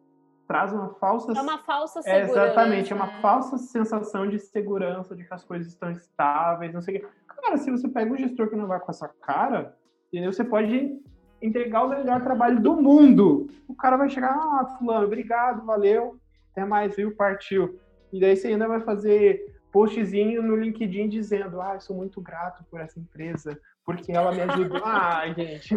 traz 0.47 0.71
uma 0.71 0.89
falsa. 0.95 1.33
É 1.33 1.41
uma 1.41 1.57
falsa 1.59 2.01
segurança. 2.01 2.39
É, 2.39 2.43
exatamente, 2.45 2.93
é 2.93 2.95
uma 2.95 3.07
falsa 3.21 3.57
sensação 3.57 4.27
de 4.27 4.39
segurança, 4.39 5.15
de 5.15 5.23
que 5.25 5.33
as 5.33 5.43
coisas 5.43 5.67
estão 5.67 5.91
estáveis, 5.91 6.73
não 6.73 6.81
sei 6.81 6.97
o 6.97 6.99
quê. 7.01 7.07
Cara, 7.27 7.57
se 7.57 7.69
você 7.69 7.87
pega 7.87 8.11
um 8.11 8.17
gestor 8.17 8.49
que 8.49 8.55
não 8.55 8.67
vai 8.67 8.79
com 8.79 8.91
essa 8.91 9.07
cara, 9.21 9.77
entendeu? 10.07 10.31
Você 10.31 10.43
pode 10.43 10.99
entregar 11.41 11.83
o 11.83 11.89
melhor 11.89 12.21
trabalho 12.21 12.59
do 12.59 12.75
mundo. 12.75 13.47
O 13.67 13.75
cara 13.75 13.97
vai 13.97 14.09
chegar, 14.09 14.31
ah, 14.31 14.75
fulano, 14.77 15.05
obrigado, 15.05 15.65
valeu, 15.65 16.17
até 16.51 16.65
mais, 16.65 16.95
viu, 16.95 17.15
partiu. 17.15 17.79
E 18.11 18.19
daí 18.19 18.35
você 18.35 18.47
ainda 18.47 18.67
vai 18.67 18.79
fazer 18.79 19.59
postzinho 19.71 20.41
no 20.41 20.55
LinkedIn 20.55 21.09
dizendo, 21.09 21.61
ah, 21.61 21.79
sou 21.79 21.95
muito 21.95 22.21
grato 22.21 22.63
por 22.71 22.79
essa 22.79 22.99
empresa, 22.99 23.59
porque 23.87 24.11
ela 24.11 24.33
me 24.33 24.41
ajudou. 24.41 24.81
ah, 24.83 25.23
gente, 25.33 25.73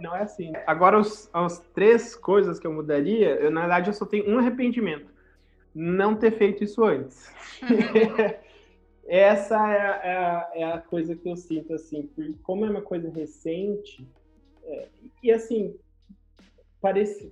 não 0.00 0.14
é 0.14 0.22
assim. 0.22 0.52
Agora, 0.64 0.96
os, 0.96 1.28
as 1.32 1.58
três 1.74 2.14
coisas 2.14 2.60
que 2.60 2.66
eu 2.68 2.72
mudaria, 2.72 3.34
eu, 3.34 3.50
na 3.50 3.62
verdade, 3.62 3.90
eu 3.90 3.94
só 3.94 4.06
tenho 4.06 4.30
um 4.30 4.38
arrependimento. 4.38 5.12
Não 5.74 6.14
ter 6.14 6.30
feito 6.30 6.62
isso 6.62 6.84
antes. 6.84 7.28
Essa 9.08 9.56
é 9.56 9.80
a, 9.80 9.96
é, 10.04 10.16
a, 10.16 10.50
é 10.54 10.72
a, 10.72 10.78
coisa 10.78 11.16
que 11.16 11.28
eu 11.28 11.34
sinto, 11.34 11.74
assim, 11.74 12.02
porque 12.14 12.34
como 12.44 12.64
é 12.64 12.70
uma 12.70 12.82
coisa 12.82 13.10
recente, 13.10 14.06
é, 14.62 14.88
e 15.22 15.32
assim, 15.32 15.74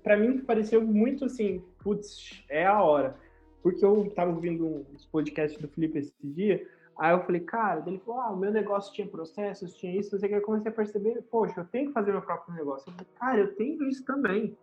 para 0.02 0.16
mim 0.16 0.38
pareceu 0.38 0.82
muito 0.82 1.26
assim, 1.26 1.62
putz, 1.78 2.42
é 2.48 2.66
a 2.66 2.82
hora. 2.82 3.16
Porque 3.62 3.84
eu 3.84 4.10
tava 4.10 4.32
ouvindo 4.32 4.66
um 4.66 4.84
podcast 5.12 5.60
do 5.60 5.68
Felipe 5.68 5.98
esse 5.98 6.12
dia, 6.24 6.66
Aí 6.98 7.12
eu 7.12 7.20
falei, 7.20 7.42
cara, 7.42 7.82
ele 7.86 7.98
falou, 7.98 8.20
ah, 8.22 8.30
o 8.30 8.36
meu 8.36 8.50
negócio 8.50 8.92
tinha 8.92 9.06
processos, 9.06 9.74
tinha 9.74 9.94
isso, 9.94 10.18
você 10.18 10.28
que 10.28 10.34
eu 10.34 10.40
comecei 10.40 10.70
a 10.70 10.74
perceber, 10.74 11.22
poxa, 11.30 11.60
eu 11.60 11.64
tenho 11.66 11.88
que 11.88 11.92
fazer 11.92 12.10
meu 12.10 12.22
próprio 12.22 12.54
negócio. 12.54 12.88
Eu 12.88 12.94
falei, 12.94 13.08
cara, 13.18 13.38
eu 13.38 13.54
tenho 13.54 13.86
isso 13.86 14.04
também. 14.04 14.56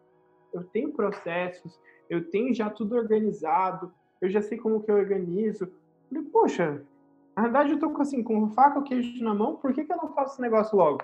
Eu 0.51 0.63
tenho 0.63 0.91
processos, 0.91 1.79
eu 2.09 2.29
tenho 2.29 2.53
já 2.53 2.69
tudo 2.69 2.95
organizado, 2.95 3.93
eu 4.19 4.29
já 4.29 4.41
sei 4.41 4.57
como 4.57 4.81
que 4.81 4.89
eu 4.89 4.95
organizo. 4.95 5.65
Eu 5.65 5.71
falei, 6.09 6.23
poxa, 6.31 6.84
na 7.36 7.43
verdade 7.43 7.71
eu 7.71 7.79
tô 7.79 7.91
com 7.91 8.01
assim, 8.01 8.23
com 8.23 8.49
faca 8.49 8.79
ou 8.79 8.84
queijo 8.84 9.23
na 9.23 9.34
mão, 9.34 9.55
por 9.55 9.71
que, 9.71 9.84
que 9.84 9.91
eu 9.91 9.97
não 9.97 10.13
faço 10.13 10.34
esse 10.34 10.41
negócio 10.41 10.75
logo? 10.75 11.01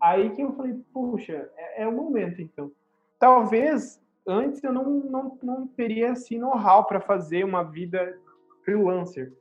Aí 0.00 0.30
que 0.30 0.42
eu 0.42 0.52
falei, 0.52 0.80
puxa, 0.92 1.50
é, 1.56 1.82
é 1.82 1.88
o 1.88 1.92
momento 1.92 2.40
então. 2.40 2.70
Talvez 3.18 4.00
antes 4.26 4.62
eu 4.62 4.72
não, 4.72 4.84
não, 4.84 5.38
não 5.42 5.66
teria 5.66 6.12
assim 6.12 6.38
know-how 6.38 6.84
para 6.84 7.00
fazer 7.00 7.44
uma 7.44 7.64
vida 7.64 8.16
freelancer 8.64 9.32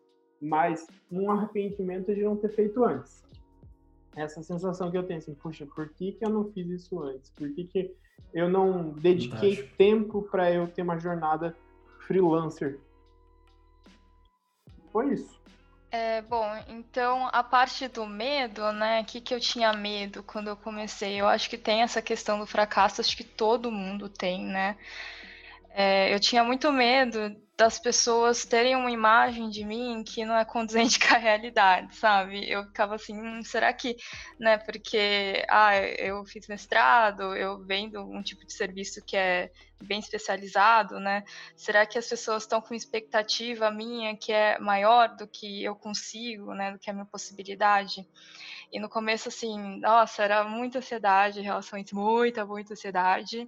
mas 0.41 0.87
um 1.11 1.29
arrependimento 1.29 2.13
de 2.13 2.23
não 2.23 2.35
ter 2.35 2.49
feito 2.49 2.83
antes. 2.83 3.23
Essa 4.15 4.41
sensação 4.41 4.89
que 4.91 4.97
eu 4.97 5.03
tenho, 5.03 5.19
assim, 5.19 5.33
puxa, 5.33 5.65
por 5.65 5.89
que, 5.89 6.13
que 6.13 6.25
eu 6.25 6.29
não 6.29 6.51
fiz 6.51 6.67
isso 6.67 7.01
antes? 7.01 7.29
Por 7.29 7.53
que, 7.53 7.63
que 7.65 7.95
eu 8.33 8.49
não 8.49 8.89
dediquei 8.89 9.55
Verdade. 9.55 9.75
tempo 9.77 10.23
para 10.23 10.51
eu 10.51 10.67
ter 10.67 10.81
uma 10.81 10.97
jornada 10.97 11.55
freelancer? 12.07 12.79
Foi 14.91 15.13
isso. 15.13 15.39
É, 15.91 16.21
bom, 16.21 16.45
então 16.69 17.29
a 17.33 17.43
parte 17.43 17.87
do 17.89 18.05
medo, 18.05 18.71
né? 18.71 19.01
O 19.01 19.05
que, 19.05 19.19
que 19.19 19.33
eu 19.33 19.39
tinha 19.41 19.73
medo 19.73 20.23
quando 20.23 20.47
eu 20.47 20.55
comecei? 20.55 21.19
Eu 21.19 21.27
acho 21.27 21.49
que 21.49 21.57
tem 21.57 21.81
essa 21.81 22.01
questão 22.01 22.39
do 22.39 22.45
fracasso, 22.45 23.01
acho 23.01 23.15
que 23.15 23.25
todo 23.25 23.71
mundo 23.71 24.07
tem, 24.07 24.45
né? 24.45 24.77
É, 25.73 26.13
eu 26.13 26.19
tinha 26.19 26.43
muito 26.43 26.71
medo 26.71 27.35
das 27.57 27.77
pessoas 27.77 28.43
terem 28.43 28.75
uma 28.75 28.89
imagem 28.89 29.49
de 29.49 29.63
mim 29.63 30.03
que 30.03 30.25
não 30.25 30.35
é 30.35 30.43
condizente 30.43 30.97
com 31.07 31.13
a 31.13 31.17
realidade, 31.17 31.95
sabe? 31.95 32.49
Eu 32.49 32.63
ficava 32.65 32.95
assim, 32.95 33.19
hum, 33.21 33.43
será 33.43 33.71
que, 33.71 33.95
né, 34.39 34.57
porque 34.57 35.45
ah, 35.47 35.77
eu 35.77 36.25
fiz 36.25 36.47
mestrado, 36.47 37.35
eu 37.35 37.63
vendo 37.63 38.01
um 38.01 38.21
tipo 38.23 38.45
de 38.45 38.53
serviço 38.53 39.03
que 39.05 39.15
é 39.15 39.51
bem 39.83 39.99
especializado, 39.99 40.99
né? 40.99 41.23
Será 41.55 41.85
que 41.85 41.97
as 41.99 42.07
pessoas 42.07 42.43
estão 42.43 42.61
com 42.61 42.73
expectativa 42.73 43.69
minha 43.69 44.17
que 44.17 44.31
é 44.31 44.57
maior 44.59 45.15
do 45.15 45.27
que 45.27 45.63
eu 45.63 45.75
consigo, 45.75 46.53
né, 46.53 46.71
do 46.71 46.79
que 46.79 46.89
a 46.89 46.93
minha 46.93 47.05
possibilidade? 47.05 48.07
E 48.71 48.79
no 48.79 48.89
começo 48.89 49.29
assim, 49.29 49.79
nossa, 49.79 50.23
era 50.23 50.43
muita 50.43 50.79
ansiedade 50.79 51.39
em 51.39 51.43
relação 51.43 51.77
a 51.77 51.81
isso, 51.81 51.95
muita, 51.95 52.45
muita 52.45 52.73
ansiedade 52.73 53.47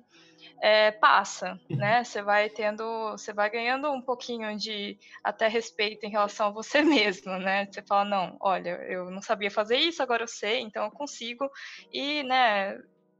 é, 0.62 0.92
passa, 0.92 1.60
né? 1.70 2.04
Você 2.04 2.22
vai 2.22 2.50
tendo, 2.50 2.84
você 3.12 3.34
vai 3.34 3.50
ganhando 3.50 3.92
um 3.92 4.02
pouquinho 4.02 4.58
de 4.58 4.98
até 5.24 5.48
respeito 5.48 6.06
em 6.06 6.10
relação 6.10 6.48
a 6.48 6.52
você 6.52 6.82
mesmo, 6.84 7.38
né? 7.38 7.66
Você 7.66 7.82
fala, 7.82 8.06
não, 8.06 8.38
olha, 8.42 8.72
eu 8.90 9.10
não 9.10 9.22
sabia 9.22 9.52
fazer 9.52 9.78
isso, 9.78 10.04
agora 10.04 10.24
eu 10.24 10.28
sei, 10.28 10.60
então 10.62 10.86
eu 10.86 10.92
consigo. 10.92 11.50
E, 11.92 12.24
né, 12.24 12.78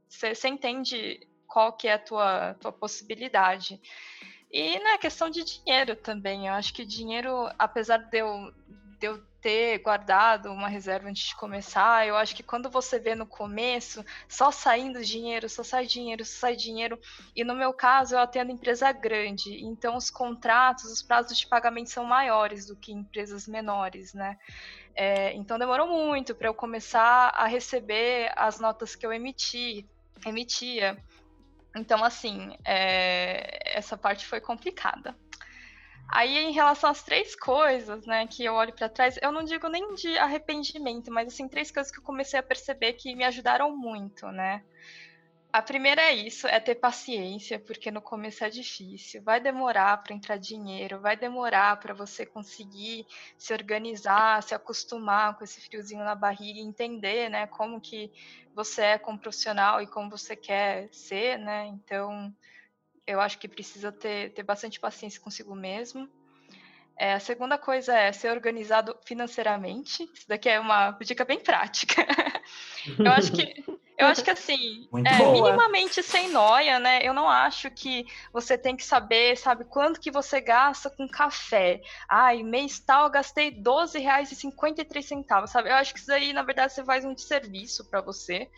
você, 0.08 0.34
você 0.34 0.48
entende 0.48 1.20
qual 1.46 1.72
que 1.72 1.88
é 1.88 1.94
a 1.94 1.98
tua, 1.98 2.54
tua 2.54 2.72
possibilidade. 2.72 3.80
E 4.50 4.78
na 4.78 4.92
né, 4.92 4.98
questão 4.98 5.28
de 5.28 5.44
dinheiro 5.44 5.96
também, 5.96 6.46
eu 6.46 6.54
acho 6.54 6.72
que 6.72 6.84
dinheiro, 6.84 7.48
apesar 7.58 7.98
de 7.98 8.18
eu, 8.18 8.52
de 8.98 9.06
eu 9.06 9.22
ter 9.40 9.78
guardado 9.80 10.50
uma 10.50 10.68
reserva 10.68 11.08
antes 11.08 11.28
de 11.28 11.36
começar. 11.36 12.06
Eu 12.06 12.16
acho 12.16 12.34
que 12.34 12.42
quando 12.42 12.70
você 12.70 12.98
vê 12.98 13.14
no 13.14 13.26
começo, 13.26 14.02
só 14.26 14.50
saindo 14.50 15.04
dinheiro, 15.04 15.50
só 15.50 15.62
sai 15.62 15.86
dinheiro, 15.86 16.24
só 16.24 16.40
sai 16.40 16.56
dinheiro. 16.56 16.98
E 17.36 17.44
no 17.44 17.54
meu 17.54 17.74
caso, 17.74 18.14
eu 18.14 18.18
atendo 18.18 18.52
empresa 18.52 18.90
grande, 18.90 19.62
então 19.62 19.96
os 19.96 20.10
contratos, 20.10 20.90
os 20.90 21.02
prazos 21.02 21.38
de 21.38 21.46
pagamento 21.46 21.90
são 21.90 22.04
maiores 22.06 22.64
do 22.66 22.74
que 22.74 22.90
empresas 22.90 23.46
menores, 23.46 24.14
né? 24.14 24.38
É, 24.94 25.34
então 25.34 25.58
demorou 25.58 25.88
muito 25.88 26.34
para 26.34 26.48
eu 26.48 26.54
começar 26.54 27.28
a 27.34 27.46
receber 27.46 28.32
as 28.36 28.58
notas 28.58 28.96
que 28.96 29.04
eu 29.04 29.12
emiti, 29.12 29.86
emitia. 30.24 30.96
Então, 31.76 32.04
assim, 32.04 32.56
é, 32.64 33.76
essa 33.76 33.96
parte 33.96 34.24
foi 34.24 34.40
complicada. 34.40 35.14
Aí, 36.08 36.38
em 36.38 36.52
relação 36.52 36.90
às 36.90 37.02
três 37.02 37.34
coisas, 37.34 38.06
né, 38.06 38.26
que 38.26 38.44
eu 38.44 38.54
olho 38.54 38.72
para 38.74 38.88
trás, 38.88 39.18
eu 39.22 39.32
não 39.32 39.44
digo 39.44 39.68
nem 39.68 39.94
de 39.94 40.16
arrependimento, 40.18 41.10
mas 41.10 41.28
assim, 41.28 41.48
três 41.48 41.70
coisas 41.70 41.90
que 41.90 41.98
eu 41.98 42.04
comecei 42.04 42.38
a 42.38 42.42
perceber 42.42 42.92
que 42.94 43.14
me 43.16 43.24
ajudaram 43.24 43.76
muito, 43.76 44.26
né? 44.28 44.62
A 45.52 45.62
primeira 45.62 46.02
é 46.02 46.12
isso, 46.12 46.48
é 46.48 46.58
ter 46.58 46.74
paciência, 46.74 47.60
porque 47.60 47.88
no 47.88 48.02
começo 48.02 48.44
é 48.44 48.50
difícil. 48.50 49.22
Vai 49.22 49.38
demorar 49.40 49.96
para 50.02 50.12
entrar 50.12 50.36
dinheiro, 50.36 51.00
vai 51.00 51.16
demorar 51.16 51.78
para 51.78 51.94
você 51.94 52.26
conseguir 52.26 53.06
se 53.38 53.52
organizar, 53.52 54.42
se 54.42 54.52
acostumar 54.52 55.38
com 55.38 55.44
esse 55.44 55.60
friozinho 55.60 56.04
na 56.04 56.16
barriga, 56.16 56.58
entender, 56.58 57.28
né, 57.30 57.46
como 57.46 57.80
que 57.80 58.10
você 58.52 58.82
é 58.82 58.98
como 58.98 59.16
profissional 59.16 59.80
e 59.80 59.86
como 59.86 60.10
você 60.10 60.34
quer 60.34 60.88
ser, 60.92 61.38
né? 61.38 61.66
Então, 61.66 62.34
eu 63.06 63.20
acho 63.20 63.38
que 63.38 63.48
precisa 63.48 63.92
ter, 63.92 64.32
ter 64.32 64.42
bastante 64.42 64.80
paciência 64.80 65.20
consigo 65.20 65.54
mesmo. 65.54 66.08
É, 66.96 67.14
a 67.14 67.20
segunda 67.20 67.58
coisa 67.58 67.96
é 67.96 68.12
ser 68.12 68.30
organizado 68.30 68.96
financeiramente. 69.04 70.08
Isso 70.14 70.28
daqui 70.28 70.48
é 70.48 70.60
uma 70.60 70.92
dica 71.00 71.24
bem 71.24 71.40
prática. 71.40 72.06
eu 72.98 73.12
acho 73.12 73.32
que 73.32 73.64
eu 73.96 74.06
acho 74.08 74.24
que 74.24 74.30
assim, 74.30 74.88
é, 75.06 75.32
minimamente 75.32 76.02
sem 76.02 76.28
noia, 76.30 76.78
né? 76.78 77.00
Eu 77.02 77.14
não 77.14 77.28
acho 77.28 77.70
que 77.70 78.06
você 78.32 78.58
tem 78.58 78.76
que 78.76 78.84
saber, 78.84 79.36
sabe, 79.36 79.64
quanto 79.64 80.00
que 80.00 80.10
você 80.10 80.40
gasta 80.40 80.90
com 80.90 81.08
café. 81.08 81.80
Ai, 82.08 82.42
mês 82.42 82.78
tal 82.80 83.04
eu 83.04 83.10
gastei 83.10 83.50
R$12,53, 83.50 85.46
sabe? 85.46 85.68
Eu 85.70 85.74
acho 85.74 85.94
que 85.94 86.00
isso 86.00 86.12
aí, 86.12 86.32
na 86.32 86.42
verdade, 86.42 86.72
você 86.72 86.84
faz 86.84 87.04
um 87.04 87.14
desserviço 87.14 87.84
para 87.84 88.00
você. 88.00 88.50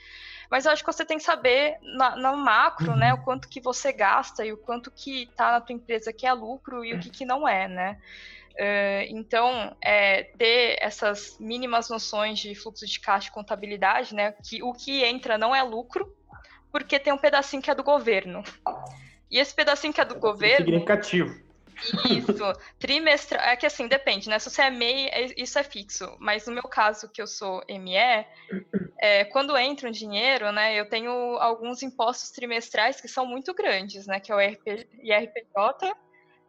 Mas 0.51 0.65
eu 0.65 0.73
acho 0.73 0.85
que 0.85 0.93
você 0.93 1.05
tem 1.05 1.19
que 1.19 1.25
saber 1.25 1.77
na, 1.83 2.17
no 2.17 2.37
macro, 2.37 2.93
uhum. 2.93 2.97
né, 2.97 3.13
o 3.13 3.23
quanto 3.23 3.49
que 3.49 3.61
você 3.61 3.93
gasta 3.93 4.45
e 4.45 4.53
o 4.53 4.57
quanto 4.57 4.91
que 4.91 5.27
tá 5.37 5.53
na 5.53 5.61
tua 5.61 5.75
empresa 5.75 6.13
que 6.13 6.27
é 6.27 6.33
lucro 6.33 6.85
e 6.85 6.95
o 6.95 7.01
que, 7.01 7.11
que 7.11 7.25
não 7.25 7.49
é, 7.49 7.67
né? 7.67 8.01
Uh, 8.59 9.05
então, 9.11 9.77
é, 9.85 10.25
ter 10.39 10.79
essas 10.81 11.37
mínimas 11.39 11.91
noções 11.91 12.39
de 12.39 12.55
fluxo 12.55 12.87
de 12.87 12.99
caixa 12.99 13.29
e 13.29 13.33
contabilidade, 13.33 14.15
né? 14.15 14.33
Que 14.33 14.63
o 14.63 14.73
que 14.73 15.05
entra 15.05 15.37
não 15.37 15.55
é 15.55 15.63
lucro, 15.63 16.11
porque 16.73 16.99
tem 16.99 17.13
um 17.13 17.19
pedacinho 17.19 17.63
que 17.63 17.71
é 17.71 17.75
do 17.75 17.83
governo. 17.83 18.43
E 19.31 19.39
esse 19.39 19.55
pedacinho 19.55 19.93
que 19.93 20.01
é 20.01 20.05
do 20.05 20.19
governo. 20.19 20.65
Significativo. 20.65 21.47
Isso, 22.11 22.53
trimestral. 22.79 23.45
É 23.45 23.57
que 23.57 23.67
assim, 23.67 23.87
depende, 23.87 24.29
né? 24.31 24.39
Se 24.39 24.49
você 24.49 24.63
é 24.63 24.71
MEI, 24.71 25.09
é, 25.09 25.35
isso 25.37 25.59
é 25.59 25.63
fixo. 25.63 26.17
Mas 26.19 26.47
no 26.47 26.55
meu 26.55 26.63
caso, 26.63 27.11
que 27.11 27.21
eu 27.21 27.27
sou 27.27 27.63
ME, 27.69 28.25
é, 28.99 29.25
quando 29.27 29.57
entra 29.59 29.89
um 29.89 29.93
dinheiro, 29.93 30.51
né? 30.51 30.75
Eu 30.75 30.89
tenho 30.89 31.11
alguns 31.37 31.83
impostos 31.83 32.31
trimestrais 32.31 33.01
que 33.01 33.09
são 33.09 33.27
muito 33.27 33.53
grandes, 33.53 34.07
né? 34.07 34.19
Que 34.19 34.33
é 34.33 34.35
o 34.35 34.41
IRP, 34.41 34.89
IRPJ 35.03 35.95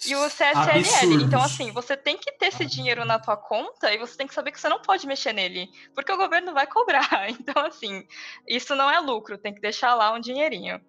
e 0.05 0.15
o 0.15 0.27
CSLL. 0.27 0.79
Absurdos. 0.79 1.23
Então, 1.23 1.41
assim, 1.41 1.71
você 1.71 1.97
tem 1.97 2.17
que 2.17 2.31
ter 2.31 2.47
esse 2.47 2.65
dinheiro 2.65 3.03
na 3.05 3.17
tua 3.17 3.37
conta 3.37 3.91
e 3.91 3.97
você 3.97 4.17
tem 4.17 4.27
que 4.27 4.33
saber 4.33 4.51
que 4.51 4.59
você 4.59 4.69
não 4.69 4.81
pode 4.81 5.07
mexer 5.07 5.33
nele, 5.33 5.69
porque 5.95 6.11
o 6.11 6.17
governo 6.17 6.53
vai 6.53 6.67
cobrar. 6.67 7.07
Então, 7.47 7.65
assim, 7.65 8.05
isso 8.47 8.75
não 8.75 8.89
é 8.89 8.99
lucro, 8.99 9.37
tem 9.37 9.53
que 9.53 9.61
deixar 9.61 9.93
lá 9.95 10.13
um 10.13 10.19
dinheirinho. 10.19 10.81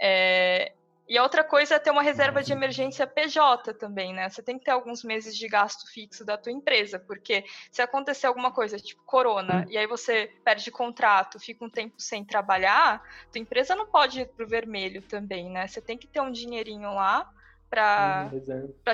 É, 0.00 0.72
e 1.08 1.16
a 1.16 1.22
outra 1.22 1.44
coisa 1.44 1.76
é 1.76 1.78
ter 1.78 1.90
uma 1.90 2.02
reserva 2.02 2.42
de 2.42 2.52
emergência 2.52 3.06
PJ 3.06 3.74
também, 3.74 4.12
né? 4.12 4.28
Você 4.28 4.42
tem 4.42 4.58
que 4.58 4.64
ter 4.64 4.72
alguns 4.72 5.04
meses 5.04 5.36
de 5.36 5.48
gasto 5.48 5.88
fixo 5.92 6.24
da 6.24 6.36
tua 6.36 6.50
empresa, 6.50 6.98
porque 6.98 7.44
se 7.70 7.80
acontecer 7.80 8.26
alguma 8.26 8.50
coisa, 8.50 8.76
tipo 8.78 9.04
corona, 9.04 9.64
e 9.68 9.78
aí 9.78 9.86
você 9.86 10.32
perde 10.44 10.70
contrato, 10.70 11.38
fica 11.38 11.64
um 11.64 11.70
tempo 11.70 11.94
sem 11.98 12.24
trabalhar, 12.24 13.00
tua 13.30 13.40
empresa 13.40 13.76
não 13.76 13.86
pode 13.86 14.20
ir 14.20 14.28
pro 14.28 14.48
vermelho 14.48 15.00
também, 15.02 15.48
né? 15.48 15.68
Você 15.68 15.80
tem 15.80 15.96
que 15.96 16.08
ter 16.08 16.20
um 16.20 16.32
dinheirinho 16.32 16.92
lá 16.92 17.32
para 17.68 18.30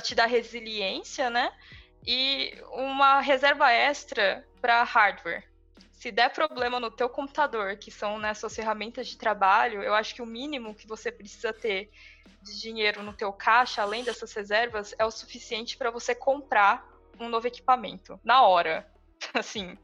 te 0.02 0.14
dar 0.14 0.26
resiliência, 0.26 1.30
né? 1.30 1.52
E 2.06 2.54
uma 2.72 3.20
reserva 3.20 3.70
extra 3.70 4.44
para 4.60 4.82
hardware 4.82 5.44
se 6.02 6.10
der 6.10 6.30
problema 6.30 6.80
no 6.80 6.90
teu 6.90 7.08
computador, 7.08 7.76
que 7.76 7.88
são 7.88 8.18
né, 8.18 8.34
suas 8.34 8.56
ferramentas 8.56 9.06
de 9.06 9.16
trabalho, 9.16 9.84
eu 9.84 9.94
acho 9.94 10.12
que 10.12 10.20
o 10.20 10.26
mínimo 10.26 10.74
que 10.74 10.84
você 10.84 11.12
precisa 11.12 11.52
ter 11.52 11.92
de 12.42 12.60
dinheiro 12.60 13.04
no 13.04 13.12
teu 13.12 13.32
caixa, 13.32 13.82
além 13.82 14.02
dessas 14.02 14.32
reservas, 14.32 14.92
é 14.98 15.04
o 15.04 15.12
suficiente 15.12 15.76
para 15.76 15.92
você 15.92 16.12
comprar 16.12 16.84
um 17.20 17.28
novo 17.28 17.46
equipamento 17.46 18.18
na 18.24 18.42
hora. 18.42 18.84
Assim, 19.32 19.78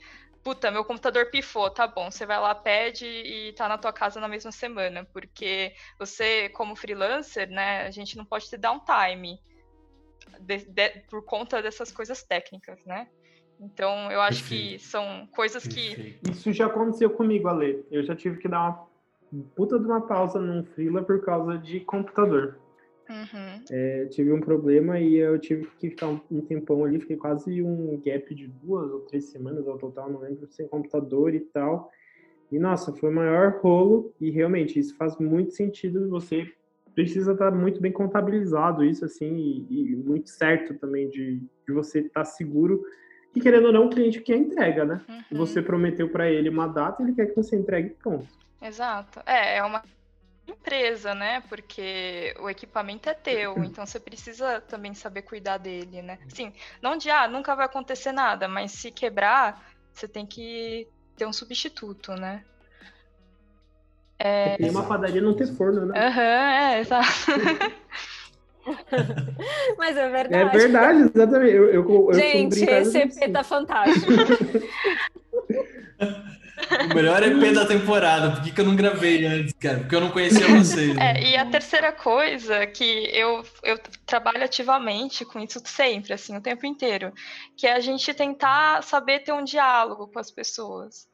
puta, 0.49 0.71
meu 0.71 0.83
computador 0.83 1.27
pifou, 1.31 1.69
tá 1.69 1.87
bom, 1.87 2.11
você 2.11 2.25
vai 2.25 2.41
lá, 2.41 2.55
pede 2.55 3.05
e 3.05 3.53
tá 3.53 3.69
na 3.69 3.77
tua 3.77 3.93
casa 3.93 4.19
na 4.19 4.27
mesma 4.27 4.51
semana, 4.51 5.07
porque 5.13 5.75
você, 5.99 6.49
como 6.49 6.75
freelancer, 6.75 7.51
né, 7.51 7.83
a 7.83 7.91
gente 7.91 8.17
não 8.17 8.25
pode 8.25 8.49
ter 8.49 8.57
downtime 8.57 9.39
de, 10.41 10.65
de, 10.65 10.89
por 11.11 11.23
conta 11.23 11.61
dessas 11.61 11.93
coisas 11.93 12.23
técnicas, 12.23 12.83
né? 12.87 13.09
Então, 13.61 14.11
eu 14.11 14.23
acho 14.23 14.41
Perfeito. 14.41 14.79
que 14.79 14.79
são 14.79 15.29
coisas 15.35 15.65
Perfeito. 15.65 16.19
que. 16.25 16.31
Isso 16.31 16.51
já 16.51 16.67
aconteceu 16.67 17.11
comigo, 17.11 17.49
Ale. 17.49 17.85
Eu 17.91 18.03
já 18.05 18.17
tive 18.17 18.39
que 18.39 18.49
dar 18.49 18.89
uma 19.31 19.45
puta 19.55 19.79
de 19.79 19.85
uma 19.85 20.01
pausa 20.01 20.41
num 20.41 20.65
freela 20.65 21.03
por 21.03 21.23
causa 21.23 21.59
de 21.59 21.81
computador. 21.81 22.59
Uhum. 23.09 23.65
É, 23.71 24.07
tive 24.07 24.33
um 24.33 24.41
problema 24.41 24.99
e 24.99 25.17
eu 25.17 25.39
tive 25.39 25.67
que 25.79 25.91
ficar 25.91 26.09
um, 26.09 26.41
tempão 26.43 26.85
ali, 26.85 27.01
fiquei 27.01 27.17
quase 27.17 27.63
um 27.63 28.01
gap 28.05 28.35
de 28.35 28.47
duas 28.47 28.91
ou 28.91 29.01
três 29.01 29.27
semanas 29.27 29.67
ao 29.67 29.79
total, 29.79 30.11
não 30.11 30.21
lembro, 30.21 30.47
sem 30.51 30.69
computador 30.69 31.35
e 31.35 31.41
tal. 31.41 31.91
E 32.51 32.59
nossa, 32.59 32.93
foi 32.93 33.11
o 33.11 33.15
maior 33.15 33.61
rolo 33.63 34.15
e 34.21 34.31
realmente 34.31 34.79
isso 34.79 34.97
faz 34.97 35.17
muito 35.19 35.53
sentido. 35.53 36.09
Você 36.11 36.51
precisa 36.95 37.33
estar 37.33 37.51
muito 37.51 37.81
bem 37.81 37.93
contabilizado 37.93 38.85
isso 38.85 39.05
assim 39.05 39.67
e, 39.71 39.93
e 39.93 39.97
muito 39.97 40.29
certo 40.31 40.75
também 40.75 41.09
de, 41.09 41.41
de 41.67 41.73
você 41.73 42.01
estar 42.01 42.25
seguro 42.25 42.83
que 43.33 43.41
querendo 43.41 43.67
ou 43.67 43.73
não, 43.73 43.87
o 43.87 43.91
cliente 43.91 44.21
quer 44.21 44.37
entrega, 44.37 44.85
né? 44.85 45.01
Uhum. 45.09 45.39
Você 45.39 45.63
prometeu 45.63 46.09
para 46.09 46.31
ele 46.31 46.49
uma 46.49 46.67
data, 46.67 47.03
ele 47.03 47.15
quer 47.15 47.27
que 47.27 47.37
você 47.37 47.57
entregue 47.57 47.91
pronto. 47.91 48.27
Exato. 48.61 49.21
É, 49.27 49.59
é 49.59 49.63
uma 49.63 49.83
empresa, 50.51 51.15
né? 51.15 51.43
Porque 51.49 52.35
o 52.41 52.49
equipamento 52.49 53.09
é 53.09 53.15
teu, 53.15 53.63
então 53.65 53.85
você 53.85 54.01
precisa 54.01 54.61
também 54.61 54.95
saber 54.95 55.23
cuidar 55.23 55.59
dele, 55.59 56.03
né? 56.03 56.19
Sim, 56.29 56.53
não 56.83 56.97
de 56.97 57.11
ah, 57.11 57.29
nunca 57.29 57.55
vai 57.55 57.67
acontecer 57.67 58.13
nada, 58.13 58.49
mas 58.49 58.73
se 58.73 58.91
quebrar, 58.91 59.63
você 59.93 60.09
tem 60.09 60.27
que 60.27 60.89
ter 61.17 61.27
um 61.27 61.33
substituto, 61.33 62.13
né? 62.13 62.45
É... 64.19 64.57
Tem 64.57 64.71
uma 64.71 64.87
padaria 64.87 65.21
não 65.21 65.35
ter 65.35 65.47
forno, 65.47 65.87
né? 65.87 65.99
Aham, 65.99 66.17
uhum, 66.17 66.21
é, 66.21 66.81
exato. 66.81 67.09
Mas 69.79 69.97
é 69.97 70.11
verdade. 70.11 70.35
É 70.35 70.59
verdade, 70.59 71.11
exatamente. 71.15 71.55
Eu, 71.55 71.71
eu, 71.71 72.09
eu 72.09 72.15
Gente, 72.15 72.65
esse 72.65 72.99
EP 72.99 73.11
assim. 73.11 73.33
tá 73.33 73.43
fantástico. 73.43 74.13
O 76.91 76.95
melhor 76.95 77.23
EP 77.23 77.55
da 77.55 77.67
temporada. 77.67 78.31
Por 78.31 78.43
que, 78.43 78.53
que 78.53 78.61
eu 78.61 78.65
não 78.65 78.77
gravei 78.77 79.25
antes, 79.27 79.53
cara? 79.55 79.79
Porque 79.79 79.95
eu 79.95 80.01
não 80.01 80.11
conhecia 80.11 80.47
vocês. 80.49 80.95
Né? 80.95 81.15
É, 81.17 81.31
e 81.31 81.37
a 81.37 81.47
terceira 81.47 81.93
coisa 81.93 82.67
que 82.67 83.09
eu, 83.13 83.45
eu 83.63 83.79
trabalho 84.07 84.45
ativamente 84.45 85.25
com 85.25 85.41
isso 85.41 85.61
sempre, 85.65 86.13
assim, 86.13 86.37
o 86.37 86.41
tempo 86.41 86.67
inteiro, 86.67 87.13
que 87.57 87.67
é 87.67 87.73
a 87.73 87.81
gente 87.81 88.13
tentar 88.13 88.83
saber 88.83 89.21
ter 89.21 89.33
um 89.33 89.45
diálogo 89.45 90.09
com 90.09 90.19
as 90.19 90.31
pessoas 90.31 91.08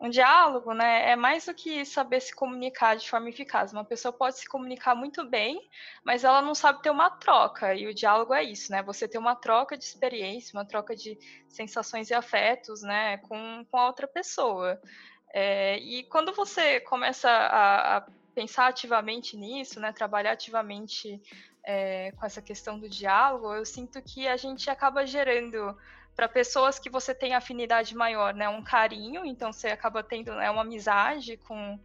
um 0.00 0.10
diálogo, 0.10 0.74
né, 0.74 1.10
é 1.10 1.16
mais 1.16 1.46
do 1.46 1.54
que 1.54 1.84
saber 1.84 2.20
se 2.20 2.34
comunicar 2.34 2.96
de 2.96 3.08
forma 3.08 3.28
eficaz. 3.28 3.72
Uma 3.72 3.84
pessoa 3.84 4.12
pode 4.12 4.38
se 4.38 4.48
comunicar 4.48 4.94
muito 4.94 5.24
bem, 5.24 5.60
mas 6.04 6.24
ela 6.24 6.42
não 6.42 6.54
sabe 6.54 6.82
ter 6.82 6.90
uma 6.90 7.10
troca. 7.10 7.74
E 7.74 7.86
o 7.86 7.94
diálogo 7.94 8.34
é 8.34 8.42
isso, 8.42 8.72
né? 8.72 8.82
Você 8.82 9.06
ter 9.06 9.18
uma 9.18 9.36
troca 9.36 9.78
de 9.78 9.84
experiência, 9.84 10.58
uma 10.58 10.66
troca 10.66 10.96
de 10.96 11.16
sensações 11.48 12.10
e 12.10 12.14
afetos, 12.14 12.82
né, 12.82 13.18
com, 13.18 13.64
com 13.70 13.78
a 13.78 13.86
outra 13.86 14.08
pessoa. 14.08 14.80
É, 15.32 15.78
e 15.78 16.02
quando 16.04 16.32
você 16.32 16.80
começa 16.80 17.28
a, 17.28 17.96
a, 17.96 18.06
pensar 18.34 18.66
ativamente 18.66 19.36
nisso, 19.36 19.80
né, 19.80 19.92
trabalhar 19.92 20.32
ativamente 20.32 21.20
é, 21.64 22.12
com 22.12 22.26
essa 22.26 22.42
questão 22.42 22.78
do 22.78 22.88
diálogo, 22.88 23.54
eu 23.54 23.64
sinto 23.64 24.02
que 24.02 24.28
a 24.28 24.36
gente 24.36 24.68
acaba 24.68 25.06
gerando 25.06 25.76
para 26.14 26.28
pessoas 26.28 26.78
que 26.78 26.90
você 26.90 27.14
tem 27.14 27.34
afinidade 27.34 27.94
maior, 27.94 28.34
né, 28.34 28.48
um 28.48 28.62
carinho, 28.62 29.24
então 29.24 29.52
você 29.52 29.68
acaba 29.68 30.02
tendo 30.02 30.32
né, 30.34 30.50
uma 30.50 30.62
amizade 30.62 31.36
com, 31.38 31.78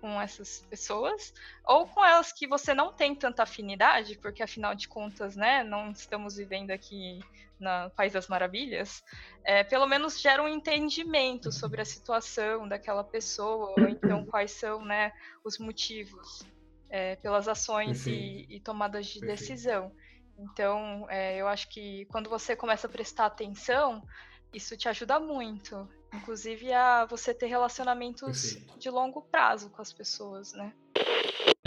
com 0.00 0.20
essas 0.20 0.64
pessoas, 0.70 1.32
ou 1.66 1.86
com 1.86 2.04
elas 2.04 2.32
que 2.32 2.46
você 2.46 2.72
não 2.72 2.92
tem 2.92 3.14
tanta 3.14 3.42
afinidade, 3.42 4.18
porque 4.18 4.42
afinal 4.42 4.74
de 4.74 4.88
contas, 4.88 5.36
né, 5.36 5.62
não 5.62 5.90
estamos 5.90 6.36
vivendo 6.36 6.70
aqui 6.70 7.20
no 7.60 7.90
País 7.90 8.12
das 8.12 8.28
Maravilhas, 8.28 9.02
é, 9.44 9.64
pelo 9.64 9.86
menos 9.86 10.20
gera 10.20 10.42
um 10.42 10.48
entendimento 10.48 11.52
sobre 11.52 11.82
a 11.82 11.84
situação 11.84 12.66
daquela 12.66 13.04
pessoa, 13.04 13.70
ou 13.70 13.88
então 13.88 14.24
quais 14.24 14.52
são, 14.52 14.84
né, 14.84 15.12
os 15.44 15.58
motivos 15.58 16.46
é, 16.90 17.16
pelas 17.16 17.48
ações 17.48 18.06
e, 18.06 18.46
e, 18.48 18.60
tomadas 18.60 19.06
de 19.06 19.20
Perfeito. 19.20 19.40
decisão. 19.40 19.92
Então, 20.38 21.06
é, 21.10 21.36
eu 21.36 21.48
acho 21.48 21.68
que 21.68 22.04
quando 22.06 22.30
você 22.30 22.54
começa 22.54 22.86
a 22.86 22.90
prestar 22.90 23.26
atenção, 23.26 24.02
isso 24.52 24.76
te 24.76 24.88
ajuda 24.88 25.18
muito. 25.18 25.88
Inclusive 26.14 26.72
a 26.72 27.04
você 27.04 27.34
ter 27.34 27.46
relacionamentos 27.46 28.52
Perfeito. 28.52 28.78
de 28.78 28.88
longo 28.88 29.22
prazo 29.22 29.68
com 29.70 29.82
as 29.82 29.92
pessoas, 29.92 30.52
né? 30.54 30.72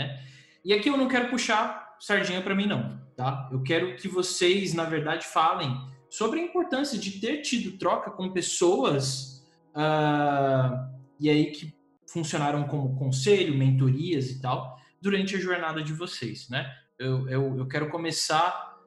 É. 0.00 0.20
E 0.64 0.72
aqui 0.72 0.88
eu 0.88 0.96
não 0.96 1.08
quero 1.08 1.28
puxar 1.28 1.96
sardinha 2.00 2.42
para 2.42 2.54
mim, 2.54 2.66
não, 2.66 3.00
tá? 3.16 3.48
Eu 3.52 3.62
quero 3.62 3.96
que 3.96 4.08
vocês, 4.08 4.74
na 4.74 4.84
verdade, 4.84 5.26
falem 5.26 5.70
sobre 6.08 6.40
a 6.40 6.42
importância 6.42 6.98
de 6.98 7.20
ter 7.20 7.42
tido 7.42 7.78
troca 7.78 8.10
com 8.10 8.32
pessoas 8.32 9.44
uh, 9.74 10.92
e 11.20 11.30
aí 11.30 11.50
que 11.52 11.74
funcionaram 12.06 12.64
como 12.64 12.96
conselho, 12.96 13.56
mentorias 13.56 14.30
e 14.30 14.40
tal, 14.40 14.76
durante 15.00 15.36
a 15.36 15.40
jornada 15.40 15.82
de 15.82 15.92
vocês, 15.92 16.48
né? 16.48 16.70
Eu, 17.02 17.28
eu, 17.28 17.58
eu 17.58 17.66
quero 17.66 17.88
começar 17.88 18.78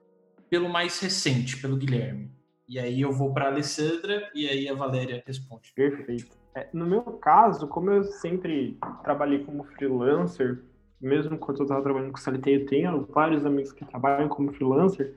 pelo 0.49 0.70
mais 0.70 0.99
recente, 0.99 1.61
pelo 1.61 1.76
Guilherme. 1.76 2.32
E 2.68 2.80
aí 2.80 3.01
eu 3.01 3.11
vou 3.11 3.34
para 3.34 3.45
a 3.45 3.47
Alessandra 3.49 4.30
e 4.34 4.47
aí 4.47 4.68
a 4.68 4.74
Valéria 4.74 5.24
responde. 5.26 5.72
Perfeito. 5.76 6.36
É, 6.55 6.68
no 6.74 6.86
meu 6.86 7.01
caso, 7.01 7.68
como 7.68 7.91
eu 7.91 8.03
sempre 8.03 8.78
trabalhei 9.03 9.43
como 9.43 9.66
freelancer, 9.66 10.63
mesmo 10.99 11.38
quando 11.38 11.59
eu 11.59 11.63
estava 11.63 11.84
trabalhando 11.84 12.11
com 12.11 12.18
CLT, 12.18 12.49
eu 12.49 12.66
tenho 12.66 13.07
vários 13.13 13.45
amigos 13.45 13.72
que 13.72 13.86
trabalham 13.86 14.30
como 14.30 14.53
freelancer, 14.53 15.13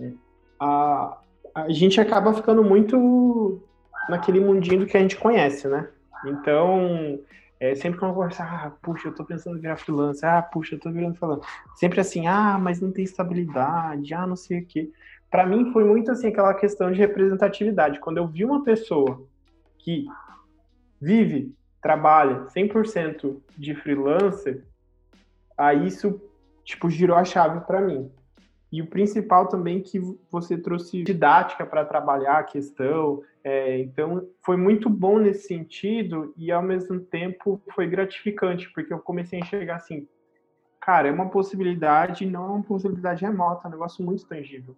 é, 0.00 0.12
a, 0.58 1.18
a 1.54 1.70
gente 1.70 2.00
acaba 2.00 2.34
ficando 2.34 2.62
muito 2.62 3.62
naquele 4.08 4.40
mundinho 4.40 4.80
do 4.80 4.86
que 4.86 4.96
a 4.96 5.00
gente 5.00 5.16
conhece, 5.16 5.68
né? 5.68 5.88
Então, 6.26 7.20
é, 7.64 7.74
sempre 7.74 7.98
que 7.98 8.04
eu 8.04 8.12
conversar, 8.12 8.66
ah, 8.66 8.70
puxa, 8.82 9.08
eu 9.08 9.14
tô 9.14 9.24
pensando 9.24 9.56
em 9.56 9.60
virar 9.60 9.76
freelancer, 9.76 10.28
ah, 10.28 10.42
puxa, 10.42 10.74
eu 10.74 10.78
tô 10.78 10.92
virando 10.92 11.16
falando. 11.16 11.42
Sempre 11.74 11.98
assim, 11.98 12.26
ah, 12.26 12.58
mas 12.60 12.78
não 12.78 12.92
tem 12.92 13.04
estabilidade, 13.04 14.12
ah, 14.12 14.26
não 14.26 14.36
sei 14.36 14.58
o 14.58 14.66
quê. 14.66 14.90
Para 15.30 15.46
mim 15.46 15.72
foi 15.72 15.82
muito 15.82 16.10
assim 16.10 16.28
aquela 16.28 16.52
questão 16.52 16.92
de 16.92 16.98
representatividade. 16.98 18.00
Quando 18.00 18.18
eu 18.18 18.28
vi 18.28 18.44
uma 18.44 18.62
pessoa 18.62 19.26
que 19.78 20.06
vive 21.00 21.54
trabalha 21.80 22.44
100% 22.54 23.40
de 23.56 23.74
freelancer, 23.74 24.62
aí 25.56 25.86
isso 25.86 26.20
tipo 26.64 26.90
girou 26.90 27.16
a 27.16 27.24
chave 27.24 27.60
para 27.60 27.80
mim. 27.80 28.10
E 28.74 28.82
o 28.82 28.88
principal 28.88 29.46
também 29.46 29.80
que 29.80 30.00
você 30.28 30.58
trouxe 30.58 31.04
didática 31.04 31.64
para 31.64 31.84
trabalhar 31.84 32.38
a 32.38 32.42
questão. 32.42 33.22
É, 33.44 33.78
então, 33.78 34.28
foi 34.42 34.56
muito 34.56 34.90
bom 34.90 35.20
nesse 35.20 35.46
sentido 35.46 36.34
e, 36.36 36.50
ao 36.50 36.60
mesmo 36.60 36.98
tempo, 36.98 37.62
foi 37.72 37.86
gratificante, 37.86 38.68
porque 38.72 38.92
eu 38.92 38.98
comecei 38.98 39.38
a 39.38 39.42
enxergar 39.42 39.76
assim, 39.76 40.08
cara, 40.80 41.06
é 41.06 41.12
uma 41.12 41.30
possibilidade, 41.30 42.26
não 42.26 42.46
é 42.46 42.48
uma 42.48 42.64
possibilidade 42.64 43.24
remota, 43.24 43.60
é 43.64 43.68
um 43.68 43.70
negócio 43.70 44.04
muito 44.04 44.26
tangível. 44.26 44.76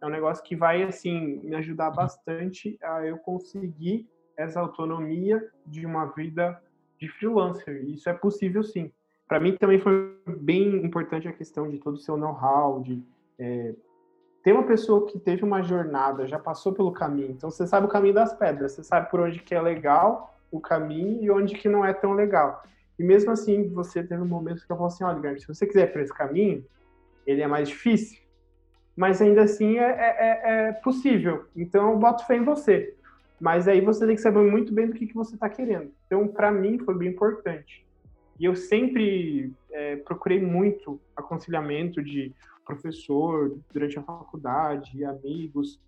É 0.00 0.06
um 0.06 0.10
negócio 0.10 0.42
que 0.42 0.56
vai, 0.56 0.82
assim, 0.82 1.38
me 1.44 1.54
ajudar 1.56 1.90
bastante 1.90 2.78
a 2.82 3.04
eu 3.04 3.18
conseguir 3.18 4.08
essa 4.38 4.58
autonomia 4.58 5.46
de 5.66 5.84
uma 5.84 6.06
vida 6.06 6.58
de 6.98 7.10
freelancer. 7.10 7.84
Isso 7.90 8.08
é 8.08 8.14
possível, 8.14 8.64
sim. 8.64 8.90
Para 9.28 9.38
mim 9.38 9.54
também 9.54 9.78
foi 9.78 10.16
bem 10.40 10.76
importante 10.76 11.28
a 11.28 11.32
questão 11.32 11.68
de 11.68 11.78
todo 11.78 11.96
o 11.96 11.98
seu 11.98 12.16
know-how, 12.16 12.80
de 12.80 13.02
é, 13.38 13.74
ter 14.42 14.52
uma 14.52 14.64
pessoa 14.64 15.06
que 15.06 15.18
teve 15.18 15.42
uma 15.44 15.62
jornada, 15.62 16.26
já 16.26 16.38
passou 16.38 16.72
pelo 16.72 16.92
caminho, 16.92 17.30
então 17.30 17.50
você 17.50 17.66
sabe 17.66 17.86
o 17.86 17.90
caminho 17.90 18.14
das 18.14 18.34
pedras, 18.34 18.72
você 18.72 18.84
sabe 18.84 19.10
por 19.10 19.20
onde 19.20 19.40
que 19.40 19.54
é 19.54 19.60
legal 19.60 20.34
o 20.50 20.60
caminho 20.60 21.22
e 21.22 21.30
onde 21.30 21.54
que 21.54 21.68
não 21.68 21.84
é 21.84 21.92
tão 21.92 22.12
legal. 22.12 22.62
E 22.98 23.02
mesmo 23.02 23.30
assim, 23.30 23.68
você 23.68 24.02
teve 24.02 24.22
um 24.22 24.26
momento 24.26 24.64
que 24.64 24.70
eu 24.70 24.76
falei 24.76 24.92
assim, 24.92 25.04
olha, 25.04 25.16
Guilherme, 25.16 25.40
se 25.40 25.48
você 25.48 25.66
quiser 25.66 25.92
por 25.92 26.00
esse 26.00 26.12
caminho, 26.12 26.64
ele 27.26 27.42
é 27.42 27.46
mais 27.46 27.68
difícil, 27.68 28.20
mas 28.96 29.20
ainda 29.20 29.42
assim 29.42 29.78
é, 29.78 29.82
é, 29.82 30.16
é, 30.18 30.68
é 30.68 30.72
possível. 30.72 31.46
Então 31.56 31.90
eu 31.90 31.98
boto 31.98 32.26
fé 32.26 32.36
em 32.36 32.44
você. 32.44 32.94
Mas 33.40 33.66
aí 33.66 33.80
você 33.80 34.06
tem 34.06 34.14
que 34.14 34.22
saber 34.22 34.38
muito 34.38 34.72
bem 34.72 34.86
do 34.86 34.94
que, 34.94 35.06
que 35.06 35.14
você 35.14 35.34
está 35.34 35.48
querendo. 35.48 35.92
Então, 36.06 36.26
para 36.26 36.50
mim, 36.50 36.78
foi 36.78 36.96
bem 36.96 37.08
importante. 37.08 37.84
E 38.38 38.44
eu 38.44 38.54
sempre 38.54 39.52
é, 39.70 39.96
procurei 39.96 40.40
muito 40.40 41.00
aconselhamento 41.16 42.02
de 42.02 42.32
professor 42.64 43.58
durante 43.72 43.98
a 43.98 44.02
faculdade, 44.02 45.04
amigos. 45.04 45.80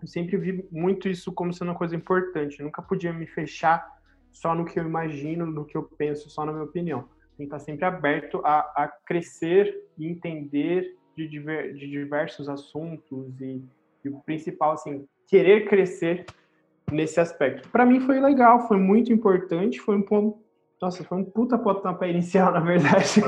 Eu 0.00 0.06
sempre 0.06 0.36
vi 0.36 0.64
muito 0.70 1.08
isso 1.08 1.32
como 1.32 1.52
sendo 1.52 1.70
uma 1.70 1.78
coisa 1.78 1.96
importante. 1.96 2.58
Eu 2.58 2.66
nunca 2.66 2.82
podia 2.82 3.12
me 3.12 3.26
fechar 3.26 3.86
só 4.30 4.54
no 4.54 4.64
que 4.64 4.78
eu 4.78 4.84
imagino, 4.84 5.46
no 5.46 5.64
que 5.64 5.76
eu 5.76 5.82
penso, 5.82 6.28
só 6.28 6.44
na 6.44 6.52
minha 6.52 6.64
opinião. 6.64 7.08
Tem 7.36 7.46
que 7.46 7.54
estar 7.54 7.58
sempre 7.58 7.84
aberto 7.84 8.40
a, 8.44 8.60
a 8.76 8.88
crescer 8.88 9.88
e 9.98 10.06
entender 10.06 10.96
de, 11.16 11.26
diver, 11.26 11.74
de 11.74 11.88
diversos 11.88 12.48
assuntos 12.48 13.40
e, 13.40 13.62
e, 14.04 14.08
o 14.08 14.20
principal, 14.20 14.72
assim, 14.72 15.06
querer 15.26 15.66
crescer 15.66 16.26
nesse 16.92 17.18
aspecto. 17.18 17.68
Para 17.70 17.86
mim 17.86 18.00
foi 18.00 18.20
legal, 18.20 18.68
foi 18.68 18.76
muito 18.76 19.12
importante, 19.12 19.80
foi 19.80 19.96
um 19.96 20.02
ponto, 20.02 20.38
nossa, 20.80 21.02
foi 21.02 21.18
um 21.18 21.24
puta 21.24 21.58
pontapé 21.58 22.10
inicial, 22.10 22.52
na 22.52 22.60
verdade. 22.60 23.22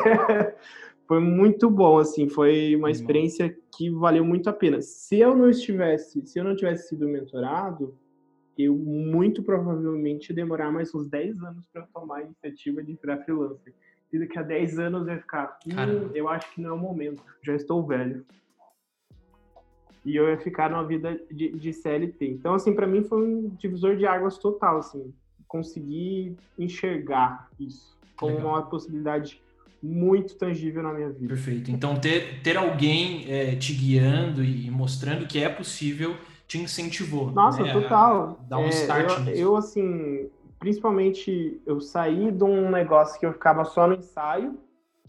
Foi 1.08 1.20
muito 1.20 1.70
bom, 1.70 1.96
assim, 1.96 2.28
foi 2.28 2.76
uma 2.76 2.90
experiência 2.90 3.56
que 3.74 3.88
valeu 3.88 4.22
muito 4.22 4.50
a 4.50 4.52
pena. 4.52 4.82
Se 4.82 5.18
eu 5.18 5.34
não 5.34 5.48
estivesse, 5.48 6.24
se 6.26 6.38
eu 6.38 6.44
não 6.44 6.54
tivesse 6.54 6.90
sido 6.90 7.08
mentorado, 7.08 7.96
eu 8.58 8.76
muito 8.76 9.42
provavelmente 9.42 10.28
ia 10.28 10.36
demorar 10.36 10.70
mais 10.70 10.94
uns 10.94 11.08
10 11.08 11.42
anos 11.42 11.66
para 11.72 11.86
tomar 11.86 12.18
a 12.18 12.22
iniciativa 12.24 12.82
de 12.82 12.92
virar 12.92 13.24
freelancer. 13.24 13.72
E 14.12 14.18
daqui 14.18 14.38
a 14.38 14.42
10 14.42 14.78
anos 14.78 15.08
eu 15.08 15.14
ia 15.14 15.20
ficar, 15.20 15.58
hum, 15.66 16.10
eu 16.12 16.28
acho 16.28 16.52
que 16.52 16.60
não 16.60 16.70
é 16.70 16.72
o 16.74 16.78
momento, 16.78 17.22
já 17.42 17.54
estou 17.54 17.86
velho. 17.86 18.26
E 20.04 20.14
eu 20.14 20.28
ia 20.28 20.36
ficar 20.36 20.68
numa 20.68 20.86
vida 20.86 21.18
de, 21.30 21.48
de 21.52 21.72
CLT. 21.72 22.26
Então, 22.26 22.52
assim, 22.52 22.74
para 22.74 22.86
mim 22.86 23.02
foi 23.02 23.26
um 23.26 23.48
divisor 23.48 23.96
de 23.96 24.06
águas 24.06 24.36
total, 24.36 24.78
assim, 24.78 25.14
conseguir 25.46 26.36
enxergar 26.58 27.48
isso 27.58 27.96
como 28.14 28.34
Legal. 28.34 28.52
uma 28.52 28.62
possibilidade 28.66 29.40
muito 29.82 30.36
tangível 30.36 30.82
na 30.82 30.92
minha 30.92 31.10
vida. 31.10 31.28
Perfeito. 31.28 31.70
Então, 31.70 31.98
ter, 31.98 32.40
ter 32.42 32.56
alguém 32.56 33.24
é, 33.30 33.54
te 33.56 33.72
guiando 33.72 34.42
e 34.42 34.70
mostrando 34.70 35.26
que 35.26 35.42
é 35.42 35.48
possível 35.48 36.16
te 36.46 36.58
incentivou. 36.58 37.30
Nossa, 37.30 37.62
né? 37.62 37.72
total. 37.72 38.40
Dar 38.48 38.58
um 38.58 38.64
é, 38.64 38.70
start 38.70 39.10
eu, 39.10 39.20
nisso. 39.20 39.40
eu, 39.40 39.56
assim, 39.56 40.30
principalmente, 40.58 41.60
eu 41.66 41.80
saí 41.80 42.32
de 42.32 42.42
um 42.42 42.70
negócio 42.70 43.20
que 43.20 43.26
eu 43.26 43.32
ficava 43.32 43.64
só 43.64 43.86
no 43.86 43.94
ensaio 43.94 44.58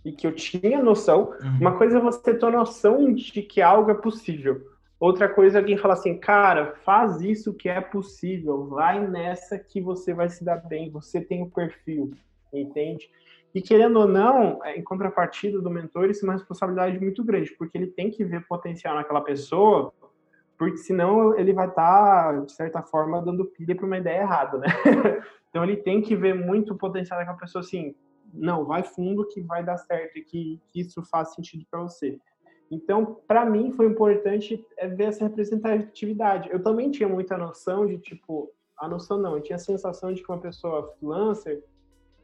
e 0.03 0.11
que 0.11 0.27
eu 0.27 0.33
tinha 0.33 0.83
noção. 0.83 1.33
Uhum. 1.41 1.57
Uma 1.61 1.77
coisa 1.77 1.97
é 1.97 2.01
você 2.01 2.33
ter 2.33 2.51
noção 2.51 3.13
de 3.13 3.41
que 3.41 3.61
algo 3.61 3.89
é 3.89 3.95
possível. 3.95 4.61
Outra 4.99 5.29
coisa 5.29 5.57
é 5.57 5.61
alguém 5.61 5.77
falar 5.77 5.93
assim, 5.93 6.17
cara, 6.17 6.75
faz 6.83 7.21
isso 7.21 7.53
que 7.53 7.69
é 7.69 7.79
possível, 7.79 8.67
vai 8.67 9.07
nessa 9.07 9.57
que 9.57 9.79
você 9.79 10.13
vai 10.13 10.29
se 10.29 10.43
dar 10.43 10.57
bem, 10.57 10.89
você 10.89 11.21
tem 11.21 11.41
o 11.41 11.49
perfil, 11.49 12.11
entende? 12.53 13.09
E 13.53 13.61
querendo 13.61 13.99
ou 13.99 14.07
não, 14.07 14.63
é, 14.63 14.77
em 14.77 14.83
contrapartida 14.83 15.59
do 15.59 15.69
mentor, 15.69 16.09
isso 16.09 16.23
é 16.23 16.29
uma 16.29 16.35
responsabilidade 16.35 16.99
muito 16.99 17.23
grande, 17.23 17.55
porque 17.57 17.77
ele 17.77 17.87
tem 17.87 18.11
que 18.11 18.23
ver 18.23 18.45
potencial 18.47 18.95
naquela 18.95 19.21
pessoa, 19.21 19.91
porque 20.57 20.77
senão 20.77 21.37
ele 21.37 21.53
vai 21.53 21.67
estar, 21.67 22.33
tá, 22.33 22.39
de 22.41 22.51
certa 22.51 22.81
forma, 22.83 23.21
dando 23.21 23.45
pilha 23.45 23.75
para 23.75 23.85
uma 23.85 23.97
ideia 23.97 24.21
errada, 24.21 24.57
né? 24.59 24.67
então 25.49 25.63
ele 25.63 25.77
tem 25.77 26.01
que 26.01 26.15
ver 26.15 26.35
muito 26.35 26.75
potencial 26.75 27.17
daquela 27.17 27.37
pessoa 27.37 27.61
assim, 27.61 27.95
não, 28.31 28.65
vai 28.65 28.83
fundo 28.83 29.27
que 29.27 29.41
vai 29.41 29.63
dar 29.63 29.77
certo 29.77 30.17
e 30.17 30.23
que, 30.23 30.61
que 30.69 30.81
isso 30.81 31.01
faz 31.03 31.33
sentido 31.33 31.65
para 31.71 31.81
você. 31.81 32.19
Então, 32.69 33.17
para 33.27 33.45
mim, 33.45 33.71
foi 33.71 33.87
importante 33.87 34.63
é, 34.77 34.87
ver 34.87 35.05
essa 35.05 35.23
representatividade. 35.23 36.49
Eu 36.51 36.61
também 36.61 36.91
tinha 36.91 37.09
muita 37.09 37.35
noção 37.35 37.87
de, 37.87 37.97
tipo, 37.97 38.51
a 38.77 38.87
noção 38.87 39.17
não, 39.17 39.35
eu 39.35 39.41
tinha 39.41 39.55
a 39.55 39.59
sensação 39.59 40.13
de 40.13 40.21
que 40.21 40.31
uma 40.31 40.39
pessoa 40.39 40.93
freelancer 40.99 41.63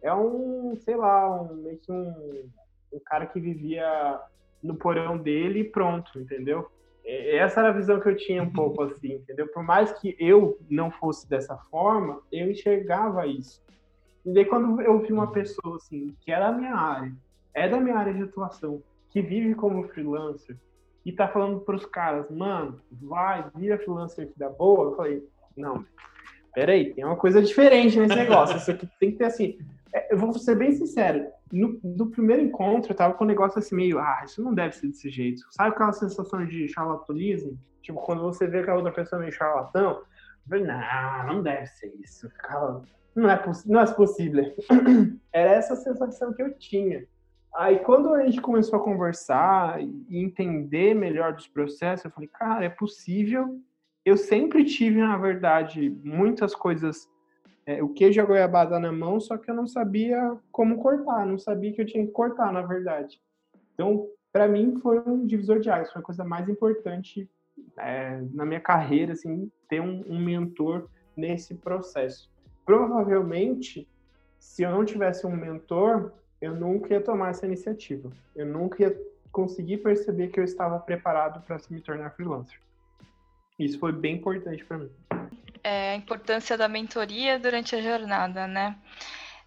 é 0.02 0.14
um, 0.14 0.76
sei 0.78 0.96
lá, 0.96 1.42
um, 1.42 1.56
meio 1.56 1.78
que 1.78 1.92
um, 1.92 2.50
um 2.94 3.00
cara 3.06 3.26
que 3.26 3.40
vivia 3.40 4.20
no 4.62 4.76
porão 4.76 5.18
dele 5.18 5.60
e 5.60 5.64
pronto, 5.64 6.20
entendeu? 6.20 6.70
Essa 7.04 7.60
era 7.60 7.70
a 7.70 7.74
visão 7.74 8.00
que 8.00 8.10
eu 8.10 8.18
tinha 8.18 8.42
um 8.42 8.52
pouco 8.52 8.82
assim, 8.82 9.14
entendeu? 9.14 9.48
Por 9.50 9.64
mais 9.64 9.92
que 10.00 10.16
eu 10.20 10.58
não 10.70 10.90
fosse 10.90 11.30
dessa 11.30 11.56
forma, 11.56 12.20
eu 12.32 12.50
enxergava 12.50 13.28
isso. 13.28 13.64
E 14.26 14.34
daí 14.34 14.46
quando 14.46 14.82
eu 14.82 15.00
vi 15.00 15.14
uma 15.14 15.32
pessoa 15.32 15.76
assim, 15.76 16.16
que 16.22 16.32
era 16.32 16.52
da 16.52 16.58
minha 16.58 16.74
área, 16.74 17.14
é 17.54 17.70
da 17.70 17.80
minha 17.80 17.96
área 17.96 18.14
de 18.14 18.24
atuação, 18.24 18.82
que 19.10 19.22
vive 19.22 19.54
como 19.54 19.88
freelancer, 19.90 20.58
e 21.06 21.12
tá 21.12 21.28
falando 21.28 21.60
pros 21.60 21.86
caras, 21.86 22.30
mano, 22.32 22.82
vai, 22.92 23.46
vira 23.56 23.78
freelancer 23.78 24.28
que 24.28 24.40
dá 24.40 24.50
boa, 24.50 24.90
eu 24.90 24.96
falei, 24.96 25.24
não, 25.56 25.86
peraí, 26.56 26.92
tem 26.94 27.06
uma 27.06 27.16
coisa 27.16 27.42
diferente 27.42 28.00
nesse 28.00 28.16
negócio. 28.16 28.58
Isso 28.58 28.72
aqui 28.72 28.90
tem 29.00 29.12
que 29.12 29.18
ter 29.18 29.26
assim, 29.26 29.60
é, 29.60 29.75
eu 30.10 30.18
vou 30.18 30.34
ser 30.34 30.56
bem 30.56 30.72
sincero, 30.74 31.28
no, 31.52 31.80
no, 31.84 32.10
primeiro 32.10 32.42
encontro 32.42 32.92
eu 32.92 32.96
tava 32.96 33.14
com 33.14 33.24
um 33.24 33.28
negócio 33.28 33.60
assim 33.60 33.76
meio, 33.76 34.00
ah, 34.00 34.24
isso 34.26 34.44
não 34.44 34.54
deve 34.54 34.76
ser 34.76 34.88
desse 34.88 35.10
jeito. 35.10 35.44
Sabe 35.52 35.70
aquela 35.70 35.94
sensação 35.94 36.46
de 36.46 36.68
charlatanismo? 36.68 37.58
Tipo, 37.82 38.00
quando 38.00 38.22
você 38.22 38.48
vê 38.48 38.64
que 38.64 38.70
a 38.70 38.76
outra 38.76 38.92
pessoa 38.92 39.20
é 39.20 39.24
meio 39.24 39.32
charlatão, 39.32 40.02
eu 40.52 40.66
não, 40.66 41.28
não 41.28 41.44
deve 41.44 41.68
ser 41.68 41.94
isso. 42.04 42.30
não 43.16 43.30
é, 43.30 43.44
não 43.66 43.80
é 43.80 43.94
possível. 43.94 44.44
Era 45.32 45.52
essa 45.52 45.76
sensação 45.76 46.34
que 46.34 46.42
eu 46.42 46.58
tinha. 46.58 47.06
Aí 47.56 47.80
quando 47.80 48.14
a 48.14 48.26
gente 48.26 48.42
começou 48.42 48.80
a 48.80 48.84
conversar 48.84 49.82
e 49.82 50.20
entender 50.20 50.94
melhor 50.94 51.34
dos 51.34 51.48
processos, 51.48 52.06
eu 52.06 52.12
falei, 52.12 52.30
cara, 52.30 52.66
é 52.66 52.70
possível. 52.70 53.60
Eu 54.04 54.18
sempre 54.18 54.66
tive, 54.66 55.00
na 55.00 55.18
verdade, 55.18 55.90
muitas 56.04 56.54
coisas 56.54 57.10
é, 57.66 57.82
o 57.82 57.90
queijo 57.90 58.20
e 58.20 58.22
a 58.22 58.26
goiabada 58.26 58.80
na 58.80 58.92
mão, 58.92 59.20
só 59.20 59.38
que 59.38 59.50
eu 59.50 59.56
não 59.56 59.66
sabia 59.66 60.38
como 60.52 60.78
cortar, 60.78 61.26
não 61.26 61.38
sabia 61.38 61.74
que 61.74 61.82
eu 61.82 61.86
tinha 61.86 62.06
que 62.06 62.12
cortar, 62.12 62.54
na 62.54 62.62
verdade. 62.62 63.20
Então, 63.74 64.08
para 64.32 64.48
mim, 64.48 64.80
foi 64.82 65.00
um 65.00 65.26
divisor 65.26 65.60
de 65.60 65.70
águas, 65.70 65.92
foi 65.92 66.02
a 66.02 66.06
coisa 66.06 66.24
mais 66.24 66.48
importante 66.48 67.30
é, 67.78 68.22
na 68.34 68.46
minha 68.46 68.60
carreira, 68.60 69.14
assim, 69.14 69.52
ter 69.68 69.82
um, 69.82 70.04
um 70.08 70.20
mentor 70.20 70.88
nesse 71.18 71.56
processo. 71.56 72.30
Provavelmente, 72.66 73.88
se 74.38 74.64
eu 74.64 74.70
não 74.70 74.86
tivesse 74.86 75.26
um 75.26 75.36
mentor, 75.36 76.12
eu 76.40 76.54
nunca 76.54 76.94
ia 76.94 77.02
tomar 77.02 77.30
essa 77.30 77.46
iniciativa. 77.46 78.12
Eu 78.36 78.46
nunca 78.46 78.84
ia 78.84 79.02
conseguir 79.32 79.78
perceber 79.78 80.28
que 80.28 80.40
eu 80.40 80.44
estava 80.44 80.80
preparado 80.80 81.42
para 81.46 81.58
me 81.70 81.82
tornar 81.82 82.12
freelancer. 82.12 82.60
Isso 83.58 83.80
foi 83.80 83.92
bem 83.92 84.16
importante 84.16 84.64
para 84.66 84.78
mim 84.78 84.90
é, 85.66 85.94
a 85.94 85.96
importância 85.96 86.56
da 86.56 86.68
mentoria 86.68 87.40
durante 87.40 87.76
a 87.76 87.82
jornada, 87.82 88.48
né? 88.48 88.78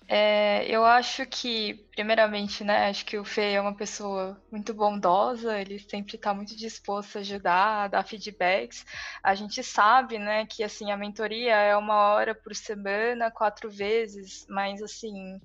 É, 0.08 0.66
eu 0.66 0.84
acho 0.84 1.24
que, 1.26 1.74
primeiramente, 1.94 2.64
né, 2.64 2.88
acho 2.88 3.04
que 3.04 3.18
o 3.18 3.24
Fê 3.24 3.52
é 3.52 3.60
uma 3.60 3.76
pessoa 3.76 4.42
muito 4.50 4.74
bondosa, 4.74 5.60
ele 5.60 5.78
sempre 5.78 6.16
está 6.16 6.34
muito 6.34 6.56
disposto 6.56 7.18
a 7.18 7.20
ajudar, 7.20 7.84
a 7.84 7.88
dar 7.88 8.02
feedbacks. 8.04 8.84
A 9.22 9.34
gente 9.34 9.62
sabe, 9.62 10.18
né, 10.18 10.46
que 10.46 10.64
assim 10.64 10.90
a 10.90 10.96
mentoria 10.96 11.54
é 11.54 11.76
uma 11.76 11.94
hora 12.14 12.34
por 12.34 12.54
semana, 12.56 13.30
quatro 13.30 13.70
vezes, 13.70 14.46
mas 14.48 14.82
assim 14.82 15.40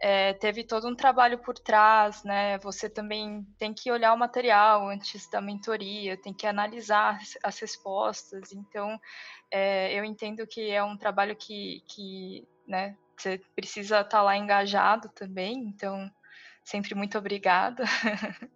é, 0.00 0.32
teve 0.34 0.62
todo 0.62 0.88
um 0.88 0.94
trabalho 0.94 1.38
por 1.38 1.58
trás, 1.58 2.22
né? 2.22 2.56
Você 2.58 2.88
também 2.88 3.44
tem 3.58 3.74
que 3.74 3.90
olhar 3.90 4.12
o 4.12 4.18
material 4.18 4.88
antes 4.88 5.28
da 5.28 5.40
mentoria, 5.40 6.16
tem 6.16 6.32
que 6.32 6.46
analisar 6.46 7.18
as 7.42 7.58
respostas. 7.58 8.52
Então, 8.52 8.98
é, 9.50 9.92
eu 9.98 10.04
entendo 10.04 10.46
que 10.46 10.70
é 10.70 10.82
um 10.82 10.96
trabalho 10.96 11.34
que, 11.34 11.82
que 11.88 12.46
né, 12.66 12.96
você 13.16 13.38
precisa 13.56 14.00
estar 14.00 14.18
tá 14.18 14.22
lá 14.22 14.36
engajado 14.36 15.08
também, 15.08 15.64
então 15.64 16.08
sempre 16.64 16.94
muito 16.94 17.18
obrigada. 17.18 17.82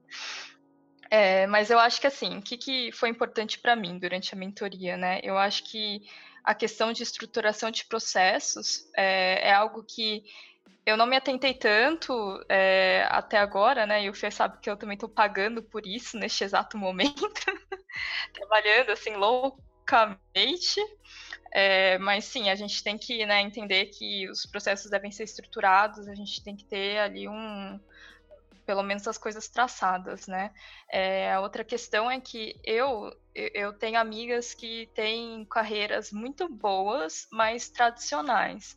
é, 1.10 1.46
mas 1.48 1.70
eu 1.70 1.78
acho 1.80 2.00
que 2.00 2.06
assim, 2.06 2.38
o 2.38 2.42
que, 2.42 2.56
que 2.56 2.92
foi 2.92 3.08
importante 3.08 3.58
para 3.58 3.74
mim 3.74 3.98
durante 3.98 4.32
a 4.32 4.38
mentoria, 4.38 4.96
né? 4.96 5.18
Eu 5.24 5.36
acho 5.36 5.64
que 5.64 6.02
a 6.44 6.54
questão 6.54 6.92
de 6.92 7.02
estruturação 7.02 7.70
de 7.70 7.84
processos 7.84 8.88
é, 8.96 9.48
é 9.48 9.52
algo 9.52 9.82
que 9.82 10.22
eu 10.84 10.96
não 10.96 11.06
me 11.06 11.16
atentei 11.16 11.54
tanto 11.54 12.12
é, 12.48 13.06
até 13.08 13.38
agora, 13.38 13.86
né? 13.86 14.02
E 14.04 14.10
o 14.10 14.14
Fê 14.14 14.30
sabe 14.30 14.58
que 14.60 14.68
eu 14.68 14.76
também 14.76 14.94
estou 14.94 15.08
pagando 15.08 15.62
por 15.62 15.86
isso 15.86 16.18
neste 16.18 16.42
exato 16.42 16.76
momento, 16.76 17.28
trabalhando 18.34 18.90
assim 18.90 19.14
loucamente. 19.14 20.80
É, 21.52 21.98
mas 21.98 22.24
sim, 22.24 22.50
a 22.50 22.54
gente 22.54 22.82
tem 22.82 22.98
que 22.98 23.24
né, 23.26 23.42
entender 23.42 23.86
que 23.86 24.28
os 24.30 24.46
processos 24.46 24.90
devem 24.90 25.10
ser 25.10 25.24
estruturados, 25.24 26.08
a 26.08 26.14
gente 26.14 26.42
tem 26.42 26.56
que 26.56 26.64
ter 26.64 26.98
ali 26.98 27.28
um, 27.28 27.78
pelo 28.64 28.82
menos 28.82 29.06
as 29.06 29.18
coisas 29.18 29.48
traçadas, 29.48 30.26
né? 30.26 30.50
É, 30.90 31.32
a 31.32 31.40
outra 31.40 31.62
questão 31.62 32.10
é 32.10 32.20
que 32.20 32.58
eu 32.64 33.10
eu 33.34 33.72
tenho 33.72 33.98
amigas 33.98 34.52
que 34.52 34.90
têm 34.94 35.46
carreiras 35.46 36.12
muito 36.12 36.48
boas, 36.48 37.26
mas 37.32 37.70
tradicionais. 37.70 38.76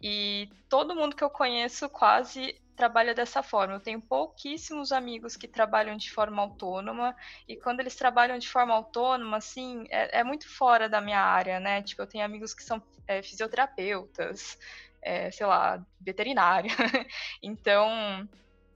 E 0.00 0.48
todo 0.68 0.94
mundo 0.94 1.16
que 1.16 1.24
eu 1.24 1.30
conheço 1.30 1.88
quase 1.88 2.54
trabalha 2.78 3.12
dessa 3.12 3.42
forma. 3.42 3.74
Eu 3.74 3.80
tenho 3.80 4.00
pouquíssimos 4.00 4.92
amigos 4.92 5.36
que 5.36 5.48
trabalham 5.48 5.96
de 5.96 6.12
forma 6.12 6.40
autônoma, 6.40 7.14
e 7.48 7.56
quando 7.56 7.80
eles 7.80 7.96
trabalham 7.96 8.38
de 8.38 8.48
forma 8.48 8.72
autônoma, 8.72 9.38
assim, 9.38 9.84
é, 9.90 10.20
é 10.20 10.24
muito 10.24 10.48
fora 10.48 10.88
da 10.88 11.00
minha 11.00 11.20
área, 11.20 11.58
né? 11.58 11.82
Tipo, 11.82 12.02
eu 12.02 12.06
tenho 12.06 12.24
amigos 12.24 12.54
que 12.54 12.62
são 12.62 12.80
é, 13.08 13.20
fisioterapeutas, 13.20 14.56
é, 15.02 15.30
sei 15.32 15.46
lá, 15.46 15.84
veterinária. 16.00 16.70
então, 17.42 18.28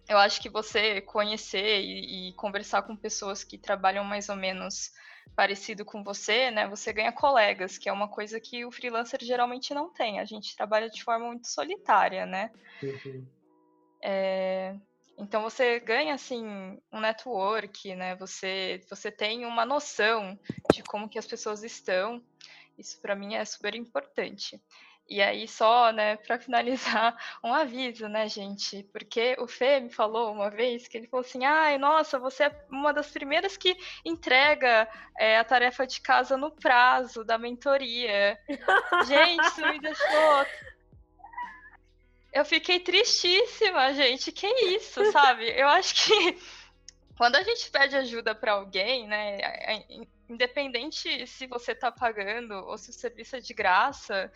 eu 0.08 0.18
acho 0.18 0.40
que 0.40 0.50
você 0.50 1.00
conhecer 1.00 1.80
e, 1.80 2.30
e 2.30 2.32
conversar 2.34 2.82
com 2.82 2.96
pessoas 2.96 3.44
que 3.44 3.56
trabalham 3.56 4.04
mais 4.04 4.28
ou 4.28 4.36
menos 4.36 4.90
parecido 5.34 5.84
com 5.84 6.02
você, 6.02 6.50
né, 6.50 6.68
você 6.68 6.92
ganha 6.92 7.12
colegas, 7.12 7.78
que 7.78 7.88
é 7.88 7.92
uma 7.92 8.08
coisa 8.08 8.38
que 8.40 8.64
o 8.64 8.70
freelancer 8.70 9.20
geralmente 9.22 9.72
não 9.72 9.90
tem. 9.90 10.20
A 10.20 10.24
gente 10.24 10.56
trabalha 10.56 10.90
de 10.90 11.02
forma 11.02 11.26
muito 11.26 11.48
solitária, 11.48 12.26
né? 12.26 12.50
Uhum. 12.82 13.26
É, 14.02 14.74
então 15.16 15.42
você 15.42 15.78
ganha 15.78 16.14
assim 16.14 16.44
um 16.92 17.00
network, 17.00 17.94
né? 17.94 18.16
Você 18.16 18.84
você 18.90 19.10
tem 19.10 19.46
uma 19.46 19.64
noção 19.64 20.38
de 20.72 20.82
como 20.82 21.08
que 21.08 21.18
as 21.18 21.26
pessoas 21.26 21.62
estão. 21.62 22.22
Isso 22.76 23.00
para 23.00 23.14
mim 23.14 23.34
é 23.34 23.44
super 23.44 23.74
importante. 23.74 24.60
E 25.09 25.20
aí, 25.20 25.46
só, 25.46 25.92
né, 25.92 26.16
para 26.26 26.38
finalizar, 26.38 27.16
um 27.42 27.53
aviso, 27.53 28.09
né, 28.09 28.28
gente? 28.28 28.82
Porque 28.92 29.36
o 29.38 29.46
Fê 29.46 29.80
me 29.80 29.90
falou 29.90 30.32
uma 30.32 30.50
vez 30.50 30.88
que 30.88 30.96
ele 30.96 31.07
falou 31.07 31.24
assim: 31.24 31.44
ai, 31.44 31.78
nossa, 31.78 32.18
você 32.18 32.44
é 32.44 32.66
uma 32.70 32.92
das 32.92 33.11
primeiras 33.11 33.57
que 33.57 33.76
entrega 34.05 34.88
é, 35.18 35.38
a 35.38 35.44
tarefa 35.44 35.86
de 35.86 36.00
casa 36.00 36.36
no 36.36 36.50
prazo 36.50 37.24
da 37.24 37.36
mentoria. 37.36 38.38
gente, 39.07 39.46
isso 39.46 39.66
me 39.66 39.78
deixou. 39.80 40.46
Eu 42.32 42.44
fiquei 42.46 42.80
tristíssima, 42.80 43.92
gente. 43.92 44.32
Que 44.32 44.46
isso, 44.46 45.05
sabe? 45.12 45.50
Eu 45.50 45.68
acho 45.68 45.94
que 45.94 46.38
quando 47.18 47.36
a 47.36 47.42
gente 47.42 47.70
pede 47.70 47.94
ajuda 47.96 48.34
para 48.34 48.53
alguém, 48.53 49.07
né, 49.07 49.38
independente 50.33 51.26
se 51.26 51.47
você 51.47 51.72
está 51.72 51.91
pagando 51.93 52.55
ou 52.55 52.76
se 52.78 52.91
o 52.91 52.93
serviço 52.93 53.37
é 53.37 53.41
de 53.41 53.55
graça, 53.55 54.33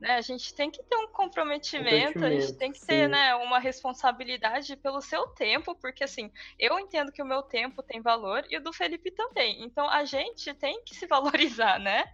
né, 0.00 0.14
a 0.16 0.20
gente 0.20 0.54
tem 0.54 0.70
que 0.70 0.82
ter 0.82 0.96
um 0.96 1.08
comprometimento, 1.08 2.14
comprometimento 2.14 2.24
a 2.24 2.40
gente 2.40 2.58
tem 2.58 2.72
que 2.72 2.78
sim. 2.78 2.86
ter 2.86 3.08
né, 3.08 3.34
uma 3.34 3.58
responsabilidade 3.58 4.74
pelo 4.76 5.00
seu 5.02 5.26
tempo, 5.28 5.74
porque 5.74 6.04
assim, 6.04 6.32
eu 6.58 6.78
entendo 6.78 7.12
que 7.12 7.22
o 7.22 7.26
meu 7.26 7.42
tempo 7.42 7.82
tem 7.82 8.00
valor 8.00 8.44
e 8.48 8.56
o 8.56 8.62
do 8.62 8.72
Felipe 8.72 9.10
também. 9.10 9.62
Então 9.62 9.88
a 9.88 10.04
gente 10.04 10.54
tem 10.54 10.82
que 10.84 10.94
se 10.94 11.06
valorizar, 11.06 11.78
né? 11.78 12.04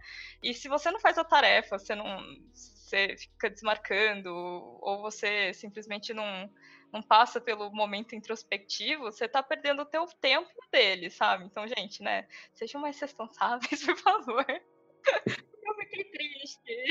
E 0.43 0.53
se 0.53 0.67
você 0.67 0.91
não 0.91 0.99
faz 0.99 1.17
a 1.17 1.23
tarefa, 1.23 1.79
você 1.79 1.95
não 1.95 2.19
você 2.53 3.15
fica 3.17 3.49
desmarcando, 3.49 4.33
ou 4.33 5.01
você 5.01 5.53
simplesmente 5.53 6.13
não 6.13 6.49
não 6.91 7.01
passa 7.01 7.39
pelo 7.39 7.71
momento 7.71 8.15
introspectivo, 8.15 9.03
você 9.03 9.27
tá 9.27 9.43
perdendo 9.43 9.81
o 9.81 9.85
teu 9.85 10.05
tempo 10.21 10.49
dele, 10.71 11.09
sabe? 11.09 11.45
Então, 11.45 11.67
gente, 11.67 12.01
né, 12.01 12.27
sejam 12.53 12.81
mais 12.81 12.99
responsáveis, 12.99 13.83
por 13.85 13.97
favor. 13.97 14.45
Eu 14.47 15.75
fiquei 15.79 16.03
triste. 16.05 16.83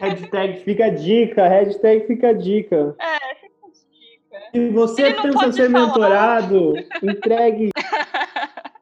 Hashtag 0.00 0.64
fica 0.64 0.86
a 0.86 0.90
dica, 0.90 1.48
hashtag 1.48 2.06
fica 2.06 2.28
a 2.28 2.32
dica. 2.32 2.96
É, 2.98 3.34
fica 3.36 3.66
a 3.66 3.70
dica. 3.70 4.50
Se 4.52 4.68
você 4.70 5.14
pensa 5.14 5.52
ser 5.52 5.70
falar. 5.70 5.86
mentorado, 5.86 6.74
entregue. 7.02 7.70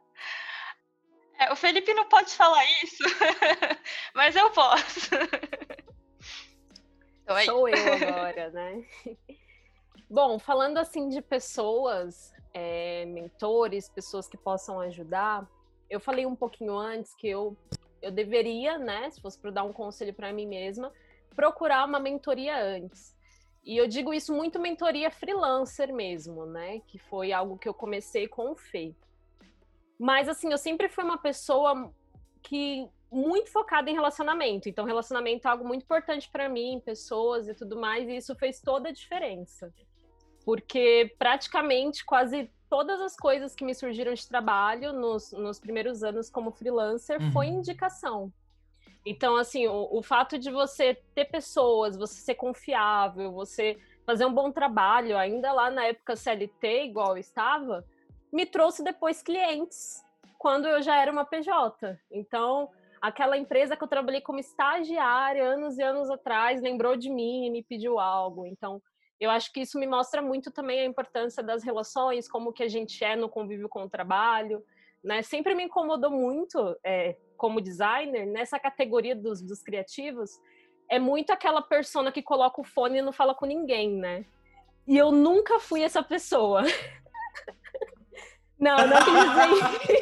É, 1.38 1.52
o 1.52 1.56
Felipe 1.56 1.92
não 1.92 2.08
pode 2.08 2.30
falar 2.30 2.64
isso, 2.84 3.02
mas 4.14 4.36
eu 4.36 4.48
posso. 4.50 5.10
Então, 7.22 7.36
é 7.36 7.44
Sou 7.44 7.68
eu 7.68 7.94
agora, 7.94 8.50
né? 8.50 8.84
Bom, 10.12 10.38
falando 10.38 10.76
assim 10.76 11.08
de 11.08 11.22
pessoas, 11.22 12.34
é, 12.52 13.06
mentores, 13.06 13.88
pessoas 13.88 14.28
que 14.28 14.36
possam 14.36 14.78
ajudar, 14.80 15.50
eu 15.88 15.98
falei 15.98 16.26
um 16.26 16.36
pouquinho 16.36 16.76
antes 16.76 17.14
que 17.14 17.26
eu, 17.26 17.56
eu 18.02 18.10
deveria, 18.10 18.76
né, 18.76 19.08
se 19.08 19.22
fosse 19.22 19.38
para 19.38 19.50
dar 19.50 19.62
um 19.62 19.72
conselho 19.72 20.12
para 20.12 20.30
mim 20.30 20.44
mesma, 20.44 20.92
procurar 21.34 21.86
uma 21.86 21.98
mentoria 21.98 22.62
antes. 22.62 23.16
E 23.64 23.74
eu 23.74 23.88
digo 23.88 24.12
isso 24.12 24.34
muito 24.34 24.60
mentoria 24.60 25.10
freelancer 25.10 25.90
mesmo, 25.94 26.44
né? 26.44 26.80
Que 26.80 26.98
foi 26.98 27.32
algo 27.32 27.56
que 27.56 27.66
eu 27.66 27.72
comecei 27.72 28.28
com 28.28 28.50
o 28.50 28.54
Fê. 28.54 28.94
Mas 29.98 30.28
assim, 30.28 30.50
eu 30.50 30.58
sempre 30.58 30.90
fui 30.90 31.04
uma 31.04 31.16
pessoa 31.16 31.90
que 32.42 32.86
muito 33.10 33.50
focada 33.50 33.88
em 33.88 33.94
relacionamento. 33.94 34.68
Então, 34.68 34.84
relacionamento 34.84 35.48
é 35.48 35.50
algo 35.50 35.66
muito 35.66 35.84
importante 35.84 36.28
para 36.28 36.50
mim, 36.50 36.82
pessoas 36.84 37.48
e 37.48 37.54
tudo 37.54 37.80
mais, 37.80 38.06
e 38.10 38.16
isso 38.16 38.34
fez 38.34 38.60
toda 38.60 38.90
a 38.90 38.92
diferença 38.92 39.72
porque 40.44 41.14
praticamente 41.18 42.04
quase 42.04 42.50
todas 42.68 43.00
as 43.00 43.16
coisas 43.16 43.54
que 43.54 43.64
me 43.64 43.74
surgiram 43.74 44.14
de 44.14 44.26
trabalho 44.26 44.92
nos, 44.92 45.32
nos 45.32 45.60
primeiros 45.60 46.02
anos 46.02 46.30
como 46.30 46.50
freelancer 46.50 47.20
uhum. 47.20 47.32
foi 47.32 47.46
indicação. 47.46 48.32
Então, 49.04 49.36
assim, 49.36 49.66
o, 49.66 49.88
o, 49.90 50.02
fato 50.02 50.38
de 50.38 50.50
você 50.50 50.94
ter 51.14 51.24
pessoas, 51.26 51.96
você 51.96 52.14
ser 52.14 52.34
confiável, 52.34 53.32
você 53.32 53.78
fazer 54.06 54.24
um 54.24 54.32
bom 54.32 54.50
trabalho, 54.50 55.18
ainda 55.18 55.52
lá 55.52 55.70
na 55.70 55.84
época 55.86 56.16
CLT, 56.16 56.84
igual 56.84 57.10
eu 57.10 57.18
estava, 57.18 57.84
me 58.32 58.46
trouxe 58.46 58.82
depois 58.82 59.22
clientes, 59.22 60.02
quando 60.38 60.66
eu 60.66 60.80
já 60.80 60.96
era 60.96 61.10
uma 61.10 61.24
PJ. 61.24 61.98
Então, 62.10 62.70
aquela 63.00 63.36
empresa 63.36 63.76
que 63.76 63.82
eu 63.82 63.88
trabalhei 63.88 64.20
como 64.20 64.38
estagiária 64.38 65.44
anos 65.44 65.76
e 65.76 65.82
anos 65.82 66.08
atrás 66.08 66.62
lembrou 66.62 66.96
de 66.96 67.10
mim 67.10 67.46
e 67.46 67.50
me 67.50 67.62
pediu 67.62 67.98
algo. 67.98 68.46
Então, 68.46 68.80
eu 69.22 69.30
acho 69.30 69.52
que 69.52 69.60
isso 69.60 69.78
me 69.78 69.86
mostra 69.86 70.20
muito 70.20 70.50
também 70.50 70.80
a 70.80 70.84
importância 70.84 71.44
das 71.44 71.62
relações, 71.62 72.28
como 72.28 72.52
que 72.52 72.64
a 72.64 72.68
gente 72.68 73.04
é 73.04 73.14
no 73.14 73.28
convívio 73.28 73.68
com 73.68 73.84
o 73.84 73.88
trabalho, 73.88 74.64
né? 75.02 75.22
Sempre 75.22 75.54
me 75.54 75.62
incomodou 75.62 76.10
muito, 76.10 76.76
é, 76.82 77.16
como 77.36 77.60
designer, 77.60 78.26
nessa 78.26 78.58
categoria 78.58 79.14
dos, 79.14 79.40
dos 79.40 79.62
criativos, 79.62 80.40
é 80.90 80.98
muito 80.98 81.30
aquela 81.30 81.62
persona 81.62 82.10
que 82.10 82.20
coloca 82.20 82.60
o 82.60 82.64
fone 82.64 82.98
e 82.98 83.02
não 83.02 83.12
fala 83.12 83.32
com 83.32 83.46
ninguém, 83.46 83.94
né? 83.96 84.24
E 84.88 84.98
eu 84.98 85.12
nunca 85.12 85.60
fui 85.60 85.82
essa 85.82 86.02
pessoa. 86.02 86.62
não, 88.58 88.76
não 88.76 88.96
quis 89.04 89.86
dizer. 89.86 90.01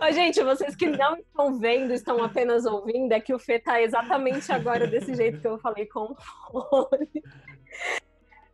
Ô, 0.02 0.10
gente, 0.12 0.42
vocês 0.42 0.74
que 0.74 0.86
não 0.86 1.16
estão 1.16 1.58
vendo, 1.58 1.92
estão 1.92 2.24
apenas 2.24 2.64
ouvindo, 2.64 3.12
é 3.12 3.20
que 3.20 3.34
o 3.34 3.38
Fê 3.38 3.58
tá 3.58 3.82
exatamente 3.82 4.50
agora 4.50 4.86
desse 4.86 5.14
jeito 5.14 5.40
que 5.40 5.46
eu 5.46 5.58
falei 5.58 5.84
com 5.84 6.16
o 6.54 6.62
fone. 6.62 7.22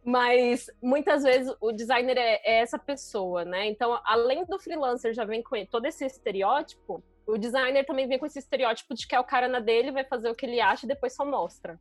Mas 0.05 0.68
muitas 0.82 1.22
vezes 1.22 1.55
o 1.61 1.70
designer 1.70 2.18
é, 2.18 2.40
é, 2.44 2.61
essa 2.61 2.78
pessoa, 2.78 3.44
né? 3.44 3.68
Então, 3.68 4.01
além 4.05 4.44
do 4.44 4.59
freelancer 4.59 5.12
já 5.14 5.24
vem 5.24 5.40
com 5.40 5.64
todo 5.66 5.86
esse 5.86 6.05
estereótipo, 6.05 7.03
o 7.24 7.38
designer 7.38 7.84
também 7.86 8.09
vem 8.09 8.18
com 8.18 8.26
esse 8.26 8.40
estereótipo 8.40 8.94
de 8.94 9.07
que 9.07 9.14
é 9.14 9.20
o 9.20 9.24
cara 9.24 9.47
na 9.47 9.61
dele, 9.61 9.92
vai 9.92 10.05
fazer 10.05 10.28
o 10.28 10.34
que 10.34 10.47
ele 10.47 10.61
acha 10.61 10.84
e 10.84 10.88
depois 10.88 11.14
só 11.14 11.24
mostra, 11.24 11.78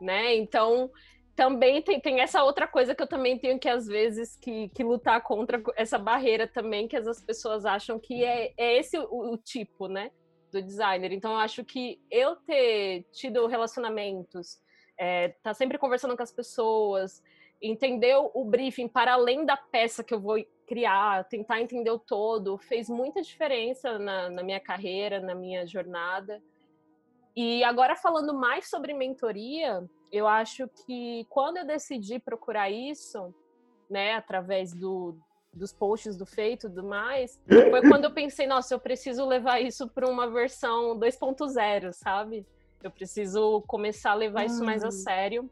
né? 0.00 0.34
Então, 0.34 0.90
também 1.38 1.80
tem, 1.80 2.00
tem 2.00 2.20
essa 2.20 2.42
outra 2.42 2.66
coisa 2.66 2.96
que 2.96 3.00
eu 3.00 3.06
também 3.06 3.38
tenho 3.38 3.60
que, 3.60 3.68
às 3.68 3.86
vezes, 3.86 4.34
que, 4.34 4.68
que 4.70 4.82
lutar 4.82 5.22
contra 5.22 5.62
essa 5.76 5.96
barreira 5.96 6.48
também, 6.48 6.88
que 6.88 6.96
as 6.96 7.22
pessoas 7.22 7.64
acham 7.64 7.96
que 7.96 8.24
é, 8.24 8.52
é 8.56 8.76
esse 8.76 8.98
o, 8.98 9.34
o 9.34 9.36
tipo, 9.36 9.86
né, 9.86 10.10
do 10.50 10.60
designer. 10.60 11.12
Então, 11.12 11.30
eu 11.34 11.38
acho 11.38 11.64
que 11.64 12.02
eu 12.10 12.34
ter 12.34 13.06
tido 13.12 13.46
relacionamentos, 13.46 14.58
é, 14.98 15.28
tá 15.40 15.54
sempre 15.54 15.78
conversando 15.78 16.16
com 16.16 16.24
as 16.24 16.32
pessoas, 16.32 17.22
entender 17.62 18.16
o 18.16 18.44
briefing 18.44 18.88
para 18.88 19.12
além 19.12 19.46
da 19.46 19.56
peça 19.56 20.02
que 20.02 20.12
eu 20.12 20.20
vou 20.20 20.44
criar, 20.66 21.22
tentar 21.28 21.60
entender 21.60 21.92
o 21.92 22.00
todo, 22.00 22.58
fez 22.58 22.88
muita 22.88 23.22
diferença 23.22 23.96
na, 23.96 24.28
na 24.28 24.42
minha 24.42 24.58
carreira, 24.58 25.20
na 25.20 25.36
minha 25.36 25.64
jornada. 25.64 26.42
E 27.36 27.62
agora 27.62 27.94
falando 27.94 28.34
mais 28.34 28.68
sobre 28.68 28.92
mentoria, 28.92 29.88
eu 30.10 30.26
acho 30.26 30.68
que 30.68 31.26
quando 31.28 31.58
eu 31.58 31.66
decidi 31.66 32.18
procurar 32.18 32.70
isso, 32.70 33.34
né, 33.88 34.14
através 34.14 34.72
do, 34.72 35.16
dos 35.52 35.72
posts 35.72 36.16
do 36.16 36.26
feito 36.26 36.66
e 36.66 36.70
tudo 36.70 36.84
mais, 36.84 37.40
foi 37.46 37.82
quando 37.88 38.04
eu 38.04 38.12
pensei, 38.12 38.46
nossa, 38.46 38.74
eu 38.74 38.80
preciso 38.80 39.26
levar 39.26 39.60
isso 39.60 39.88
para 39.88 40.08
uma 40.08 40.28
versão 40.30 40.98
2.0, 40.98 41.92
sabe? 41.92 42.46
Eu 42.82 42.90
preciso 42.90 43.62
começar 43.66 44.12
a 44.12 44.14
levar 44.14 44.44
isso 44.44 44.64
mais 44.64 44.84
a 44.84 44.88
hum. 44.88 44.92
sério, 44.92 45.50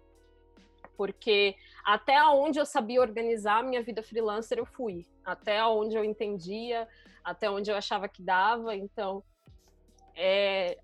porque 0.96 1.56
até 1.84 2.22
onde 2.24 2.58
eu 2.58 2.66
sabia 2.66 3.00
organizar 3.00 3.60
a 3.60 3.62
minha 3.62 3.82
vida 3.82 4.02
freelancer, 4.02 4.58
eu 4.58 4.66
fui. 4.66 5.06
Até 5.24 5.64
onde 5.64 5.96
eu 5.96 6.04
entendia, 6.04 6.88
até 7.24 7.50
onde 7.50 7.70
eu 7.70 7.76
achava 7.76 8.08
que 8.08 8.22
dava, 8.22 8.74
então 8.76 9.22
é, 10.14 10.78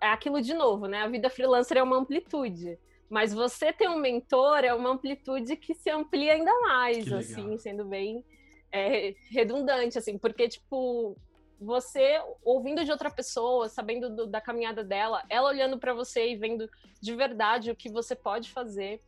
é 0.00 0.06
aquilo 0.08 0.40
de 0.40 0.54
novo, 0.54 0.86
né? 0.86 1.02
A 1.02 1.08
vida 1.08 1.28
freelancer 1.28 1.76
é 1.76 1.82
uma 1.82 1.98
amplitude. 1.98 2.78
Mas 3.10 3.32
você 3.32 3.72
ter 3.72 3.88
um 3.88 3.98
mentor 3.98 4.64
é 4.64 4.74
uma 4.74 4.90
amplitude 4.90 5.56
que 5.56 5.74
se 5.74 5.90
amplia 5.90 6.34
ainda 6.34 6.52
mais, 6.60 7.10
assim, 7.10 7.56
sendo 7.56 7.84
bem 7.84 8.24
é, 8.70 9.14
redundante, 9.30 9.98
assim, 9.98 10.18
porque, 10.18 10.48
tipo, 10.48 11.16
você 11.60 12.20
ouvindo 12.44 12.84
de 12.84 12.92
outra 12.92 13.10
pessoa, 13.10 13.68
sabendo 13.68 14.14
do, 14.14 14.26
da 14.26 14.40
caminhada 14.40 14.84
dela, 14.84 15.24
ela 15.28 15.48
olhando 15.48 15.78
para 15.78 15.94
você 15.94 16.30
e 16.30 16.36
vendo 16.36 16.68
de 17.00 17.14
verdade 17.14 17.70
o 17.70 17.76
que 17.76 17.90
você 17.90 18.14
pode 18.14 18.50
fazer, 18.50 19.00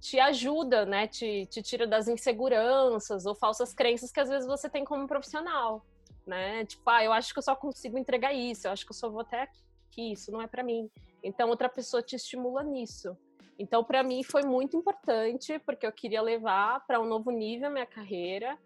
te 0.00 0.18
ajuda, 0.18 0.86
né? 0.86 1.06
Te, 1.06 1.46
te 1.46 1.62
tira 1.62 1.86
das 1.86 2.08
inseguranças 2.08 3.26
ou 3.26 3.34
falsas 3.34 3.74
crenças 3.74 4.10
que 4.10 4.20
às 4.20 4.28
vezes 4.28 4.46
você 4.46 4.68
tem 4.68 4.84
como 4.84 5.06
profissional, 5.06 5.84
né? 6.26 6.64
Tipo, 6.64 6.88
ah, 6.90 7.04
eu 7.04 7.12
acho 7.12 7.32
que 7.32 7.38
eu 7.38 7.42
só 7.42 7.54
consigo 7.54 7.98
entregar 7.98 8.32
isso, 8.32 8.66
eu 8.66 8.72
acho 8.72 8.84
que 8.84 8.92
eu 8.92 8.96
só 8.96 9.10
vou 9.10 9.20
até 9.20 9.48
aqui, 9.88 10.12
isso 10.12 10.32
não 10.32 10.40
é 10.40 10.46
para 10.46 10.62
mim. 10.62 10.90
Então, 11.22 11.48
outra 11.48 11.68
pessoa 11.68 12.02
te 12.02 12.16
estimula 12.16 12.64
nisso. 12.64 13.16
Então, 13.62 13.84
para 13.84 14.02
mim, 14.02 14.24
foi 14.24 14.42
muito 14.42 14.76
importante, 14.76 15.56
porque 15.60 15.86
eu 15.86 15.92
queria 15.92 16.20
levar 16.20 16.84
para 16.84 17.00
um 17.00 17.04
novo 17.04 17.30
nível 17.30 17.68
a 17.68 17.70
minha 17.70 17.86
carreira. 17.86 18.58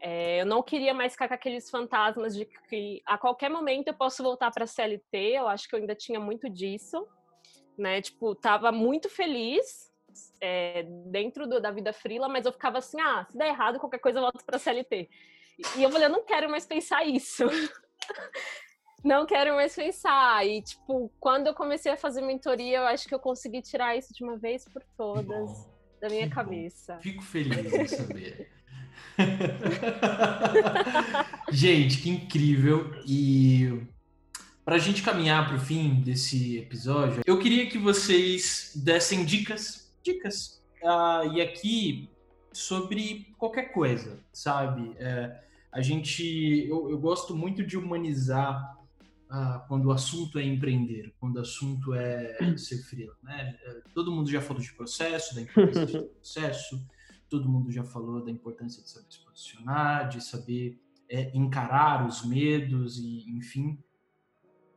É, 0.00 0.40
eu 0.40 0.46
não 0.46 0.62
queria 0.62 0.94
mais 0.94 1.12
ficar 1.12 1.28
com 1.28 1.34
aqueles 1.34 1.68
fantasmas 1.68 2.34
de 2.34 2.46
que 2.46 3.02
a 3.04 3.18
qualquer 3.18 3.50
momento 3.50 3.88
eu 3.88 3.94
posso 3.94 4.22
voltar 4.22 4.50
para 4.50 4.64
a 4.64 4.66
CLT. 4.66 5.18
Eu 5.34 5.46
acho 5.46 5.68
que 5.68 5.74
eu 5.74 5.78
ainda 5.78 5.94
tinha 5.94 6.18
muito 6.18 6.48
disso, 6.48 7.06
né? 7.76 8.00
Tipo, 8.00 8.34
tava 8.34 8.72
muito 8.72 9.10
feliz 9.10 9.92
é, 10.40 10.84
dentro 10.84 11.46
do, 11.46 11.60
da 11.60 11.70
vida 11.70 11.92
frila, 11.92 12.26
mas 12.26 12.46
eu 12.46 12.52
ficava 12.52 12.78
assim, 12.78 12.98
ah, 12.98 13.26
se 13.28 13.36
der 13.36 13.48
errado, 13.48 13.78
qualquer 13.78 13.98
coisa 13.98 14.20
eu 14.20 14.22
volto 14.22 14.42
para 14.42 14.56
a 14.56 14.58
CLT. 14.58 15.06
E 15.76 15.82
eu 15.82 15.90
falei, 15.90 16.06
eu 16.06 16.12
não 16.12 16.24
quero 16.24 16.48
mais 16.48 16.64
pensar 16.64 17.04
isso. 17.04 17.44
não 19.02 19.26
quero 19.26 19.54
mais 19.54 19.74
pensar. 19.74 20.46
E, 20.46 20.62
tipo, 20.62 21.10
quando 21.18 21.48
eu 21.48 21.54
comecei 21.54 21.92
a 21.92 21.96
fazer 21.96 22.20
mentoria, 22.20 22.78
eu 22.78 22.86
acho 22.86 23.08
que 23.08 23.14
eu 23.14 23.18
consegui 23.18 23.62
tirar 23.62 23.96
isso 23.96 24.14
de 24.14 24.22
uma 24.22 24.36
vez 24.36 24.64
por 24.64 24.82
todas 24.96 25.26
bom, 25.26 25.70
da 26.00 26.08
minha 26.08 26.28
cabeça. 26.28 26.94
Bom. 26.94 27.00
Fico 27.00 27.22
feliz 27.22 27.72
em 27.72 27.86
saber. 27.86 28.50
gente, 31.50 31.98
que 31.98 32.10
incrível. 32.10 32.92
E 33.06 33.82
para 34.64 34.76
a 34.76 34.78
gente 34.78 35.02
caminhar 35.02 35.46
para 35.46 35.56
o 35.56 35.60
fim 35.60 36.00
desse 36.00 36.58
episódio, 36.58 37.22
eu 37.26 37.38
queria 37.38 37.68
que 37.68 37.78
vocês 37.78 38.72
dessem 38.74 39.24
dicas, 39.24 39.92
dicas. 40.02 40.60
Uh, 40.82 41.34
e 41.34 41.42
aqui 41.42 42.08
sobre 42.52 43.32
qualquer 43.38 43.72
coisa, 43.72 44.18
sabe? 44.32 44.94
É, 44.98 45.40
a 45.70 45.80
gente, 45.80 46.66
eu, 46.68 46.90
eu 46.90 46.98
gosto 46.98 47.36
muito 47.36 47.64
de 47.64 47.76
humanizar 47.76 48.79
ah, 49.32 49.64
quando 49.68 49.86
o 49.86 49.92
assunto 49.92 50.40
é 50.40 50.44
empreender, 50.44 51.14
quando 51.20 51.36
o 51.36 51.40
assunto 51.40 51.94
é 51.94 52.36
ser 52.58 52.78
freela, 52.82 53.16
né? 53.22 53.56
É, 53.62 53.82
todo 53.94 54.10
mundo 54.10 54.28
já 54.28 54.40
falou 54.40 54.60
de 54.60 54.72
processo, 54.72 55.36
da 55.36 55.42
importância 55.42 55.86
de 55.86 56.08
processo, 56.14 56.84
todo 57.28 57.48
mundo 57.48 57.70
já 57.70 57.84
falou 57.84 58.24
da 58.24 58.30
importância 58.30 58.82
de 58.82 58.90
saber 58.90 59.06
se 59.08 59.24
posicionar, 59.24 60.08
de 60.08 60.20
saber 60.20 60.82
é, 61.08 61.30
encarar 61.32 62.08
os 62.08 62.24
medos 62.24 62.98
e, 62.98 63.24
enfim. 63.30 63.78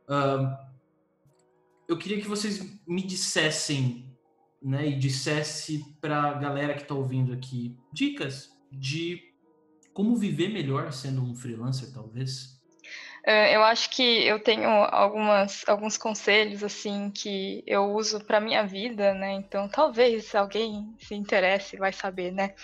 Uh, 0.08 0.56
eu 1.88 1.98
queria 1.98 2.20
que 2.20 2.28
vocês 2.28 2.80
me 2.86 3.02
dissessem, 3.02 4.08
né, 4.62 4.88
e 4.88 4.96
dissesse 4.96 5.84
para 6.00 6.30
a 6.30 6.34
galera 6.34 6.74
que 6.74 6.82
está 6.82 6.94
ouvindo 6.94 7.32
aqui 7.32 7.76
dicas 7.92 8.50
de 8.70 9.20
como 9.92 10.16
viver 10.16 10.48
melhor 10.48 10.92
sendo 10.92 11.22
um 11.22 11.34
freelancer, 11.34 11.92
talvez. 11.92 12.53
Eu 13.26 13.64
acho 13.64 13.88
que 13.88 14.02
eu 14.02 14.38
tenho 14.38 14.68
algumas, 14.68 15.66
alguns 15.66 15.96
conselhos 15.96 16.62
assim 16.62 17.10
que 17.10 17.64
eu 17.66 17.92
uso 17.92 18.22
para 18.22 18.38
minha 18.38 18.66
vida, 18.66 19.14
né? 19.14 19.32
Então 19.32 19.66
talvez 19.66 20.34
alguém 20.34 20.94
se 21.00 21.14
interesse 21.14 21.78
vai 21.78 21.90
saber, 21.90 22.30
né? 22.32 22.54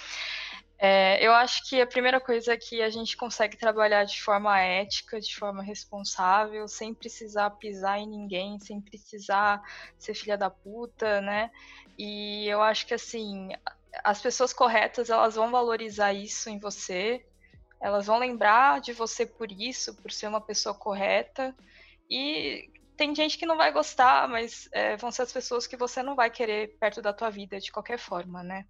É, 0.82 1.22
eu 1.24 1.32
acho 1.32 1.68
que 1.68 1.78
a 1.78 1.86
primeira 1.86 2.18
coisa 2.18 2.54
é 2.54 2.56
que 2.56 2.80
a 2.80 2.88
gente 2.88 3.14
consegue 3.14 3.54
trabalhar 3.56 4.04
de 4.04 4.22
forma 4.22 4.58
ética, 4.58 5.20
de 5.20 5.36
forma 5.36 5.62
responsável, 5.62 6.66
sem 6.66 6.94
precisar 6.94 7.50
pisar 7.50 7.98
em 7.98 8.08
ninguém, 8.08 8.58
sem 8.58 8.80
precisar 8.80 9.62
ser 9.98 10.14
filha 10.14 10.38
da 10.38 10.48
puta, 10.48 11.20
né? 11.20 11.50
E 11.98 12.46
eu 12.48 12.62
acho 12.62 12.86
que 12.86 12.94
assim 12.94 13.50
as 14.04 14.22
pessoas 14.22 14.52
corretas 14.54 15.10
elas 15.10 15.34
vão 15.34 15.50
valorizar 15.50 16.14
isso 16.14 16.48
em 16.48 16.58
você 16.58 17.24
elas 17.80 18.06
vão 18.06 18.18
lembrar 18.18 18.80
de 18.80 18.92
você 18.92 19.24
por 19.24 19.50
isso, 19.50 19.94
por 19.94 20.12
ser 20.12 20.26
uma 20.26 20.40
pessoa 20.40 20.74
correta. 20.74 21.54
E 22.08 22.70
tem 22.96 23.14
gente 23.14 23.38
que 23.38 23.46
não 23.46 23.56
vai 23.56 23.72
gostar, 23.72 24.28
mas 24.28 24.68
é, 24.72 24.96
vão 24.96 25.10
ser 25.10 25.22
as 25.22 25.32
pessoas 25.32 25.66
que 25.66 25.76
você 25.76 26.02
não 26.02 26.14
vai 26.14 26.30
querer 26.30 26.76
perto 26.78 27.00
da 27.00 27.12
tua 27.12 27.30
vida 27.30 27.58
de 27.58 27.72
qualquer 27.72 27.98
forma, 27.98 28.42
né? 28.42 28.66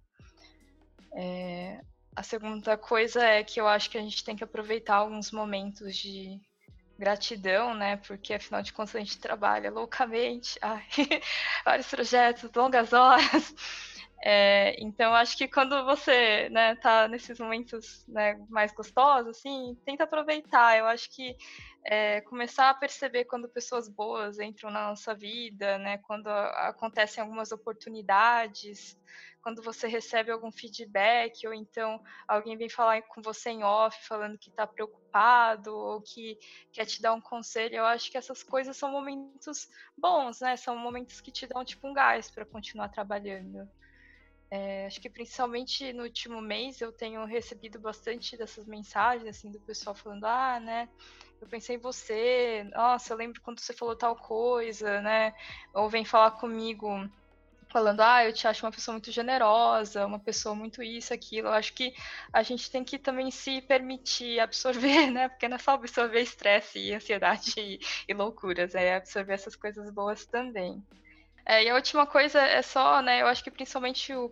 É, 1.13 1.81
a 2.15 2.23
segunda 2.23 2.77
coisa 2.77 3.21
é 3.23 3.43
que 3.43 3.59
eu 3.59 3.67
acho 3.67 3.89
que 3.89 3.97
a 3.97 4.01
gente 4.01 4.23
tem 4.23 4.35
que 4.35 4.43
aproveitar 4.43 4.95
alguns 4.95 5.31
momentos 5.31 5.95
de 5.97 6.39
gratidão, 6.97 7.73
né? 7.73 7.97
Porque 7.97 8.33
afinal 8.33 8.61
de 8.61 8.71
contas 8.71 8.95
a 8.95 8.99
gente 8.99 9.19
trabalha 9.19 9.71
loucamente, 9.71 10.57
ai, 10.61 10.85
vários 11.65 11.87
projetos, 11.87 12.49
longas 12.55 12.93
horas. 12.93 13.53
É, 14.23 14.75
então, 14.79 15.15
acho 15.15 15.35
que 15.35 15.47
quando 15.47 15.83
você 15.83 16.47
né, 16.49 16.75
tá 16.75 17.07
nesses 17.07 17.39
momentos 17.39 18.05
né, 18.07 18.35
mais 18.49 18.71
gostosos, 18.71 19.37
assim, 19.37 19.75
tenta 19.83 20.03
aproveitar. 20.03 20.77
Eu 20.77 20.85
acho 20.85 21.09
que 21.09 21.35
é, 21.85 22.21
começar 22.21 22.69
a 22.69 22.73
perceber 22.75 23.25
quando 23.25 23.49
pessoas 23.49 23.89
boas 23.89 24.39
entram 24.39 24.69
na 24.69 24.89
nossa 24.89 25.15
vida, 25.15 25.77
né, 25.79 25.97
quando 25.99 26.27
acontecem 26.27 27.21
algumas 27.23 27.51
oportunidades, 27.51 28.95
quando 29.41 29.63
você 29.63 29.87
recebe 29.87 30.31
algum 30.31 30.51
feedback, 30.51 31.47
ou 31.47 31.53
então 31.53 31.99
alguém 32.27 32.55
vem 32.57 32.69
falar 32.69 33.01
com 33.03 33.21
você 33.23 33.49
em 33.49 33.63
off, 33.63 33.97
falando 34.07 34.37
que 34.37 34.49
está 34.49 34.67
preocupado, 34.67 35.75
ou 35.75 36.01
que 36.01 36.37
quer 36.71 36.85
te 36.85 37.01
dar 37.01 37.13
um 37.13 37.21
conselho, 37.21 37.77
eu 37.77 37.85
acho 37.85 38.11
que 38.11 38.17
essas 38.17 38.43
coisas 38.43 38.77
são 38.77 38.91
momentos 38.91 39.67
bons, 39.97 40.39
né? 40.41 40.55
São 40.57 40.77
momentos 40.77 41.19
que 41.19 41.31
te 41.31 41.47
dão 41.47 41.65
tipo 41.65 41.87
um 41.87 41.93
gás 41.93 42.29
para 42.29 42.45
continuar 42.45 42.89
trabalhando. 42.89 43.67
É, 44.51 44.85
acho 44.85 44.99
que 44.99 45.09
principalmente 45.09 45.93
no 45.93 46.03
último 46.03 46.41
mês 46.41 46.81
eu 46.81 46.91
tenho 46.91 47.23
recebido 47.25 47.79
bastante 47.79 48.35
dessas 48.37 48.65
mensagens, 48.67 49.29
assim, 49.29 49.49
do 49.49 49.61
pessoal 49.61 49.95
falando, 49.95 50.25
ah, 50.25 50.59
né, 50.59 50.89
eu 51.39 51.47
pensei 51.47 51.77
em 51.77 51.79
você, 51.79 52.63
nossa, 52.73 53.13
eu 53.13 53.17
lembro 53.17 53.41
quando 53.41 53.61
você 53.61 53.73
falou 53.73 53.95
tal 53.95 54.15
coisa, 54.17 55.01
né, 55.01 55.33
ou 55.73 55.89
vem 55.89 56.03
falar 56.03 56.31
comigo 56.31 56.89
falando, 57.71 58.01
ah, 58.01 58.25
eu 58.25 58.33
te 58.33 58.47
acho 58.47 58.65
uma 58.65 58.71
pessoa 58.71 58.93
muito 58.93 59.11
generosa, 59.11 60.05
uma 60.05 60.19
pessoa 60.19 60.53
muito 60.55 60.83
isso, 60.83 61.13
aquilo. 61.13 61.47
Eu 61.49 61.53
acho 61.53 61.73
que 61.73 61.93
a 62.33 62.43
gente 62.43 62.69
tem 62.71 62.83
que 62.83 62.99
também 62.99 63.31
se 63.31 63.61
permitir 63.61 64.39
absorver, 64.41 65.07
né? 65.11 65.29
Porque 65.29 65.47
não 65.47 65.55
é 65.55 65.59
só 65.59 65.71
absorver 65.73 66.21
estresse 66.21 66.79
e 66.79 66.93
ansiedade 66.93 67.53
e, 67.57 67.79
e 68.09 68.13
loucuras, 68.13 68.75
é 68.75 68.95
absorver 68.95 69.33
essas 69.33 69.55
coisas 69.55 69.89
boas 69.93 70.25
também. 70.27 70.83
É, 71.45 71.63
e 71.63 71.69
a 71.69 71.75
última 71.75 72.05
coisa 72.05 72.39
é 72.39 72.61
só, 72.61 73.01
né? 73.01 73.21
Eu 73.21 73.27
acho 73.27 73.43
que 73.43 73.51
principalmente 73.51 74.13
o 74.13 74.29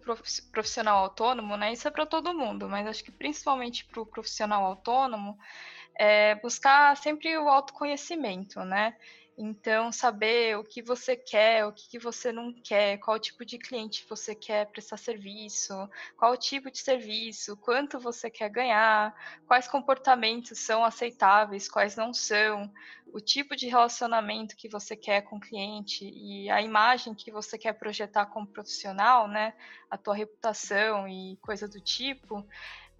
profissional 0.51 0.99
autônomo, 0.99 1.57
né? 1.57 1.74
Isso 1.74 1.88
é 1.88 1.91
para 1.91 2.05
todo 2.05 2.34
mundo, 2.34 2.70
mas 2.70 2.88
acho 2.88 3.03
que 3.03 3.12
principalmente 3.12 3.86
para 3.86 4.01
o 4.01 4.05
profissional 4.05 4.64
autônomo, 4.66 5.38
é 5.95 6.36
buscar 6.36 6.95
sempre 6.97 7.38
o 7.38 7.49
autoconhecimento, 7.49 8.62
né? 8.62 8.95
Então, 9.41 9.89
saber 9.89 10.57
o 10.57 10.66
que 10.66 10.82
você 10.82 11.16
quer, 11.16 11.66
o 11.66 11.72
que 11.72 11.97
você 11.97 12.30
não 12.30 12.53
quer, 12.62 12.97
qual 12.97 13.18
tipo 13.18 13.45
de 13.45 13.57
cliente 13.57 14.05
você 14.10 14.36
quer 14.36 14.66
prestar 14.68 14.97
serviço, 14.97 15.74
qual 16.18 16.36
tipo 16.36 16.70
de 16.70 16.78
serviço, 16.80 17.55
quanto 17.55 17.97
você 18.01 18.30
quer 18.30 18.49
ganhar, 18.49 19.16
quais 19.47 19.66
comportamentos 19.66 20.60
são 20.60 20.84
aceitáveis, 20.84 21.70
quais 21.70 21.95
não 21.95 22.14
são, 22.14 22.70
o 23.14 23.20
tipo 23.20 23.55
de 23.55 23.68
relacionamento 23.68 24.55
que 24.55 24.70
você 24.70 24.95
quer 24.95 25.22
com 25.22 25.38
o 25.38 25.39
cliente 25.39 26.05
e 26.05 26.49
a 26.49 26.62
imagem 26.62 27.14
que 27.14 27.32
você 27.32 27.57
quer 27.57 27.74
projetar 27.74 28.28
como 28.28 28.47
profissional, 28.47 29.28
né? 29.28 29.53
A 29.89 29.97
tua 29.97 30.16
reputação 30.16 31.07
e 31.07 31.38
coisa 31.41 31.68
do 31.68 31.80
tipo. 31.80 32.45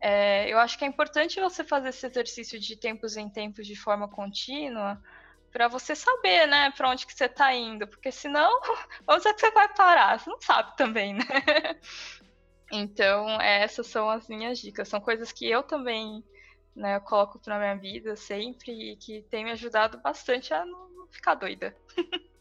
É, 0.01 0.51
eu 0.51 0.57
acho 0.60 0.78
que 0.78 0.86
é 0.86 0.88
importante 0.88 1.39
você 1.39 1.64
fazer 1.64 1.89
esse 1.89 2.05
exercício 2.05 2.60
de 2.60 2.76
tempos 2.76 3.18
em 3.18 3.30
tempos 3.30 3.68
de 3.68 3.76
forma 3.76 4.07
contínua, 4.07 5.01
para 5.51 5.68
você 5.68 5.95
saber, 5.95 6.47
né, 6.47 6.72
para 6.72 6.89
onde 6.89 7.05
que 7.05 7.14
você 7.14 7.26
está 7.26 7.53
indo, 7.53 7.88
porque 7.88 8.12
senão, 8.12 8.49
onde 9.07 9.28
é 9.28 9.34
que 9.34 9.41
você 9.41 9.51
vai 9.51 9.68
parar? 9.74 10.20
Você 10.20 10.30
não 10.30 10.39
sabe 10.41 10.76
também, 10.78 11.14
né? 11.14 11.26
Então, 12.72 13.41
essas 13.41 13.88
são 13.88 14.07
as 14.07 14.28
minhas 14.28 14.60
dicas. 14.60 14.88
São 14.88 15.01
coisas 15.01 15.32
que 15.32 15.43
eu 15.49 15.64
também 15.64 16.24
né, 16.76 16.99
coloco 16.99 17.39
na 17.47 17.59
minha 17.59 17.76
vida 17.76 18.15
sempre 18.15 18.91
e 18.91 18.95
que 18.95 19.22
tem 19.24 19.43
me 19.43 19.51
ajudado 19.51 19.97
bastante 19.99 20.53
a 20.53 20.65
não 20.65 21.07
ficar 21.09 21.36
doida. 21.36 21.76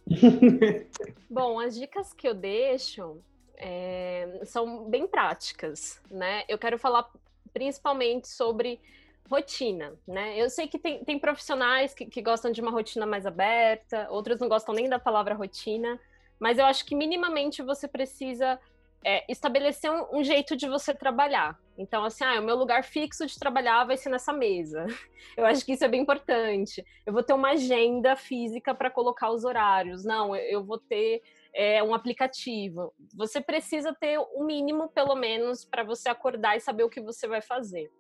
Bom, 1.29 1.59
as 1.61 1.75
dicas 1.75 2.13
que 2.13 2.29
eu 2.29 2.35
deixo 2.35 3.23
é, 3.57 4.41
são 4.45 4.89
bem 4.89 5.07
práticas, 5.07 6.01
né? 6.11 6.45
Eu 6.49 6.59
quero 6.59 6.79
falar 6.79 7.11
principalmente 7.53 8.29
sobre 8.29 8.81
rotina, 9.29 9.95
né? 10.07 10.39
Eu 10.41 10.49
sei 10.49 10.69
que 10.69 10.79
tem, 10.79 11.05
tem 11.05 11.19
profissionais 11.19 11.93
que, 11.93 12.07
que 12.07 12.23
gostam 12.23 12.51
de 12.51 12.61
uma 12.61 12.71
rotina 12.71 13.05
mais 13.05 13.27
aberta, 13.27 14.07
outros 14.11 14.39
não 14.39 14.49
gostam 14.49 14.75
nem 14.75 14.89
da 14.89 14.99
palavra 14.99 15.35
rotina, 15.35 16.01
mas 16.39 16.59
eu 16.59 16.65
acho 16.65 16.85
que 16.85 16.95
minimamente 16.95 17.63
você 17.63 17.87
precisa 17.87 18.59
é, 19.05 19.25
estabelecer 19.31 19.91
um, 19.91 20.19
um, 20.19 20.25
jeito 20.25 20.57
de 20.57 20.69
você 20.69 20.93
trabalhar. 20.93 21.59
Então, 21.77 22.05
assim, 22.05 22.25
ah, 22.25 22.41
o 22.41 22.45
meu 22.45 22.57
lugar 22.57 22.83
fixo 22.83 23.27
de 23.27 23.39
trabalhar 23.39 23.85
vai 23.85 23.97
ser 23.97 24.09
nessa 24.09 24.33
mesa. 24.33 24.87
Eu 25.37 25.47
acho 25.47 25.65
que 25.65 25.73
isso 25.73 25.85
é 25.85 25.89
bem 25.89 26.03
importante. 26.03 26.85
Eu 27.07 27.13
vou 27.13 27.23
ter 27.23 27.33
uma 27.33 27.51
agenda 27.51 28.17
física 28.17 28.75
para 28.75 28.91
colocar 28.91 29.31
os 29.31 29.45
horários. 29.45 30.05
Não, 30.05 30.35
eu 30.35 30.65
vou 30.65 30.79
ter 30.79 31.23
é, 31.55 31.83
um 31.83 31.95
aplicativo. 31.95 32.93
Você 33.15 33.41
precisa 33.41 33.95
ter 33.95 34.19
o 34.19 34.27
um 34.37 34.45
mínimo, 34.45 34.89
pelo 34.89 35.15
menos, 35.15 35.65
para 35.65 35.85
você 35.85 36.09
acordar 36.09 36.57
e 36.57 36.61
saber 36.61 36.83
o 36.83 36.91
que 36.91 37.01
você 37.01 37.29
vai 37.29 37.41
fazer. 37.41 37.91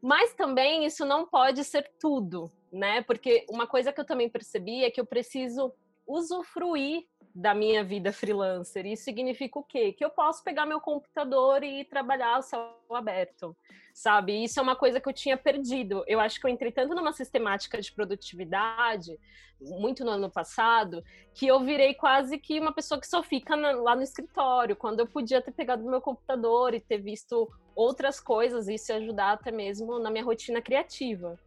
Mas 0.00 0.34
também 0.34 0.84
isso 0.84 1.04
não 1.04 1.26
pode 1.26 1.62
ser 1.62 1.90
tudo, 2.00 2.50
né? 2.72 3.02
Porque 3.02 3.46
uma 3.48 3.66
coisa 3.66 3.92
que 3.92 4.00
eu 4.00 4.06
também 4.06 4.28
percebi 4.28 4.82
é 4.82 4.90
que 4.90 5.00
eu 5.00 5.06
preciso 5.06 5.72
usufruir 6.06 7.04
da 7.34 7.54
minha 7.54 7.82
vida 7.82 8.12
freelancer. 8.12 8.86
Isso 8.86 9.04
significa 9.04 9.58
o 9.58 9.62
quê? 9.62 9.92
Que 9.92 10.04
eu 10.04 10.10
posso 10.10 10.44
pegar 10.44 10.66
meu 10.66 10.80
computador 10.80 11.62
e 11.62 11.84
trabalhar 11.84 12.36
ao 12.36 12.42
céu 12.42 12.76
aberto, 12.90 13.56
sabe? 13.94 14.44
Isso 14.44 14.60
é 14.60 14.62
uma 14.62 14.76
coisa 14.76 15.00
que 15.00 15.08
eu 15.08 15.12
tinha 15.12 15.36
perdido. 15.36 16.04
Eu 16.06 16.20
acho 16.20 16.38
que 16.38 16.46
eu 16.46 16.50
entrei 16.50 16.70
tanto 16.70 16.94
numa 16.94 17.12
sistemática 17.12 17.80
de 17.80 17.92
produtividade, 17.92 19.18
muito 19.60 20.04
no 20.04 20.10
ano 20.10 20.30
passado, 20.30 21.02
que 21.34 21.46
eu 21.46 21.60
virei 21.60 21.94
quase 21.94 22.38
que 22.38 22.58
uma 22.60 22.72
pessoa 22.72 23.00
que 23.00 23.06
só 23.06 23.22
fica 23.22 23.56
na, 23.56 23.72
lá 23.72 23.96
no 23.96 24.02
escritório, 24.02 24.76
quando 24.76 25.00
eu 25.00 25.06
podia 25.06 25.40
ter 25.40 25.52
pegado 25.52 25.88
meu 25.88 26.00
computador 26.00 26.74
e 26.74 26.80
ter 26.80 26.98
visto 26.98 27.48
outras 27.74 28.20
coisas 28.20 28.68
e 28.68 28.76
se 28.76 28.92
ajudar 28.92 29.32
até 29.32 29.50
mesmo 29.50 29.98
na 29.98 30.10
minha 30.10 30.24
rotina 30.24 30.60
criativa. 30.60 31.38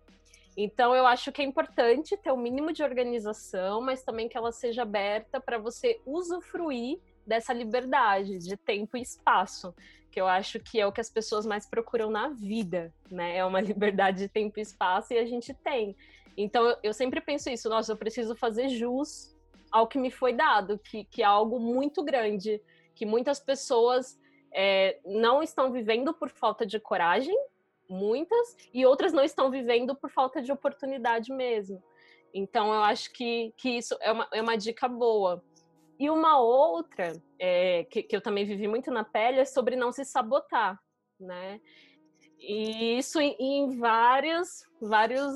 Então, 0.57 0.95
eu 0.95 1.05
acho 1.05 1.31
que 1.31 1.41
é 1.41 1.45
importante 1.45 2.15
ter 2.15 2.31
o 2.31 2.35
um 2.35 2.37
mínimo 2.37 2.71
de 2.71 2.81
organização, 2.81 3.81
mas 3.81 4.03
também 4.03 4.29
que 4.29 4.37
ela 4.37 4.51
seja 4.51 4.83
aberta 4.83 5.39
para 5.39 5.57
você 5.57 5.99
usufruir 6.05 6.99
dessa 7.27 7.51
liberdade 7.51 8.37
de 8.37 8.55
tempo 8.55 8.95
e 8.95 9.01
espaço, 9.01 9.75
que 10.09 10.21
eu 10.21 10.27
acho 10.27 10.59
que 10.59 10.79
é 10.79 10.87
o 10.87 10.91
que 10.91 11.01
as 11.01 11.09
pessoas 11.09 11.45
mais 11.45 11.67
procuram 11.67 12.09
na 12.09 12.29
vida, 12.29 12.93
né? 13.11 13.37
É 13.37 13.43
uma 13.43 13.59
liberdade 13.61 14.19
de 14.19 14.29
tempo 14.29 14.59
e 14.59 14.61
espaço 14.61 15.13
e 15.13 15.17
a 15.17 15.25
gente 15.25 15.53
tem. 15.53 15.95
Então, 16.37 16.77
eu 16.83 16.93
sempre 16.93 17.19
penso 17.19 17.49
isso, 17.49 17.69
nossa, 17.69 17.91
eu 17.91 17.97
preciso 17.97 18.35
fazer 18.35 18.69
jus 18.69 19.35
ao 19.71 19.87
que 19.87 19.97
me 19.97 20.11
foi 20.11 20.31
dado, 20.31 20.79
que, 20.79 21.03
que 21.05 21.21
é 21.21 21.25
algo 21.25 21.59
muito 21.59 22.03
grande, 22.03 22.61
que 22.93 23.05
muitas 23.05 23.41
pessoas 23.41 24.17
é, 24.53 24.99
não 25.05 25.43
estão 25.43 25.71
vivendo 25.71 26.13
por 26.13 26.29
falta 26.29 26.65
de 26.65 26.79
coragem, 26.79 27.35
muitas, 27.89 28.55
e 28.73 28.85
outras 28.85 29.13
não 29.13 29.23
estão 29.23 29.49
vivendo 29.51 29.95
por 29.95 30.09
falta 30.09 30.41
de 30.41 30.51
oportunidade 30.51 31.31
mesmo. 31.31 31.81
Então, 32.33 32.73
eu 32.73 32.81
acho 32.81 33.11
que, 33.13 33.53
que 33.57 33.69
isso 33.69 33.95
é 34.01 34.11
uma, 34.11 34.27
é 34.33 34.41
uma 34.41 34.57
dica 34.57 34.87
boa. 34.87 35.43
E 35.97 36.09
uma 36.09 36.39
outra, 36.39 37.13
é, 37.39 37.85
que, 37.85 38.03
que 38.03 38.15
eu 38.15 38.21
também 38.21 38.45
vivi 38.45 38.67
muito 38.67 38.91
na 38.91 39.03
pele, 39.03 39.39
é 39.39 39.45
sobre 39.45 39.75
não 39.75 39.91
se 39.91 40.03
sabotar, 40.03 40.77
né? 41.19 41.61
E 42.37 42.97
isso 42.97 43.19
em, 43.19 43.35
em 43.39 43.77
vários, 43.79 44.63
vários 44.81 45.33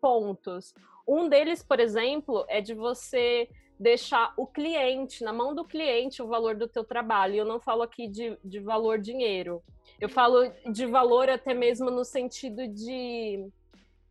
pontos. 0.00 0.74
Um 1.06 1.28
deles, 1.28 1.62
por 1.62 1.78
exemplo, 1.78 2.44
é 2.48 2.60
de 2.60 2.74
você 2.74 3.48
deixar 3.78 4.32
o 4.36 4.46
cliente, 4.46 5.24
na 5.24 5.32
mão 5.32 5.54
do 5.54 5.64
cliente, 5.64 6.22
o 6.22 6.28
valor 6.28 6.56
do 6.56 6.68
teu 6.68 6.84
trabalho. 6.84 7.36
Eu 7.36 7.44
não 7.44 7.60
falo 7.60 7.82
aqui 7.82 8.08
de, 8.08 8.36
de 8.44 8.60
valor 8.60 8.98
dinheiro. 8.98 9.62
Eu 10.02 10.08
falo 10.08 10.52
de 10.72 10.84
valor 10.84 11.30
até 11.30 11.54
mesmo 11.54 11.88
no 11.88 12.04
sentido 12.04 12.66
de. 12.66 13.48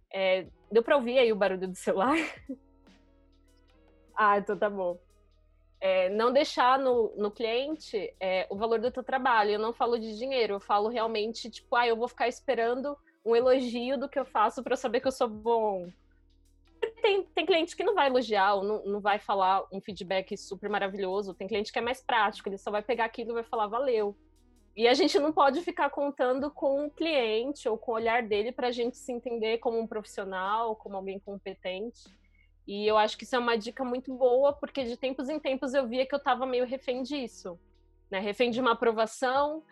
É, 0.09 0.47
deu 0.71 0.81
para 0.81 0.95
ouvir 0.95 1.19
aí 1.19 1.33
o 1.33 1.35
barulho 1.35 1.67
do 1.67 1.75
celular? 1.75 2.15
ah, 4.15 4.37
então 4.37 4.57
tá 4.57 4.69
bom. 4.69 4.97
É, 5.81 6.07
não 6.07 6.31
deixar 6.31 6.79
no, 6.79 7.13
no 7.17 7.29
cliente 7.29 8.15
é, 8.21 8.47
o 8.49 8.55
valor 8.55 8.79
do 8.79 8.89
teu 8.89 9.03
trabalho. 9.03 9.51
Eu 9.51 9.59
não 9.59 9.73
falo 9.73 9.99
de 9.99 10.17
dinheiro, 10.17 10.53
eu 10.53 10.59
falo 10.61 10.87
realmente, 10.87 11.49
tipo, 11.49 11.75
ah, 11.75 11.85
eu 11.85 11.97
vou 11.97 12.07
ficar 12.07 12.29
esperando 12.29 12.97
um 13.25 13.35
elogio 13.35 13.99
do 13.99 14.07
que 14.07 14.17
eu 14.17 14.25
faço 14.25 14.63
para 14.63 14.77
saber 14.77 15.01
que 15.01 15.09
eu 15.09 15.11
sou 15.11 15.27
bom 15.27 15.89
tem, 17.01 17.23
tem 17.23 17.45
cliente 17.45 17.75
que 17.75 17.83
não 17.83 17.95
vai 17.95 18.07
elogiar, 18.07 18.55
ou 18.55 18.63
não, 18.63 18.85
não 18.85 19.01
vai 19.01 19.19
falar 19.19 19.65
um 19.71 19.81
feedback 19.81 20.37
super 20.37 20.69
maravilhoso. 20.69 21.33
Tem 21.33 21.47
cliente 21.47 21.71
que 21.71 21.79
é 21.79 21.81
mais 21.81 22.01
prático, 22.01 22.47
ele 22.47 22.57
só 22.57 22.71
vai 22.71 22.81
pegar 22.81 23.05
aquilo 23.05 23.31
e 23.31 23.33
vai 23.33 23.43
falar 23.43 23.67
valeu. 23.67 24.15
E 24.75 24.87
a 24.87 24.93
gente 24.93 25.19
não 25.19 25.33
pode 25.33 25.61
ficar 25.61 25.89
contando 25.89 26.49
com 26.49 26.85
o 26.85 26.91
cliente 26.91 27.67
ou 27.67 27.77
com 27.77 27.91
o 27.91 27.95
olhar 27.95 28.23
dele 28.23 28.51
para 28.51 28.67
a 28.67 28.71
gente 28.71 28.97
se 28.97 29.11
entender 29.11 29.57
como 29.57 29.79
um 29.79 29.87
profissional, 29.87 30.75
como 30.75 30.95
alguém 30.95 31.19
competente. 31.19 32.03
E 32.65 32.87
eu 32.87 32.97
acho 32.97 33.17
que 33.17 33.25
isso 33.25 33.35
é 33.35 33.39
uma 33.39 33.57
dica 33.57 33.83
muito 33.83 34.13
boa, 34.13 34.53
porque 34.53 34.83
de 34.83 34.95
tempos 34.95 35.27
em 35.27 35.39
tempos 35.39 35.73
eu 35.73 35.87
via 35.87 36.05
que 36.05 36.15
eu 36.15 36.19
estava 36.19 36.45
meio 36.45 36.65
refém 36.65 37.03
disso. 37.03 37.59
Né? 38.09 38.19
Refém 38.19 38.49
de 38.49 38.61
uma 38.61 38.71
aprovação, 38.71 39.63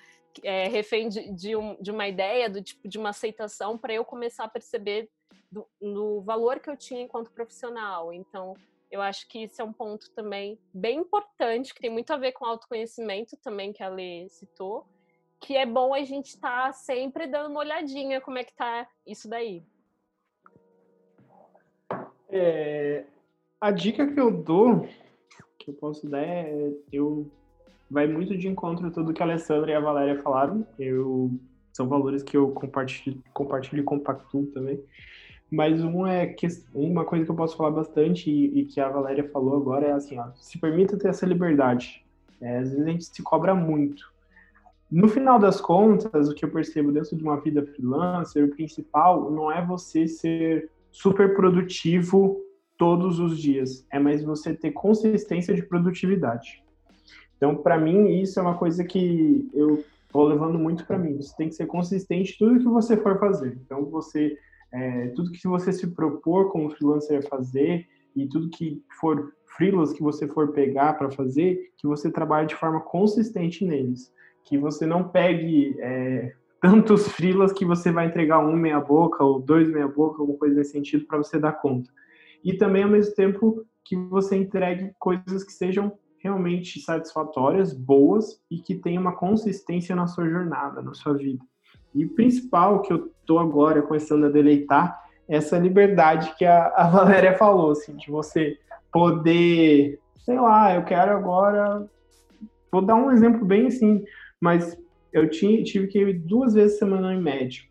é, 0.43 0.67
refém 0.67 1.07
de, 1.07 1.31
de, 1.31 1.55
um, 1.55 1.75
de 1.81 1.91
uma 1.91 2.07
ideia, 2.07 2.49
do 2.49 2.61
tipo 2.61 2.87
de 2.87 2.97
uma 2.97 3.09
aceitação, 3.09 3.77
para 3.77 3.93
eu 3.93 4.03
começar 4.03 4.43
a 4.43 4.49
perceber 4.49 5.09
do, 5.51 6.21
valor 6.21 6.59
que 6.59 6.69
eu 6.69 6.77
tinha 6.77 7.01
enquanto 7.01 7.31
profissional. 7.31 8.13
Então, 8.13 8.55
eu 8.91 9.01
acho 9.01 9.27
que 9.27 9.43
isso 9.43 9.61
é 9.61 9.65
um 9.65 9.73
ponto 9.73 10.09
também 10.11 10.59
bem 10.73 10.99
importante, 10.99 11.73
que 11.73 11.81
tem 11.81 11.89
muito 11.89 12.11
a 12.11 12.17
ver 12.17 12.31
com 12.31 12.45
autoconhecimento 12.45 13.37
também, 13.37 13.71
que 13.71 13.83
a 13.83 13.89
Lê 13.89 14.27
citou, 14.29 14.87
que 15.39 15.55
é 15.55 15.65
bom 15.65 15.93
a 15.93 16.03
gente 16.03 16.29
estar 16.29 16.67
tá 16.67 16.73
sempre 16.73 17.27
dando 17.27 17.51
uma 17.51 17.59
olhadinha 17.59 18.19
como 18.19 18.37
é 18.37 18.43
que 18.43 18.55
tá 18.55 18.87
isso 19.05 19.29
daí. 19.29 19.63
É, 22.29 23.05
a 23.59 23.71
dica 23.71 24.07
que 24.07 24.19
eu 24.19 24.31
dou, 24.31 24.87
que 25.57 25.69
eu 25.69 25.73
posso 25.73 26.07
dar 26.07 26.21
é, 26.21 26.71
eu 26.91 27.31
vai 27.89 28.07
muito 28.07 28.37
de 28.37 28.47
encontro 28.47 28.87
a 28.87 28.91
tudo 28.91 29.13
que 29.13 29.21
a 29.21 29.25
Alessandra 29.25 29.71
e 29.71 29.75
a 29.75 29.79
Valéria 29.79 30.21
falaram. 30.21 30.65
Eu 30.77 31.31
são 31.73 31.87
valores 31.87 32.21
que 32.21 32.35
eu 32.35 32.51
compartilho, 32.51 33.23
compartilho 33.33 33.81
e 33.81 33.85
compactuo 33.85 34.45
também. 34.47 34.83
Mas 35.51 35.83
um 35.83 36.05
é 36.05 36.27
que, 36.27 36.47
uma 36.73 37.03
coisa 37.03 37.25
que 37.25 37.31
eu 37.31 37.35
posso 37.35 37.57
falar 37.57 37.71
bastante 37.71 38.29
e, 38.29 38.59
e, 38.59 38.65
que 38.65 38.79
a 38.79 38.89
Valéria 38.89 39.27
falou 39.29 39.57
agora 39.57 39.87
é 39.87 39.91
assim, 39.93 40.17
ó, 40.19 40.27
se 40.35 40.59
permita 40.59 40.97
ter 40.97 41.07
essa 41.07 41.25
liberdade. 41.25 42.05
É, 42.39 42.59
às 42.59 42.69
vezes 42.69 42.85
a 42.85 42.89
gente 42.89 43.05
se 43.05 43.23
cobra 43.23 43.55
muito. 43.55 44.03
No 44.91 45.07
final 45.07 45.39
das 45.39 45.59
contas, 45.59 46.29
o 46.29 46.35
que 46.35 46.45
eu 46.45 46.51
percebo 46.51 46.91
dentro 46.91 47.15
de 47.15 47.23
uma 47.23 47.39
vida 47.39 47.65
freelancer, 47.65 48.45
o 48.45 48.49
principal 48.49 49.29
não 49.31 49.51
é 49.51 49.63
você 49.65 50.07
ser 50.07 50.69
super 50.91 51.35
produtivo 51.35 52.39
todos 52.77 53.19
os 53.19 53.37
dias, 53.37 53.85
é 53.91 53.99
mais 53.99 54.23
você 54.23 54.53
ter 54.53 54.71
consistência 54.71 55.53
de 55.53 55.61
produtividade. 55.63 56.63
Então, 57.37 57.55
para 57.55 57.77
mim, 57.77 58.21
isso 58.21 58.39
é 58.39 58.41
uma 58.41 58.57
coisa 58.57 58.83
que 58.83 59.47
eu 59.53 59.83
vou 60.11 60.25
levando 60.25 60.57
muito 60.57 60.85
para 60.85 60.97
mim. 60.97 61.15
Você 61.17 61.35
tem 61.35 61.49
que 61.49 61.55
ser 61.55 61.67
consistente 61.67 62.33
em 62.33 62.37
tudo 62.37 62.59
que 62.59 62.65
você 62.65 62.97
for 62.97 63.19
fazer. 63.19 63.57
Então, 63.63 63.85
você 63.85 64.37
é, 64.71 65.07
tudo 65.09 65.31
que 65.31 65.47
você 65.47 65.71
se 65.73 65.87
propor 65.87 66.51
como 66.51 66.69
freelancer 66.69 67.19
a 67.19 67.27
fazer 67.27 67.87
e 68.15 68.27
tudo 68.27 68.49
que 68.49 68.83
for 68.99 69.33
freelas 69.57 69.93
que 69.93 70.01
você 70.01 70.27
for 70.27 70.51
pegar 70.51 70.93
para 70.93 71.11
fazer, 71.11 71.71
que 71.77 71.87
você 71.87 72.11
trabalhe 72.11 72.47
de 72.47 72.55
forma 72.55 72.81
consistente 72.81 73.65
neles. 73.65 74.13
Que 74.43 74.57
você 74.57 74.85
não 74.85 75.07
pegue 75.07 75.75
é, 75.79 76.33
tantos 76.61 77.07
freelas 77.07 77.53
que 77.53 77.65
você 77.65 77.91
vai 77.91 78.07
entregar 78.07 78.39
um 78.39 78.55
meia 78.55 78.79
boca 78.79 79.23
ou 79.23 79.39
dois 79.39 79.69
meia 79.69 79.87
boca, 79.87 80.21
alguma 80.21 80.37
coisa 80.37 80.55
nesse 80.55 80.71
sentido, 80.71 81.05
para 81.05 81.17
você 81.17 81.39
dar 81.39 81.53
conta. 81.53 81.89
E 82.43 82.53
também, 82.53 82.83
ao 82.83 82.89
mesmo 82.89 83.13
tempo, 83.15 83.65
que 83.83 83.95
você 83.95 84.35
entregue 84.35 84.93
coisas 84.97 85.43
que 85.43 85.51
sejam 85.51 85.91
realmente 86.19 86.79
satisfatórias, 86.81 87.73
boas 87.73 88.41
e 88.51 88.59
que 88.59 88.75
tenham 88.75 89.01
uma 89.01 89.15
consistência 89.15 89.95
na 89.95 90.07
sua 90.07 90.29
jornada, 90.29 90.81
na 90.81 90.93
sua 90.93 91.13
vida. 91.13 91.43
E 91.93 92.05
principal 92.05 92.81
que 92.81 92.93
eu 92.93 93.11
estou 93.21 93.39
agora 93.39 93.81
começando 93.81 94.25
a 94.25 94.29
deleitar 94.29 94.99
é 95.27 95.35
essa 95.37 95.57
liberdade 95.57 96.33
que 96.37 96.45
a, 96.45 96.67
a 96.75 96.83
Valéria 96.89 97.37
falou, 97.37 97.71
assim, 97.71 97.95
de 97.95 98.09
você 98.09 98.57
poder, 98.91 99.99
sei 100.25 100.39
lá, 100.39 100.73
eu 100.75 100.83
quero 100.83 101.11
agora. 101.11 101.87
Vou 102.71 102.81
dar 102.81 102.95
um 102.95 103.11
exemplo 103.11 103.45
bem 103.45 103.67
assim, 103.67 104.03
mas 104.39 104.77
eu 105.11 105.29
tinha, 105.29 105.63
tive 105.63 105.87
que 105.87 105.99
ir 105.99 106.19
duas 106.19 106.53
vezes 106.53 106.77
semana 106.77 107.13
em 107.13 107.21
médio. 107.21 107.69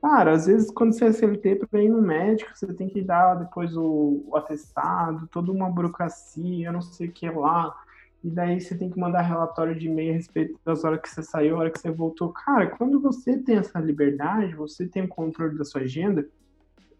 Cara, 0.00 0.32
às 0.32 0.46
vezes 0.46 0.70
quando 0.70 0.94
você 0.94 1.06
é 1.06 1.12
CLT 1.12 1.56
para 1.56 1.82
ir 1.82 1.88
no 1.88 2.00
médico, 2.00 2.50
você 2.54 2.72
tem 2.72 2.88
que 2.88 3.02
dar 3.02 3.34
depois 3.34 3.76
o, 3.76 4.24
o 4.26 4.36
atestado, 4.36 5.28
toda 5.30 5.52
uma 5.52 5.68
burocracia, 5.68 6.72
não 6.72 6.80
sei 6.80 7.08
o 7.08 7.12
que 7.12 7.28
lá. 7.28 7.74
E 8.22 8.28
daí 8.28 8.60
você 8.60 8.76
tem 8.76 8.90
que 8.90 8.98
mandar 8.98 9.22
relatório 9.22 9.74
de 9.74 9.86
e-mail 9.86 10.12
a 10.12 10.16
respeito 10.16 10.58
das 10.64 10.84
horas 10.84 11.00
que 11.00 11.08
você 11.08 11.22
saiu, 11.22 11.56
a 11.56 11.60
hora 11.60 11.70
que 11.70 11.78
você 11.78 11.90
voltou. 11.90 12.30
Cara, 12.30 12.66
quando 12.66 13.00
você 13.00 13.38
tem 13.38 13.56
essa 13.56 13.78
liberdade, 13.78 14.54
você 14.54 14.86
tem 14.86 15.04
o 15.04 15.08
controle 15.08 15.56
da 15.56 15.64
sua 15.64 15.82
agenda, 15.82 16.26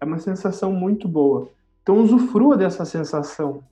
é 0.00 0.04
uma 0.04 0.18
sensação 0.18 0.72
muito 0.72 1.06
boa. 1.06 1.50
Então 1.82 1.98
usufrua 1.98 2.56
dessa 2.56 2.84
sensação. 2.84 3.62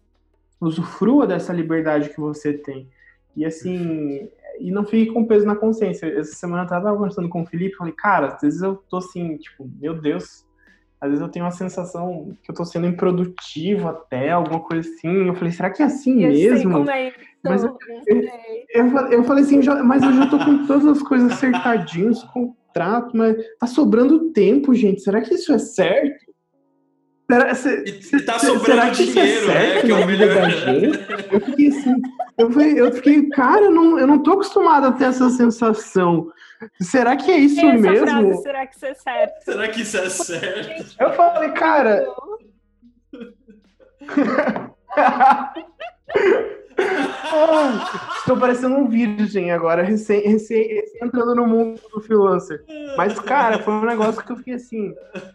Usufrua 0.61 1.27
dessa 1.27 1.53
liberdade 1.53 2.11
que 2.11 2.21
você 2.21 2.53
tem. 2.53 2.89
E 3.35 3.47
assim, 3.47 4.29
e 4.59 4.71
não 4.71 4.85
fique 4.85 5.13
com 5.13 5.25
peso 5.25 5.47
na 5.47 5.57
consciência. 5.57 6.07
Essa 6.07 6.35
semana 6.35 6.65
eu 6.65 6.69
tava 6.69 6.93
conversando 6.95 7.29
com 7.29 7.43
o 7.43 7.47
Felipe 7.47 7.75
e 7.75 7.79
falei, 7.79 7.95
cara, 7.95 8.35
às 8.35 8.43
vezes 8.43 8.61
eu 8.61 8.77
tô 8.77 8.99
assim, 8.99 9.37
tipo, 9.37 9.71
meu 9.81 9.99
Deus, 9.99 10.45
às 11.01 11.09
vezes 11.09 11.23
eu 11.23 11.29
tenho 11.29 11.45
uma 11.45 11.53
sensação 11.53 12.37
que 12.43 12.51
eu 12.51 12.55
tô 12.55 12.65
sendo 12.65 12.87
improdutivo 12.87 13.89
até, 13.89 14.31
alguma 14.31 14.61
coisa 14.61 14.89
assim. 14.89 15.29
Eu 15.29 15.35
falei, 15.35 15.53
será 15.53 15.71
que 15.71 15.83
é 15.83 15.87
assim 15.87 16.25
eu 16.25 16.31
mesmo? 16.31 16.85
Sei 16.85 17.09
é 17.09 17.13
mas 17.45 17.63
eu, 17.63 17.79
eu, 18.71 18.97
eu, 19.13 19.25
falei 19.25 19.45
assim, 19.45 19.61
mas 19.85 20.03
eu 20.03 20.13
já 20.13 20.27
tô 20.27 20.39
com 20.39 20.67
todas 20.67 20.87
as 20.87 21.03
coisas 21.03 21.33
acertadinhas, 21.33 22.23
contrato, 22.25 23.17
mas 23.17 23.37
tá 23.61 23.67
sobrando 23.67 24.33
tempo, 24.33 24.75
gente. 24.75 25.03
Será 25.03 25.21
que 25.21 25.35
isso 25.35 25.53
é 25.53 25.59
certo? 25.59 26.27
Será, 27.31 27.55
se, 27.55 28.17
e 28.17 28.21
tá 28.23 28.39
sobrando 28.39 28.65
será 28.65 28.91
que 28.91 29.05
dinheiro, 29.05 29.51
é 29.51 29.53
certo, 29.53 29.75
né? 29.75 29.81
Que 29.83 29.91
é 29.91 29.95
o 29.95 30.07
melhor. 30.07 30.51
Eu 31.31 31.41
fiquei 31.43 31.69
assim, 31.69 31.95
eu, 32.39 32.51
falei, 32.51 32.81
eu 32.81 32.93
fiquei, 32.93 33.29
cara, 33.29 33.67
eu 33.67 33.71
não, 33.71 33.99
eu 33.99 34.07
não 34.07 34.23
tô 34.23 34.33
acostumado 34.33 34.87
a 34.87 34.93
ter 34.93 35.05
essa 35.05 35.31
sensação. 35.31 36.29
Será 36.81 37.17
que 37.17 37.31
é 37.31 37.39
isso 37.39 37.61
Essa 37.61 37.79
mesmo? 37.79 38.07
Frase, 38.07 38.43
será 38.43 38.67
que 38.67 38.77
isso 38.77 38.87
é 38.87 38.95
certo? 38.95 39.45
Será 39.45 39.69
que 39.69 39.83
isso 39.83 39.97
é 39.97 40.11
certo? 40.11 40.97
Eu 40.99 41.13
falei, 41.13 41.51
cara. 41.53 42.07
oh, 47.33 48.17
estou 48.19 48.37
parecendo 48.37 48.77
um 48.77 48.89
virgem 48.89 49.51
agora, 49.51 49.83
recém, 49.83 50.21
recém, 50.21 50.67
recém, 50.69 51.01
entrando 51.03 51.35
no 51.35 51.47
mundo 51.47 51.81
do 51.93 52.01
freelancer. 52.01 52.65
Mas, 52.97 53.19
cara, 53.21 53.59
foi 53.59 53.75
um 53.75 53.85
negócio 53.85 54.25
que 54.25 54.33
eu 54.33 54.37
fiquei 54.37 54.55
assim. 54.55 54.95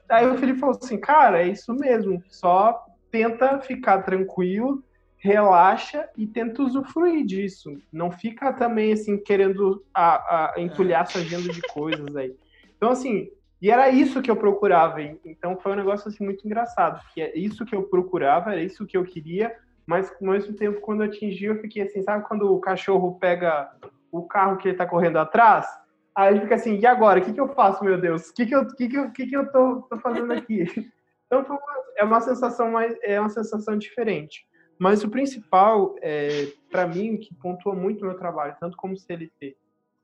Aí 0.09 0.27
o 0.27 0.37
Felipe 0.37 0.59
falou 0.59 0.77
assim: 0.81 0.97
cara, 0.97 1.41
é 1.41 1.47
isso 1.47 1.73
mesmo, 1.73 2.23
só 2.29 2.83
tenta 3.11 3.59
ficar 3.59 4.01
tranquilo 4.01 4.83
relaxa 5.23 6.09
e 6.17 6.27
tenta 6.27 6.61
usufruir 6.61 7.25
disso. 7.25 7.81
Não 7.91 8.11
fica 8.11 8.51
também 8.51 8.91
assim 8.91 9.17
querendo 9.17 9.81
a, 9.93 10.51
a 10.53 10.61
entulhar 10.61 11.07
sua 11.07 11.21
agenda 11.21 11.51
de 11.51 11.61
coisas 11.61 12.13
aí. 12.13 12.35
Então 12.75 12.89
assim, 12.89 13.29
e 13.61 13.71
era 13.71 13.89
isso 13.89 14.21
que 14.21 14.29
eu 14.29 14.35
procurava. 14.35 15.01
Então 15.23 15.57
foi 15.57 15.71
um 15.71 15.77
negócio 15.77 16.09
assim 16.09 16.25
muito 16.25 16.45
engraçado, 16.45 17.01
que 17.13 17.21
é 17.21 17.37
isso 17.37 17.65
que 17.65 17.73
eu 17.73 17.83
procurava, 17.83 18.51
era 18.51 18.61
isso 18.61 18.85
que 18.85 18.97
eu 18.97 19.05
queria, 19.05 19.55
mas 19.87 20.11
ao 20.21 20.27
mesmo 20.27 20.53
tempo 20.53 20.81
quando 20.81 21.03
eu 21.03 21.09
atingi 21.09 21.45
eu 21.45 21.61
fiquei 21.61 21.83
assim, 21.83 22.03
sabe 22.03 22.27
quando 22.27 22.53
o 22.53 22.59
cachorro 22.59 23.17
pega 23.17 23.71
o 24.11 24.23
carro 24.23 24.57
que 24.57 24.67
ele 24.67 24.77
tá 24.77 24.85
correndo 24.85 25.19
atrás? 25.19 25.65
Aí 26.13 26.37
fica 26.41 26.55
assim, 26.55 26.77
e 26.77 26.85
agora? 26.85 27.21
O 27.21 27.23
que, 27.23 27.31
que 27.31 27.39
eu 27.39 27.47
faço, 27.47 27.81
meu 27.81 27.99
Deus? 27.99 28.27
O 28.29 28.33
que, 28.33 28.45
que, 28.45 28.53
eu, 28.53 28.67
que, 28.67 28.89
que, 28.89 28.97
eu, 28.97 29.11
que, 29.11 29.25
que 29.25 29.37
eu 29.37 29.49
tô, 29.49 29.83
tô 29.83 29.97
fazendo 29.99 30.33
aqui? 30.33 30.65
Então 31.25 31.57
é 31.97 32.03
uma 32.03 32.21
sensação 32.21 32.69
mais, 32.69 32.95
é 33.01 33.19
uma 33.19 33.29
sensação 33.29 33.75
diferente. 33.75 34.45
Mas 34.83 35.01
o 35.01 35.09
principal, 35.09 35.95
é, 36.01 36.51
para 36.69 36.85
mim, 36.85 37.15
que 37.15 37.33
pontua 37.35 37.73
muito 37.73 38.01
o 38.01 38.05
meu 38.05 38.17
trabalho, 38.17 38.57
tanto 38.59 38.75
como 38.75 38.97
CLT, 38.97 39.55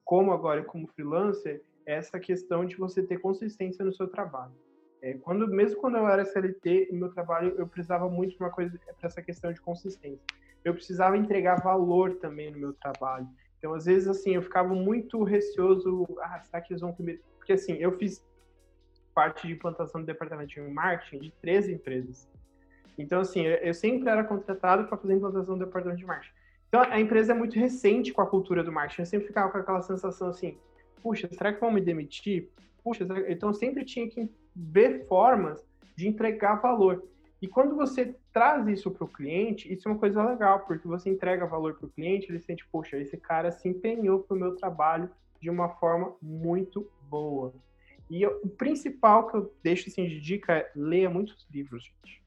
como 0.05 0.31
agora 0.31 0.63
como 0.63 0.87
freelancer, 0.87 1.61
é 1.85 1.95
essa 1.95 2.17
questão 2.17 2.63
de 2.63 2.77
você 2.77 3.03
ter 3.03 3.17
consistência 3.17 3.83
no 3.83 3.91
seu 3.91 4.07
trabalho. 4.07 4.53
É, 5.01 5.15
quando, 5.15 5.45
mesmo 5.49 5.81
quando 5.81 5.97
eu 5.97 6.07
era 6.07 6.23
CLT, 6.23 6.91
o 6.91 6.95
meu 6.95 7.11
trabalho, 7.11 7.53
eu 7.57 7.67
precisava 7.67 8.07
muito 8.07 8.37
de 8.37 8.39
uma 8.39 8.51
coisa, 8.51 8.79
para 8.85 9.07
essa 9.07 9.21
questão 9.21 9.51
de 9.51 9.59
consistência. 9.59 10.23
Eu 10.63 10.73
precisava 10.73 11.17
entregar 11.17 11.61
valor 11.61 12.15
também 12.15 12.49
no 12.49 12.57
meu 12.57 12.71
trabalho. 12.71 13.27
Então, 13.57 13.73
às 13.73 13.83
vezes, 13.83 14.07
assim, 14.07 14.35
eu 14.35 14.41
ficava 14.41 14.73
muito 14.73 15.25
receoso, 15.25 16.07
ah, 16.21 16.39
será 16.45 16.61
que 16.61 16.71
eles 16.71 16.79
vão 16.79 16.93
comer? 16.93 17.21
Porque, 17.37 17.51
assim, 17.51 17.73
eu 17.73 17.97
fiz 17.97 18.25
parte 19.13 19.45
de 19.45 19.51
implantação 19.51 19.99
do 19.99 20.07
departamento 20.07 20.53
de 20.53 20.61
marketing 20.61 21.19
de 21.19 21.33
três 21.41 21.67
empresas. 21.67 22.29
Então, 22.97 23.21
assim, 23.21 23.41
eu 23.41 23.73
sempre 23.73 24.09
era 24.09 24.23
contratado 24.23 24.85
para 24.85 24.97
fazer 24.97 25.13
a 25.13 25.15
implantação 25.15 25.57
do 25.57 25.65
departamento 25.65 25.99
de 25.99 26.05
marketing. 26.05 26.33
Então, 26.67 26.81
a 26.81 26.99
empresa 26.99 27.33
é 27.33 27.35
muito 27.35 27.57
recente 27.57 28.13
com 28.13 28.21
a 28.21 28.27
cultura 28.27 28.63
do 28.63 28.71
marketing. 28.71 29.01
Eu 29.01 29.05
sempre 29.05 29.27
ficava 29.27 29.51
com 29.51 29.57
aquela 29.57 29.81
sensação 29.81 30.29
assim, 30.29 30.57
puxa, 31.01 31.27
será 31.31 31.51
que 31.51 31.59
vão 31.59 31.71
me 31.71 31.81
demitir? 31.81 32.49
Puxa, 32.83 33.05
então 33.27 33.49
eu 33.49 33.53
sempre 33.53 33.83
tinha 33.83 34.07
que 34.07 34.29
ver 34.55 35.07
formas 35.07 35.65
de 35.95 36.07
entregar 36.07 36.55
valor. 36.55 37.03
E 37.41 37.47
quando 37.47 37.75
você 37.75 38.15
traz 38.33 38.67
isso 38.67 38.91
para 38.91 39.05
o 39.05 39.07
cliente, 39.07 39.71
isso 39.71 39.87
é 39.87 39.91
uma 39.91 39.99
coisa 39.99 40.23
legal, 40.23 40.59
porque 40.61 40.87
você 40.87 41.09
entrega 41.09 41.45
valor 41.45 41.75
para 41.75 41.87
o 41.87 41.89
cliente, 41.89 42.29
ele 42.29 42.39
sente, 42.39 42.67
poxa, 42.69 42.97
esse 42.97 43.17
cara 43.17 43.51
se 43.51 43.67
empenhou 43.67 44.19
para 44.19 44.35
o 44.35 44.39
meu 44.39 44.55
trabalho 44.55 45.09
de 45.41 45.49
uma 45.49 45.69
forma 45.69 46.13
muito 46.21 46.91
boa. 47.09 47.53
E 48.09 48.21
eu, 48.21 48.41
o 48.43 48.49
principal 48.49 49.27
que 49.27 49.37
eu 49.37 49.53
deixo 49.63 49.89
assim, 49.89 50.07
de 50.07 50.19
dica 50.19 50.53
é 50.53 50.71
leia 50.75 51.09
muitos 51.09 51.47
livros, 51.49 51.83
gente 51.83 52.19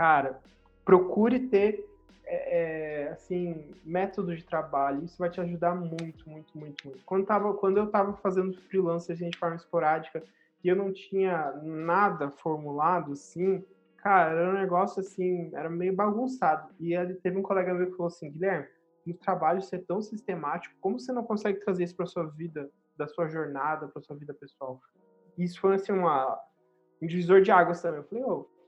cara, 0.00 0.40
procure 0.82 1.38
ter 1.38 1.86
é, 2.24 3.02
é, 3.02 3.08
assim 3.10 3.70
método 3.84 4.34
de 4.34 4.42
trabalho. 4.42 5.04
Isso 5.04 5.18
vai 5.18 5.28
te 5.28 5.38
ajudar 5.42 5.74
muito, 5.74 6.26
muito, 6.26 6.58
muito, 6.58 6.88
muito. 6.88 7.04
Quando, 7.04 7.26
tava, 7.26 7.52
quando 7.52 7.76
eu 7.76 7.84
estava 7.84 8.14
fazendo 8.14 8.58
freelance 8.62 9.12
assim, 9.12 9.28
de 9.28 9.36
forma 9.36 9.56
esporádica 9.56 10.22
e 10.64 10.68
eu 10.68 10.74
não 10.74 10.90
tinha 10.90 11.52
nada 11.62 12.30
formulado, 12.30 13.12
assim, 13.12 13.62
cara, 13.98 14.30
era 14.30 14.48
um 14.48 14.54
negócio 14.54 15.00
assim, 15.00 15.50
era 15.52 15.68
meio 15.68 15.94
bagunçado. 15.94 16.72
E 16.80 16.94
ele 16.94 17.12
teve 17.16 17.36
um 17.36 17.42
colega 17.42 17.74
meu 17.74 17.90
que 17.90 17.96
falou 17.96 18.06
assim, 18.06 18.30
Guilherme, 18.30 18.68
no 19.04 19.12
trabalho 19.12 19.60
ser 19.60 19.80
tão 19.80 20.00
sistemático, 20.00 20.74
como 20.80 20.98
você 20.98 21.12
não 21.12 21.24
consegue 21.24 21.60
trazer 21.60 21.84
isso 21.84 21.96
para 21.96 22.06
sua 22.06 22.24
vida, 22.24 22.70
da 22.96 23.06
sua 23.06 23.28
jornada, 23.28 23.86
para 23.86 24.00
sua 24.00 24.16
vida 24.16 24.32
pessoal? 24.32 24.80
Isso 25.36 25.60
foi 25.60 25.74
assim 25.74 25.92
uma 25.92 26.40
um 27.02 27.06
divisor 27.06 27.42
de 27.42 27.50
águas 27.50 27.82
também. 27.82 27.98
Eu 27.98 28.04
falei, 28.04 28.24
ô, 28.24 28.30
oh, 28.30 28.59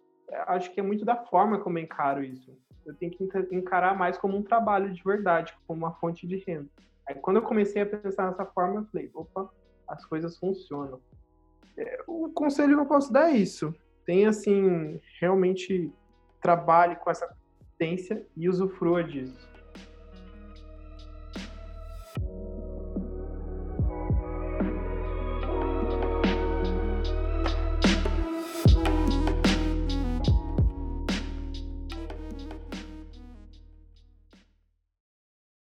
acho 0.46 0.72
que 0.72 0.80
é 0.80 0.82
muito 0.82 1.04
da 1.04 1.16
forma 1.16 1.58
como 1.58 1.78
eu 1.78 1.82
encaro 1.82 2.22
isso. 2.22 2.56
Eu 2.84 2.94
tenho 2.94 3.12
que 3.12 3.24
encarar 3.52 3.96
mais 3.96 4.18
como 4.18 4.36
um 4.36 4.42
trabalho 4.42 4.92
de 4.92 5.02
verdade, 5.02 5.54
como 5.66 5.84
uma 5.84 5.94
fonte 5.94 6.26
de 6.26 6.36
renda. 6.46 6.68
Aí 7.08 7.14
quando 7.16 7.36
eu 7.36 7.42
comecei 7.42 7.82
a 7.82 7.86
pensar 7.86 8.30
dessa 8.30 8.44
forma, 8.46 8.80
eu 8.80 8.86
falei, 8.86 9.10
opa, 9.14 9.50
as 9.86 10.04
coisas 10.04 10.36
funcionam. 10.38 11.00
É, 11.76 12.02
o 12.06 12.28
conselho 12.30 12.74
que 12.74 12.80
eu 12.80 12.86
posso 12.86 13.12
dar 13.12 13.30
é 13.30 13.36
isso. 13.36 13.74
Tenha, 14.04 14.30
assim, 14.30 15.00
realmente 15.20 15.92
trabalhe 16.40 16.96
com 16.96 17.10
essa 17.10 17.26
competência 17.26 18.26
e 18.36 18.48
usufrua 18.48 19.04
disso. 19.04 19.51